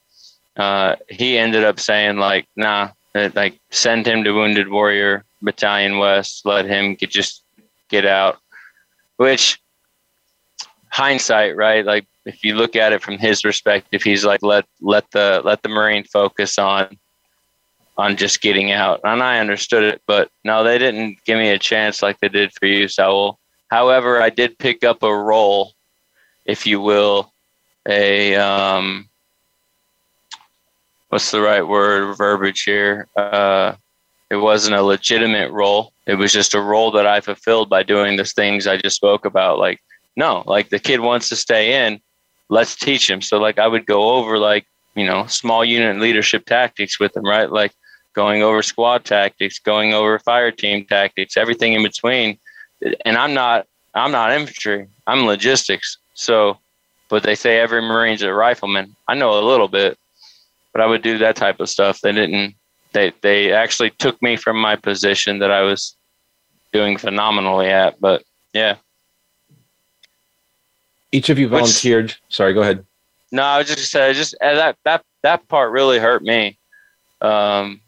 uh, 0.58 0.96
he 1.10 1.38
ended 1.38 1.64
up 1.64 1.80
saying 1.80 2.18
like, 2.18 2.48
nah, 2.56 2.92
like 3.36 3.60
send 3.72 4.08
him 4.08 4.24
to 4.24 4.32
Wounded 4.32 4.70
Warrior 4.70 5.26
Battalion 5.42 5.98
West. 5.98 6.46
Let 6.46 6.66
him 6.66 6.96
get 6.96 7.10
just 7.10 7.44
get 7.90 8.06
out. 8.06 8.38
Which 9.18 9.60
hindsight, 10.90 11.56
right? 11.56 11.86
Like 11.86 12.06
if 12.26 12.44
you 12.44 12.56
look 12.56 12.76
at 12.76 12.94
it 12.94 13.02
from 13.02 13.18
his 13.18 13.42
perspective, 13.42 14.02
he's 14.02 14.26
like 14.26 14.42
let 14.42 14.66
let 14.82 15.10
the 15.12 15.42
let 15.44 15.62
the 15.62 15.70
Marine 15.70 16.04
focus 16.06 16.58
on 16.58 16.98
on 17.98 18.18
just 18.18 18.42
getting 18.42 18.72
out. 18.72 19.00
And 19.04 19.22
I 19.24 19.40
understood 19.40 19.84
it, 19.84 20.02
but 20.06 20.30
no, 20.44 20.64
they 20.64 20.78
didn't 20.78 21.18
give 21.26 21.38
me 21.38 21.50
a 21.50 21.60
chance 21.60 22.02
like 22.02 22.20
they 22.20 22.28
did 22.28 22.52
for 22.54 22.66
you, 22.66 22.88
Saul. 22.88 23.40
However, 23.70 24.22
I 24.22 24.30
did 24.30 24.60
pick 24.60 24.84
up 24.84 25.02
a 25.04 25.16
role, 25.16 25.74
if 26.46 26.66
you 26.66 26.80
will, 26.80 27.34
a 27.88 28.36
um, 28.36 29.10
what's 31.10 31.32
the 31.32 31.42
right 31.42 31.64
word 31.64 32.16
verbiage 32.16 32.64
here? 32.64 33.08
Uh, 33.16 33.76
it 34.30 34.38
wasn't 34.38 34.76
a 34.76 34.84
legitimate 34.84 35.52
role. 35.52 35.94
It 36.08 36.16
was 36.16 36.32
just 36.32 36.54
a 36.54 36.62
role 36.62 36.92
that 36.92 37.06
I 37.06 37.22
fulfilled 37.22 37.70
by 37.70 37.84
doing 37.84 38.18
the 38.18 38.26
things 38.26 38.68
I 38.68 38.78
just 38.78 38.96
spoke 38.96 39.26
about. 39.26 39.60
Like, 39.60 39.80
no, 40.16 40.44
like 40.46 40.70
the 40.70 40.80
kid 40.80 41.00
wants 41.00 41.30
to 41.30 41.36
stay 41.36 41.86
in, 41.86 42.00
let's 42.50 42.76
teach 42.76 43.10
him. 43.10 43.22
So 43.22 43.38
like 43.38 43.60
I 43.60 43.68
would 43.68 43.86
go 43.86 44.16
over 44.16 44.38
like 44.38 44.66
you 44.96 45.06
know 45.06 45.26
small 45.28 45.64
unit 45.66 46.00
leadership 46.00 46.46
tactics 46.46 47.00
with 47.00 47.14
them, 47.14 47.26
right? 47.26 47.52
Like 47.52 47.74
going 48.14 48.42
over 48.42 48.62
squad 48.62 49.04
tactics, 49.04 49.60
going 49.60 49.94
over 49.94 50.20
fire 50.20 50.52
team 50.52 50.86
tactics, 50.86 51.38
everything 51.38 51.74
in 51.74 51.84
between. 51.84 52.38
And 53.06 53.18
I'm 53.18 53.34
not 53.34 53.68
I'm 53.94 54.12
not 54.12 54.32
infantry. 54.32 54.88
I'm 55.08 55.26
logistics. 55.26 55.98
So, 56.16 56.58
but 57.10 57.24
they 57.24 57.36
say 57.36 57.60
every 57.60 57.82
Marine's 57.82 58.24
a 58.24 58.34
rifleman. 58.34 58.96
I 59.08 59.14
know 59.14 59.38
a 59.38 59.46
little 59.46 59.68
bit, 59.68 60.00
but 60.74 60.82
I 60.82 60.88
would 60.88 61.04
do 61.04 61.20
that 61.20 61.36
type 61.36 61.60
of 61.60 61.70
stuff. 61.70 62.02
They 62.02 62.12
didn't. 62.12 62.56
They 62.94 63.14
they 63.22 63.52
actually 63.52 63.92
took 63.92 64.20
me 64.22 64.38
from 64.38 64.58
my 64.58 64.76
position 64.76 65.40
that 65.40 65.52
I 65.52 65.62
was 65.62 65.96
doing 66.74 66.98
phenomenally 66.98 67.68
at. 67.68 68.00
But 68.00 68.24
yeah. 68.54 68.78
Each 71.12 71.30
of 71.30 71.38
you 71.38 71.48
volunteered. 71.48 72.06
Which, 72.06 72.22
sorry, 72.30 72.54
go 72.54 72.62
ahead. 72.62 72.86
No, 73.32 73.44
I 73.44 73.58
was 73.60 73.68
just 73.68 73.92
say 73.92 74.14
just 74.14 74.36
uh, 74.42 74.56
that 74.56 74.78
that 74.86 75.04
that 75.24 75.48
part 75.48 75.72
really 75.72 76.00
hurt 76.00 76.24
me. 76.24 76.58
Um, 77.22 77.82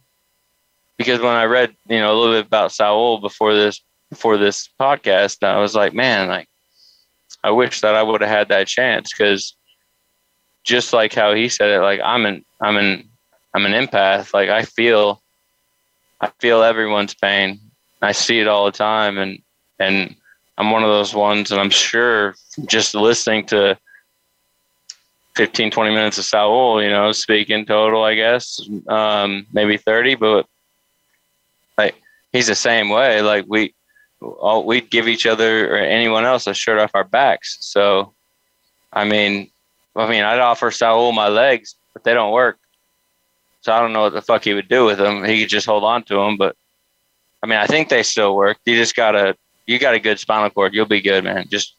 because 0.97 1.19
when 1.19 1.33
I 1.33 1.45
read, 1.45 1.75
you 1.87 1.99
know, 1.99 2.13
a 2.13 2.17
little 2.17 2.35
bit 2.35 2.47
about 2.47 2.71
Saul 2.71 3.19
before 3.19 3.53
this 3.53 3.81
before 4.09 4.37
this 4.37 4.69
podcast, 4.79 5.43
I 5.43 5.59
was 5.59 5.75
like, 5.75 5.93
man, 5.93 6.27
like 6.27 6.49
I 7.43 7.51
wish 7.51 7.81
that 7.81 7.95
I 7.95 8.03
would 8.03 8.21
have 8.21 8.29
had 8.29 8.49
that 8.49 8.67
chance 8.67 9.11
because 9.11 9.55
just 10.63 10.93
like 10.93 11.13
how 11.13 11.33
he 11.33 11.49
said 11.49 11.69
it, 11.69 11.81
like 11.81 12.01
I'm 12.03 12.25
an 12.25 12.45
I'm 12.61 12.77
an 12.77 13.09
I'm 13.53 13.65
an 13.65 13.73
empath. 13.73 14.33
Like 14.33 14.49
I 14.49 14.63
feel 14.63 15.21
I 16.19 16.31
feel 16.39 16.63
everyone's 16.63 17.13
pain. 17.13 17.59
I 18.01 18.11
see 18.11 18.39
it 18.39 18.47
all 18.47 18.65
the 18.65 18.71
time 18.71 19.17
and 19.17 19.41
and 19.79 20.15
I'm 20.57 20.71
one 20.71 20.83
of 20.83 20.89
those 20.89 21.13
ones 21.13 21.51
and 21.51 21.61
I'm 21.61 21.69
sure 21.69 22.35
just 22.65 22.95
listening 22.95 23.45
to 23.47 23.77
15 25.35 25.69
20 25.69 25.91
minutes 25.91 26.17
of 26.17 26.25
Saul, 26.25 26.81
you 26.81 26.89
know, 26.89 27.11
speaking 27.11 27.65
total, 27.65 28.03
I 28.03 28.15
guess, 28.15 28.59
um, 28.87 29.45
maybe 29.53 29.77
30, 29.77 30.15
but 30.15 30.47
like 31.77 31.95
he's 32.33 32.47
the 32.47 32.55
same 32.55 32.89
way. 32.89 33.21
Like 33.21 33.45
we, 33.47 33.75
all 34.21 34.65
we'd 34.65 34.89
give 34.89 35.07
each 35.07 35.25
other 35.25 35.73
or 35.73 35.77
anyone 35.77 36.25
else 36.25 36.47
a 36.47 36.53
shirt 36.53 36.79
off 36.79 36.91
our 36.93 37.03
backs. 37.03 37.57
So, 37.61 38.13
I 38.91 39.05
mean, 39.05 39.49
I 39.95 40.09
mean, 40.09 40.23
I'd 40.23 40.39
offer 40.39 40.71
Saul 40.71 41.11
my 41.11 41.27
legs, 41.27 41.75
but 41.93 42.03
they 42.03 42.13
don't 42.13 42.31
work. 42.31 42.57
So 43.61 43.73
I 43.73 43.79
don't 43.79 43.93
know 43.93 44.03
what 44.03 44.13
the 44.13 44.21
fuck 44.21 44.43
he 44.43 44.53
would 44.53 44.69
do 44.69 44.85
with 44.85 44.97
them. 44.97 45.23
He 45.23 45.41
could 45.41 45.49
just 45.49 45.65
hold 45.65 45.83
on 45.83 46.03
to 46.03 46.15
them, 46.15 46.37
but 46.37 46.55
I 47.43 47.47
mean, 47.47 47.59
I 47.59 47.67
think 47.67 47.89
they 47.89 48.03
still 48.03 48.35
work. 48.35 48.57
You 48.65 48.75
just 48.75 48.95
gotta, 48.95 49.35
you 49.65 49.77
got 49.79 49.93
a 49.93 49.99
good 49.99 50.19
spinal 50.19 50.49
cord. 50.49 50.73
You'll 50.73 50.85
be 50.85 51.01
good, 51.01 51.23
man. 51.23 51.47
Just 51.49 51.75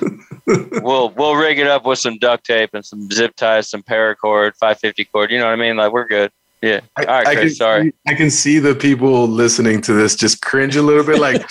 we'll 0.46 1.10
we'll 1.10 1.34
rig 1.34 1.58
it 1.58 1.66
up 1.66 1.84
with 1.84 1.98
some 1.98 2.18
duct 2.18 2.44
tape 2.44 2.70
and 2.72 2.84
some 2.84 3.10
zip 3.10 3.34
ties, 3.36 3.68
some 3.68 3.82
paracord, 3.82 4.54
550 4.56 5.04
cord. 5.06 5.30
You 5.30 5.38
know 5.38 5.46
what 5.46 5.52
I 5.52 5.56
mean? 5.56 5.76
Like 5.76 5.92
we're 5.92 6.06
good. 6.06 6.30
Yeah. 6.62 6.80
All 6.96 7.04
right, 7.06 7.26
I, 7.26 7.34
Chris, 7.34 7.56
sorry. 7.56 7.86
See, 7.86 7.92
I 8.06 8.14
can 8.14 8.30
see 8.30 8.58
the 8.60 8.74
people 8.74 9.26
listening 9.26 9.80
to 9.82 9.92
this 9.92 10.14
just 10.14 10.42
cringe 10.42 10.76
a 10.76 10.82
little 10.82 11.04
bit 11.04 11.18
like, 11.18 11.48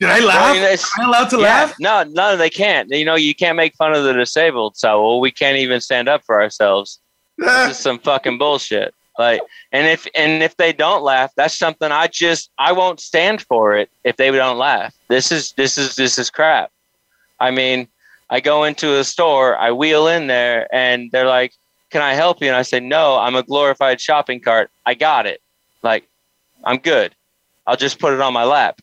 did 0.00 0.08
I 0.08 0.20
laugh? 0.20 0.50
I 0.50 0.52
mean, 0.54 0.62
Am 0.62 0.78
I 0.98 1.04
allowed 1.04 1.30
to 1.30 1.36
yeah, 1.36 1.42
laugh? 1.42 1.74
No, 1.78 2.04
no, 2.04 2.34
they 2.34 2.48
can't. 2.48 2.88
You 2.88 3.04
know, 3.04 3.16
you 3.16 3.34
can't 3.34 3.56
make 3.56 3.74
fun 3.74 3.92
of 3.92 4.02
the 4.02 4.14
disabled, 4.14 4.78
so 4.78 5.02
well, 5.02 5.20
we 5.20 5.30
can't 5.30 5.58
even 5.58 5.78
stand 5.82 6.08
up 6.08 6.24
for 6.24 6.40
ourselves. 6.40 7.00
this 7.36 7.72
is 7.72 7.78
some 7.82 7.98
fucking 7.98 8.38
bullshit. 8.38 8.94
Like, 9.18 9.42
and 9.72 9.86
if 9.86 10.08
and 10.16 10.42
if 10.42 10.56
they 10.56 10.72
don't 10.72 11.02
laugh, 11.02 11.30
that's 11.36 11.56
something 11.56 11.92
I 11.92 12.06
just 12.06 12.50
I 12.58 12.72
won't 12.72 13.00
stand 13.00 13.42
for 13.42 13.76
it 13.76 13.90
if 14.04 14.16
they 14.16 14.30
don't 14.30 14.58
laugh. 14.58 14.94
This 15.08 15.30
is 15.30 15.52
this 15.52 15.76
is 15.76 15.96
this 15.96 16.18
is 16.18 16.30
crap. 16.30 16.72
I 17.38 17.50
mean, 17.50 17.88
I 18.30 18.40
go 18.40 18.64
into 18.64 18.98
a 18.98 19.04
store, 19.04 19.56
I 19.56 19.70
wheel 19.70 20.08
in 20.08 20.28
there, 20.28 20.66
and 20.74 21.12
they're 21.12 21.26
like, 21.26 21.52
can 21.94 22.02
I 22.02 22.14
help 22.14 22.42
you? 22.42 22.48
And 22.48 22.56
I 22.56 22.62
say, 22.62 22.80
no, 22.80 23.20
I'm 23.20 23.36
a 23.36 23.44
glorified 23.44 24.00
shopping 24.00 24.40
cart. 24.40 24.68
I 24.84 24.94
got 24.94 25.26
it. 25.26 25.40
Like, 25.84 26.08
I'm 26.64 26.78
good. 26.78 27.14
I'll 27.68 27.76
just 27.76 28.00
put 28.00 28.12
it 28.12 28.20
on 28.20 28.32
my 28.32 28.42
lap. 28.42 28.80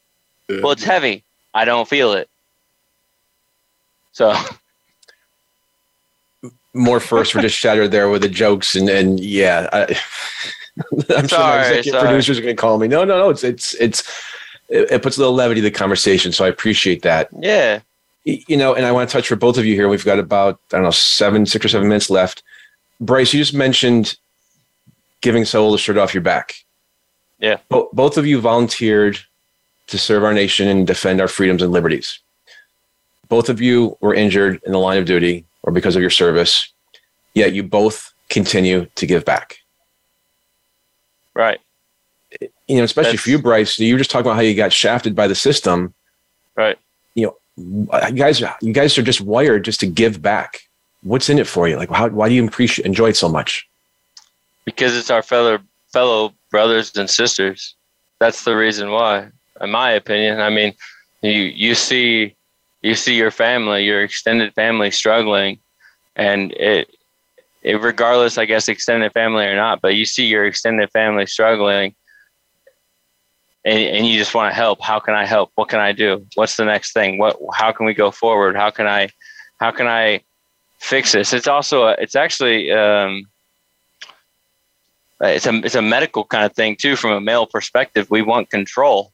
Yeah. 0.48 0.62
Well, 0.62 0.72
it's 0.72 0.86
heavy. 0.86 1.26
I 1.54 1.66
don't 1.66 1.90
feel 1.90 2.14
it. 2.14 2.30
So. 4.14 4.34
More 6.74 7.02
first 7.02 7.36
were 7.36 7.42
just 7.42 7.58
shattered 7.58 7.92
there 7.92 8.10
with 8.10 8.22
the 8.22 8.30
jokes 8.30 8.78
and 8.78 8.88
and 8.88 9.20
yeah, 9.20 9.68
I, 9.74 9.82
am 11.14 11.28
sure 11.28 11.40
my 11.40 11.60
executive 11.60 11.92
sorry. 11.92 12.08
producers 12.08 12.40
are 12.40 12.42
going 12.42 12.56
to 12.56 12.62
call 12.62 12.78
me. 12.78 12.88
No, 12.88 13.04
no, 13.04 13.18
no. 13.18 13.30
It's 13.30 13.44
it's 13.44 13.74
it's 13.74 14.10
it, 14.70 14.90
it 14.90 15.04
puts 15.04 15.18
a 15.18 15.20
little 15.20 15.36
levity 15.36 15.60
to 15.60 15.66
the 15.66 15.72
conversation, 15.72 16.32
so 16.32 16.46
I 16.46 16.48
appreciate 16.48 17.02
that. 17.02 17.28
Yeah. 17.38 17.82
You 18.24 18.56
know, 18.56 18.74
and 18.74 18.86
I 18.86 18.94
want 18.94 19.10
to 19.10 19.14
touch 19.14 19.28
for 19.28 19.36
both 19.36 19.58
of 19.58 19.66
you 19.66 19.76
here. 19.76 19.90
We've 19.90 20.06
got 20.06 20.18
about 20.18 20.62
I 20.72 20.78
don't 20.78 20.84
know 20.84 20.92
seven, 20.92 21.46
six 21.46 21.66
or 21.66 21.68
seven 21.68 21.90
minutes 21.90 22.10
left. 22.10 22.42
Bryce, 23.02 23.34
you 23.34 23.42
just 23.42 23.56
mentioned 23.56 24.16
giving 25.22 25.44
Saul 25.44 25.72
the 25.72 25.78
shirt 25.78 25.98
off 25.98 26.14
your 26.14 26.22
back. 26.22 26.56
Yeah. 27.40 27.58
Bo- 27.68 27.90
both 27.92 28.18
of 28.18 28.28
you 28.28 28.40
volunteered 28.40 29.20
to 29.88 29.98
serve 29.98 30.24
our 30.24 30.34
nation 30.34 30.68
and 30.68 30.86
defend 30.86 31.20
our 31.20 31.28
freedoms 31.28 31.64
and 31.64 31.72
liberties. 31.72 32.20
Both 33.28 33.50
of 33.50 33.60
you 33.60 33.98
were 34.02 34.14
injured 34.14 34.62
in 34.66 34.72
the 34.72 34.78
line 34.78 35.00
of 35.00 35.06
duty 35.06 35.46
or 35.64 35.74
because 35.74 35.96
of 35.96 36.02
your 36.02 36.12
service, 36.12 36.72
yet 37.34 37.54
you 37.54 37.64
both 37.64 38.14
continue 38.30 38.86
to 38.96 39.06
give 39.08 39.26
back. 39.26 39.58
Right. 41.34 41.60
You 42.68 42.78
know, 42.78 42.84
especially 42.84 43.14
That's, 43.14 43.24
for 43.24 43.30
you, 43.32 43.40
Bryce, 43.40 43.80
you 43.80 43.94
were 43.96 43.98
just 43.98 44.12
talking 44.12 44.28
about 44.28 44.36
how 44.36 44.42
you 44.42 44.56
got 44.56 44.72
shafted 44.72 45.16
by 45.16 45.28
the 45.28 45.36
system. 45.36 45.94
Right. 46.56 46.78
You 47.16 47.34
know, 47.58 47.90
you 48.08 48.16
guys, 48.16 48.42
you 48.62 48.74
guys 48.74 48.98
are 48.98 49.04
just 49.04 49.22
wired 49.22 49.66
just 49.66 49.80
to 49.80 49.88
give 49.88 50.22
back 50.22 50.62
what's 51.04 51.30
in 51.30 51.40
it 51.40 51.48
for 51.48 51.68
you? 51.68 51.78
Like, 51.78 51.90
how, 51.90 52.10
why 52.10 52.30
do 52.30 52.36
you 52.36 52.46
appreciate, 52.46 52.86
enjoy 52.86 53.10
it 53.10 53.18
so 53.18 53.30
much? 53.30 53.68
Because 54.66 54.96
it's 54.96 55.10
our 55.10 55.24
fellow 55.24 55.60
fellow 55.92 56.34
brothers 56.50 56.96
and 56.96 57.10
sisters. 57.10 57.76
That's 58.20 58.44
the 58.44 58.56
reason 58.56 58.92
why, 58.92 59.30
in 59.60 59.72
my 59.72 59.92
opinion. 59.92 60.40
I 60.40 60.50
mean, 60.50 60.74
you 61.22 61.32
you 61.32 61.76
see 61.76 62.36
you 62.82 62.96
see 62.96 63.16
your 63.16 63.32
family, 63.32 63.86
your 63.86 64.04
extended 64.04 64.54
family 64.54 64.92
struggling, 64.92 65.60
and 66.16 66.52
it, 66.54 66.90
it 67.62 67.82
regardless, 67.82 68.38
I 68.38 68.46
guess, 68.46 68.68
extended 68.68 69.12
family 69.14 69.46
or 69.46 69.56
not, 69.56 69.82
but 69.82 69.96
you 69.96 70.06
see 70.06 70.26
your 70.26 70.46
extended 70.46 70.90
family 70.92 71.28
struggling, 71.28 71.96
and, 73.66 73.80
and 73.80 74.08
you 74.08 74.18
just 74.18 74.34
want 74.34 74.52
to 74.52 74.56
help. 74.56 74.82
How 74.82 75.00
can 75.00 75.14
I 75.14 75.26
help? 75.26 75.52
What 75.56 75.70
can 75.70 75.80
I 75.80 75.92
do? 75.92 76.26
What's 76.36 76.58
the 76.58 76.66
next 76.66 76.94
thing? 76.94 77.18
What? 77.18 77.38
How 77.54 77.72
can 77.72 77.86
we 77.86 77.94
go 77.94 78.12
forward? 78.12 78.56
How 78.56 78.70
can 78.70 78.88
I? 78.88 79.10
How 79.60 79.72
can 79.72 79.88
I 79.88 80.22
fix 80.82 81.14
this. 81.14 81.32
It's 81.32 81.48
also 81.48 81.84
a, 81.84 81.96
it's 82.00 82.16
actually 82.16 82.72
um, 82.72 83.24
it's 85.22 85.46
a 85.46 85.54
it's 85.64 85.76
a 85.76 85.82
medical 85.82 86.26
kind 86.26 86.44
of 86.44 86.54
thing 86.54 86.76
too. 86.76 86.96
From 86.96 87.12
a 87.12 87.22
male 87.22 87.46
perspective, 87.46 88.10
we 88.10 88.22
want 88.22 88.50
control. 88.50 89.14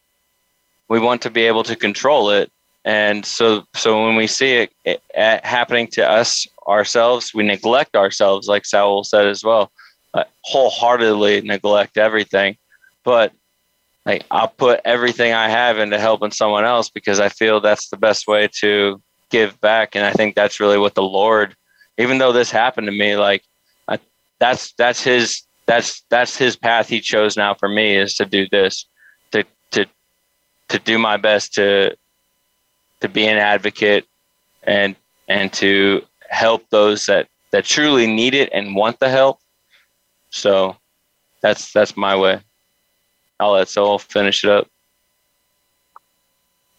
We 0.87 0.99
want 0.99 1.21
to 1.23 1.29
be 1.29 1.41
able 1.41 1.63
to 1.63 1.75
control 1.75 2.31
it, 2.31 2.51
and 2.85 3.25
so 3.25 3.63
so 3.75 4.05
when 4.05 4.15
we 4.15 4.27
see 4.27 4.53
it, 4.53 4.71
it, 4.85 5.01
it 5.13 5.45
happening 5.45 5.87
to 5.87 6.09
us 6.09 6.47
ourselves, 6.67 7.33
we 7.33 7.43
neglect 7.43 7.95
ourselves, 7.95 8.47
like 8.47 8.65
Saul 8.65 9.03
said 9.03 9.27
as 9.27 9.43
well. 9.43 9.71
Uh, 10.13 10.23
wholeheartedly 10.41 11.41
neglect 11.41 11.97
everything, 11.97 12.57
but 13.03 13.33
like 14.05 14.25
I'll 14.31 14.47
put 14.47 14.79
everything 14.85 15.33
I 15.33 15.49
have 15.49 15.79
into 15.79 15.99
helping 15.99 16.31
someone 16.31 16.63
else 16.63 16.89
because 16.89 17.19
I 17.19 17.27
feel 17.27 17.59
that's 17.59 17.89
the 17.89 17.97
best 17.97 18.25
way 18.25 18.47
to 18.61 19.01
give 19.29 19.59
back. 19.61 19.95
And 19.95 20.05
I 20.05 20.11
think 20.11 20.35
that's 20.35 20.59
really 20.59 20.77
what 20.77 20.95
the 20.95 21.03
Lord, 21.03 21.55
even 21.97 22.17
though 22.17 22.31
this 22.31 22.51
happened 22.51 22.87
to 22.87 22.93
me, 22.93 23.15
like 23.15 23.43
I, 23.87 23.99
that's 24.39 24.73
that's 24.73 25.03
his 25.03 25.43
that's 25.65 26.03
that's 26.09 26.37
his 26.37 26.55
path 26.55 26.87
he 26.87 27.01
chose 27.01 27.35
now 27.35 27.53
for 27.53 27.67
me 27.67 27.95
is 27.95 28.15
to 28.15 28.25
do 28.25 28.47
this, 28.49 28.85
to 29.31 29.43
to 29.71 29.85
to 30.69 30.79
do 30.79 30.97
my 30.97 31.17
best 31.17 31.53
to 31.55 31.95
to 33.01 33.09
be 33.09 33.25
an 33.27 33.37
advocate 33.37 34.05
and 34.63 34.95
and 35.27 35.51
to 35.53 36.01
help 36.29 36.69
those 36.69 37.05
that 37.05 37.27
that 37.51 37.65
truly 37.65 38.07
need 38.07 38.33
it 38.33 38.49
and 38.53 38.75
want 38.75 38.99
the 38.99 39.09
help. 39.09 39.39
So 40.29 40.75
that's 41.41 41.71
that's 41.71 41.95
my 41.95 42.15
way. 42.15 42.41
I'll 43.39 43.53
let 43.53 43.69
Saul 43.69 43.99
finish 43.99 44.43
it 44.43 44.49
up. 44.49 44.67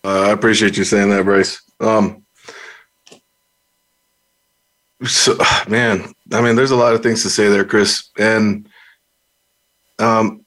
Uh, 0.05 0.23
I 0.23 0.31
appreciate 0.31 0.77
you 0.77 0.85
saying 0.85 1.11
that, 1.11 1.25
Bryce. 1.25 1.61
Um, 1.81 2.25
so, 5.05 5.37
man, 5.69 6.13
I 6.33 6.41
mean, 6.41 6.57
there's 6.57 6.71
a 6.71 6.77
lot 6.77 6.95
of 6.95 7.03
things 7.03 7.23
to 7.23 7.31
say 7.31 7.49
there, 7.49 7.65
Chris. 7.65 8.09
And 8.19 8.69
um, 9.99 10.45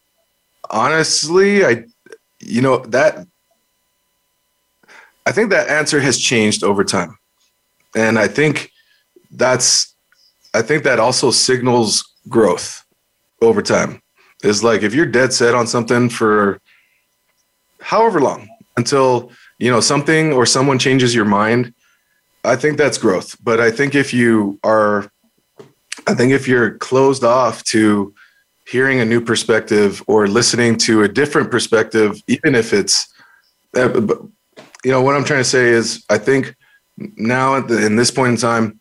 honestly, 0.69 1.65
I, 1.65 1.85
you 2.39 2.61
know, 2.61 2.77
that 2.87 3.27
I 5.25 5.31
think 5.31 5.51
that 5.51 5.69
answer 5.69 5.99
has 5.99 6.17
changed 6.17 6.63
over 6.63 6.83
time, 6.83 7.17
and 7.95 8.17
I 8.17 8.27
think 8.27 8.71
that's, 9.29 9.93
I 10.53 10.61
think 10.61 10.83
that 10.83 10.99
also 10.99 11.29
signals 11.31 12.03
growth 12.27 12.83
over 13.41 13.61
time. 13.61 14.01
Is 14.43 14.63
like 14.63 14.81
if 14.81 14.95
you're 14.95 15.05
dead 15.05 15.31
set 15.31 15.53
on 15.53 15.67
something 15.67 16.09
for 16.09 16.59
however 17.79 18.19
long 18.19 18.49
until 18.75 19.31
you 19.59 19.69
know 19.69 19.79
something 19.79 20.33
or 20.33 20.47
someone 20.47 20.79
changes 20.79 21.13
your 21.13 21.25
mind 21.25 21.75
i 22.43 22.55
think 22.55 22.77
that's 22.77 22.97
growth 22.97 23.37
but 23.43 23.59
i 23.59 23.71
think 23.71 23.95
if 23.95 24.13
you 24.13 24.59
are 24.63 25.11
i 26.07 26.13
think 26.13 26.31
if 26.31 26.47
you're 26.47 26.77
closed 26.77 27.23
off 27.23 27.63
to 27.63 28.13
hearing 28.67 28.99
a 28.99 29.05
new 29.05 29.19
perspective 29.21 30.03
or 30.07 30.27
listening 30.27 30.77
to 30.77 31.03
a 31.03 31.07
different 31.07 31.51
perspective 31.51 32.21
even 32.27 32.55
if 32.55 32.73
it's 32.73 33.13
uh, 33.75 33.89
you 34.83 34.91
know 34.91 35.01
what 35.01 35.15
i'm 35.15 35.23
trying 35.23 35.41
to 35.41 35.45
say 35.57 35.69
is 35.69 36.03
i 36.09 36.17
think 36.17 36.55
now 37.17 37.55
in 37.55 37.95
this 37.95 38.11
point 38.11 38.31
in 38.31 38.37
time 38.37 38.79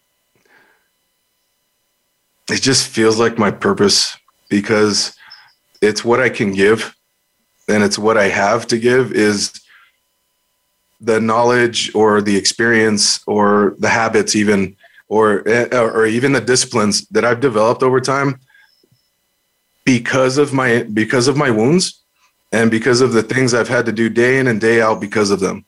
it 2.51 2.61
just 2.61 2.89
feels 2.89 3.19
like 3.19 3.39
my 3.39 3.51
purpose 3.51 4.17
because 4.49 5.17
it's 5.81 6.05
what 6.05 6.21
i 6.21 6.29
can 6.29 6.53
give 6.53 6.95
and 7.69 7.83
it's 7.83 7.99
what 7.99 8.17
i 8.17 8.29
have 8.29 8.67
to 8.67 8.79
give 8.79 9.13
is 9.13 9.61
the 11.01 11.21
knowledge 11.21 11.95
or 11.95 12.21
the 12.21 12.37
experience 12.37 13.21
or 13.27 13.75
the 13.79 13.89
habits 13.89 14.37
even 14.37 14.77
or 15.09 15.47
eh, 15.49 15.69
or 15.73 16.07
even 16.07 16.33
the 16.33 16.41
disciplines 16.41 17.07
that 17.09 17.25
I've 17.25 17.41
developed 17.41 17.83
over 17.83 18.01
time 18.01 18.39
because 19.85 20.39
of 20.39 20.53
my 20.53 20.83
because 20.85 21.27
of 21.29 21.37
my 21.37 21.51
wounds 21.51 22.01
and 22.53 22.71
because 22.71 23.01
of 23.01 23.13
the 23.13 23.23
things 23.23 23.55
I've 23.55 23.69
had 23.69 23.87
to 23.87 23.93
do 23.93 24.09
day 24.09 24.39
in 24.39 24.47
and 24.47 24.61
day 24.61 24.81
out 24.81 25.01
because 25.01 25.31
of 25.31 25.41
them. 25.41 25.65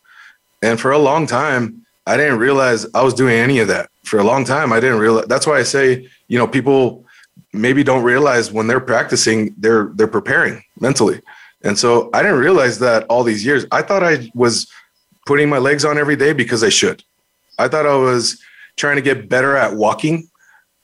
And 0.63 0.81
for 0.81 0.93
a 0.93 0.99
long 0.99 1.27
time, 1.27 1.85
I 2.07 2.17
didn't 2.17 2.39
realize 2.39 2.87
I 2.95 3.03
was 3.03 3.15
doing 3.15 3.37
any 3.37 3.59
of 3.59 3.69
that. 3.69 3.91
For 4.05 4.19
a 4.19 4.25
long 4.25 4.45
time, 4.45 4.73
I 4.73 4.81
didn't 4.81 4.99
realize. 4.99 5.27
That's 5.27 5.47
why 5.47 5.59
I 5.59 5.63
say, 5.63 6.09
you 6.29 6.39
know, 6.39 6.47
people 6.47 7.05
maybe 7.53 7.85
don't 7.85 8.03
realize 8.03 8.51
when 8.51 8.67
they're 8.67 8.81
practicing, 8.81 9.55
they're 9.59 9.91
they're 9.95 10.09
preparing 10.09 10.63
mentally. 10.81 11.21
And 11.65 11.79
so 11.79 12.11
I 12.13 12.23
didn't 12.23 12.39
realize 12.39 12.79
that 12.81 13.05
all 13.09 13.23
these 13.23 13.45
years. 13.45 13.65
I 13.71 13.83
thought 13.83 14.03
I 14.03 14.31
was 14.35 14.67
putting 15.27 15.49
my 15.49 15.59
legs 15.59 15.85
on 15.85 15.99
every 15.99 16.17
day 16.17 16.33
because 16.33 16.63
I 16.63 16.69
should. 16.69 17.03
I 17.59 17.69
thought 17.69 17.87
I 17.87 17.97
was 17.97 18.41
trying 18.77 18.97
to 18.97 19.03
get 19.03 19.29
better 19.29 19.57
at 19.57 19.75
walking 19.75 20.29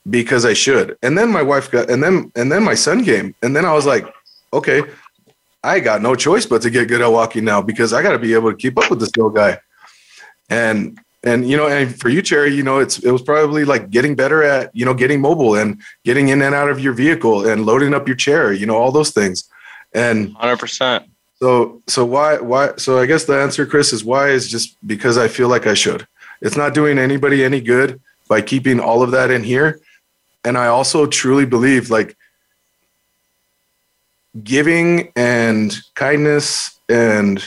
because 0.08 0.44
I 0.44 0.52
should. 0.52 0.96
And 1.02 1.16
then 1.16 1.30
my 1.30 1.42
wife 1.42 1.70
got, 1.70 1.90
and 1.90 2.02
then, 2.02 2.30
and 2.36 2.50
then 2.50 2.62
my 2.62 2.74
son 2.74 3.04
came. 3.04 3.34
And 3.42 3.54
then 3.54 3.64
I 3.64 3.72
was 3.72 3.86
like, 3.86 4.06
okay, 4.52 4.82
I 5.62 5.80
got 5.80 6.02
no 6.02 6.14
choice 6.14 6.46
but 6.46 6.62
to 6.62 6.70
get 6.70 6.88
good 6.88 7.00
at 7.00 7.08
walking 7.08 7.44
now 7.44 7.60
because 7.60 7.92
I 7.92 8.02
got 8.02 8.12
to 8.12 8.18
be 8.18 8.34
able 8.34 8.50
to 8.50 8.56
keep 8.56 8.78
up 8.78 8.90
with 8.90 9.00
this 9.00 9.14
little 9.16 9.30
guy. 9.30 9.58
And, 10.48 10.98
and, 11.24 11.48
you 11.48 11.56
know, 11.56 11.66
and 11.66 11.98
for 11.98 12.08
you, 12.08 12.22
Cherry, 12.22 12.54
you 12.54 12.62
know, 12.62 12.78
it's, 12.78 13.00
it 13.00 13.10
was 13.10 13.22
probably 13.22 13.64
like 13.64 13.90
getting 13.90 14.14
better 14.14 14.42
at, 14.42 14.74
you 14.74 14.84
know, 14.84 14.94
getting 14.94 15.20
mobile 15.20 15.56
and 15.56 15.80
getting 16.04 16.28
in 16.28 16.40
and 16.42 16.54
out 16.54 16.70
of 16.70 16.80
your 16.80 16.92
vehicle 16.92 17.46
and 17.46 17.66
loading 17.66 17.92
up 17.92 18.06
your 18.06 18.16
chair, 18.16 18.52
you 18.52 18.66
know, 18.66 18.76
all 18.76 18.92
those 18.92 19.10
things. 19.10 19.48
And 19.92 20.34
100%. 20.36 21.06
So 21.40 21.82
so 21.86 22.04
why 22.04 22.38
why 22.38 22.74
so 22.76 22.98
I 22.98 23.06
guess 23.06 23.24
the 23.24 23.40
answer, 23.40 23.64
Chris, 23.66 23.92
is 23.92 24.04
why 24.04 24.30
is 24.30 24.48
just 24.48 24.76
because 24.86 25.16
I 25.16 25.28
feel 25.28 25.48
like 25.48 25.66
I 25.66 25.74
should. 25.74 26.06
It's 26.40 26.56
not 26.56 26.74
doing 26.74 26.98
anybody 26.98 27.44
any 27.44 27.60
good 27.60 28.00
by 28.28 28.42
keeping 28.42 28.80
all 28.80 29.02
of 29.02 29.10
that 29.12 29.30
in 29.30 29.42
here. 29.42 29.80
And 30.44 30.56
I 30.56 30.66
also 30.66 31.06
truly 31.06 31.46
believe 31.46 31.90
like 31.90 32.16
giving 34.44 35.12
and 35.16 35.76
kindness 35.94 36.78
and 36.88 37.42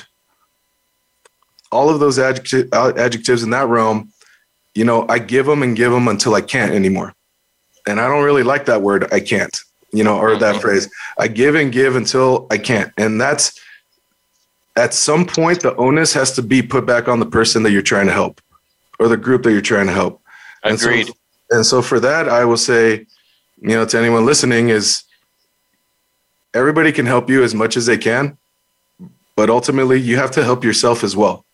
all 1.71 1.89
of 1.89 1.99
those 1.99 2.19
adjective, 2.19 2.69
adjectives 2.73 3.43
in 3.43 3.49
that 3.51 3.67
realm, 3.67 4.11
you 4.75 4.83
know, 4.83 5.05
I 5.07 5.19
give 5.19 5.45
them 5.45 5.63
and 5.63 5.75
give 5.75 5.91
them 5.91 6.07
until 6.07 6.35
I 6.35 6.41
can't 6.41 6.73
anymore. 6.73 7.13
And 7.87 7.99
I 7.99 8.07
don't 8.07 8.23
really 8.23 8.43
like 8.43 8.65
that 8.65 8.81
word, 8.81 9.11
I 9.13 9.19
can't, 9.19 9.57
you 9.93 10.03
know, 10.03 10.17
or 10.17 10.37
that 10.37 10.55
mm-hmm. 10.55 10.61
phrase. 10.61 10.89
I 11.17 11.27
give 11.27 11.55
and 11.55 11.71
give 11.71 11.95
until 11.95 12.47
I 12.51 12.57
can't. 12.57 12.91
And 12.97 13.19
that's 13.19 13.59
at 14.75 14.93
some 14.93 15.25
point 15.25 15.61
the 15.61 15.75
onus 15.75 16.13
has 16.13 16.31
to 16.33 16.41
be 16.41 16.61
put 16.61 16.85
back 16.85 17.07
on 17.07 17.19
the 17.19 17.25
person 17.25 17.63
that 17.63 17.71
you're 17.71 17.81
trying 17.81 18.07
to 18.07 18.13
help 18.13 18.41
or 18.99 19.07
the 19.07 19.17
group 19.17 19.43
that 19.43 19.51
you're 19.51 19.61
trying 19.61 19.87
to 19.87 19.93
help. 19.93 20.21
Agreed. 20.63 20.99
And 20.99 21.07
so, 21.07 21.13
and 21.51 21.65
so 21.65 21.81
for 21.81 21.99
that, 21.99 22.29
I 22.29 22.45
will 22.45 22.57
say, 22.57 23.05
you 23.61 23.69
know, 23.69 23.85
to 23.85 23.97
anyone 23.97 24.25
listening 24.25 24.69
is 24.69 25.03
everybody 26.53 26.91
can 26.91 27.05
help 27.05 27.29
you 27.29 27.43
as 27.43 27.53
much 27.53 27.75
as 27.77 27.85
they 27.85 27.97
can, 27.97 28.37
but 29.35 29.49
ultimately 29.49 29.99
you 29.99 30.17
have 30.17 30.31
to 30.31 30.43
help 30.43 30.63
yourself 30.63 31.03
as 31.03 31.15
well. 31.15 31.45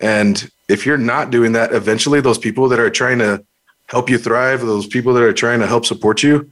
And 0.00 0.50
if 0.68 0.84
you're 0.84 0.98
not 0.98 1.30
doing 1.30 1.52
that, 1.52 1.72
eventually 1.72 2.20
those 2.20 2.38
people 2.38 2.68
that 2.68 2.80
are 2.80 2.90
trying 2.90 3.18
to 3.18 3.44
help 3.86 4.10
you 4.10 4.18
thrive, 4.18 4.60
those 4.60 4.86
people 4.86 5.12
that 5.14 5.22
are 5.22 5.32
trying 5.32 5.60
to 5.60 5.66
help 5.66 5.86
support 5.86 6.22
you, 6.22 6.50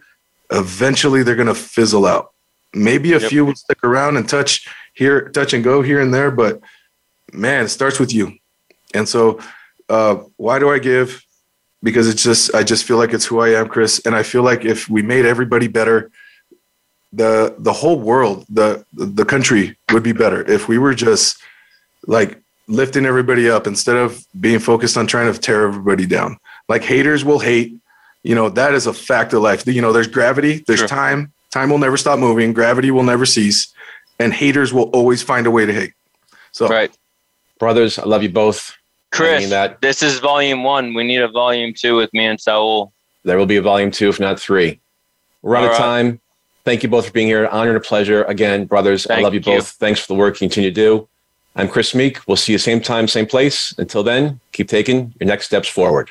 eventually 0.50 1.22
they're 1.22 1.36
going 1.36 1.48
to 1.48 1.54
fizzle 1.54 2.06
out. 2.06 2.32
Maybe 2.72 3.12
a 3.14 3.18
yep. 3.18 3.30
few 3.30 3.44
will 3.44 3.56
stick 3.56 3.82
around 3.82 4.16
and 4.16 4.28
touch 4.28 4.68
here, 5.00 5.30
touch 5.30 5.54
and 5.54 5.64
go 5.64 5.80
here 5.80 5.98
and 5.98 6.12
there, 6.12 6.30
but 6.30 6.60
man, 7.32 7.64
it 7.64 7.68
starts 7.70 7.98
with 7.98 8.12
you. 8.12 8.36
And 8.92 9.08
so, 9.08 9.40
uh, 9.88 10.16
why 10.36 10.58
do 10.58 10.68
I 10.70 10.78
give? 10.78 11.24
Because 11.82 12.06
it's 12.06 12.22
just, 12.22 12.54
I 12.54 12.62
just 12.62 12.84
feel 12.84 12.98
like 12.98 13.14
it's 13.14 13.24
who 13.24 13.40
I 13.40 13.48
am, 13.58 13.66
Chris. 13.68 14.02
And 14.04 14.14
I 14.14 14.22
feel 14.22 14.42
like 14.42 14.66
if 14.66 14.90
we 14.90 15.00
made 15.00 15.24
everybody 15.24 15.68
better, 15.68 16.10
the 17.12 17.56
the 17.58 17.72
whole 17.72 17.98
world, 17.98 18.44
the 18.50 18.84
the 18.92 19.24
country 19.24 19.76
would 19.90 20.04
be 20.04 20.12
better 20.12 20.48
if 20.48 20.68
we 20.68 20.76
were 20.78 20.94
just 20.94 21.42
like 22.06 22.38
lifting 22.68 23.04
everybody 23.06 23.50
up 23.50 23.66
instead 23.66 23.96
of 23.96 24.24
being 24.38 24.60
focused 24.60 24.96
on 24.96 25.06
trying 25.06 25.32
to 25.32 25.36
tear 25.40 25.66
everybody 25.66 26.06
down. 26.06 26.38
Like 26.68 26.84
haters 26.84 27.24
will 27.24 27.40
hate, 27.40 27.74
you 28.22 28.36
know, 28.36 28.48
that 28.50 28.74
is 28.74 28.86
a 28.86 28.92
fact 28.92 29.32
of 29.32 29.42
life. 29.42 29.66
You 29.66 29.82
know, 29.82 29.92
there's 29.92 30.06
gravity, 30.06 30.62
there's 30.68 30.80
sure. 30.80 30.88
time, 30.88 31.32
time 31.50 31.70
will 31.70 31.78
never 31.78 31.96
stop 31.96 32.18
moving, 32.20 32.52
gravity 32.52 32.92
will 32.92 33.08
never 33.12 33.26
cease 33.26 33.74
and 34.20 34.32
haters 34.32 34.72
will 34.72 34.90
always 34.90 35.22
find 35.22 35.46
a 35.46 35.50
way 35.50 35.66
to 35.66 35.72
hate. 35.72 35.94
So, 36.52 36.68
right, 36.68 36.96
brothers, 37.58 37.98
I 37.98 38.04
love 38.04 38.22
you 38.22 38.30
both. 38.30 38.76
Chris, 39.10 39.50
that. 39.50 39.80
this 39.80 40.02
is 40.04 40.20
volume 40.20 40.62
one. 40.62 40.94
We 40.94 41.02
need 41.02 41.20
a 41.20 41.28
volume 41.28 41.74
two 41.74 41.96
with 41.96 42.12
me 42.12 42.26
and 42.26 42.40
Saul. 42.40 42.92
There 43.24 43.36
will 43.36 43.46
be 43.46 43.56
a 43.56 43.62
volume 43.62 43.90
two, 43.90 44.08
if 44.08 44.20
not 44.20 44.38
three. 44.38 44.78
We're 45.42 45.56
out 45.56 45.64
All 45.64 45.70
of 45.70 45.76
time. 45.76 46.20
Thank 46.64 46.82
you 46.82 46.88
both 46.88 47.06
for 47.06 47.12
being 47.12 47.26
here. 47.26 47.46
Honor 47.46 47.70
and 47.70 47.76
a 47.76 47.80
pleasure. 47.80 48.22
Again, 48.24 48.66
brothers, 48.66 49.04
Thank 49.04 49.20
I 49.20 49.22
love 49.22 49.34
you, 49.34 49.40
you 49.40 49.44
both. 49.44 49.70
Thanks 49.70 50.00
for 50.00 50.06
the 50.08 50.14
work 50.14 50.34
you 50.34 50.48
continue 50.48 50.70
to 50.70 50.74
do. 50.74 51.08
I'm 51.56 51.68
Chris 51.68 51.94
Meek. 51.94 52.26
We'll 52.28 52.36
see 52.36 52.52
you 52.52 52.58
same 52.58 52.80
time, 52.80 53.08
same 53.08 53.26
place. 53.26 53.74
Until 53.78 54.02
then, 54.02 54.40
keep 54.52 54.68
taking 54.68 55.12
your 55.18 55.26
next 55.26 55.46
steps 55.46 55.68
forward. 55.68 56.10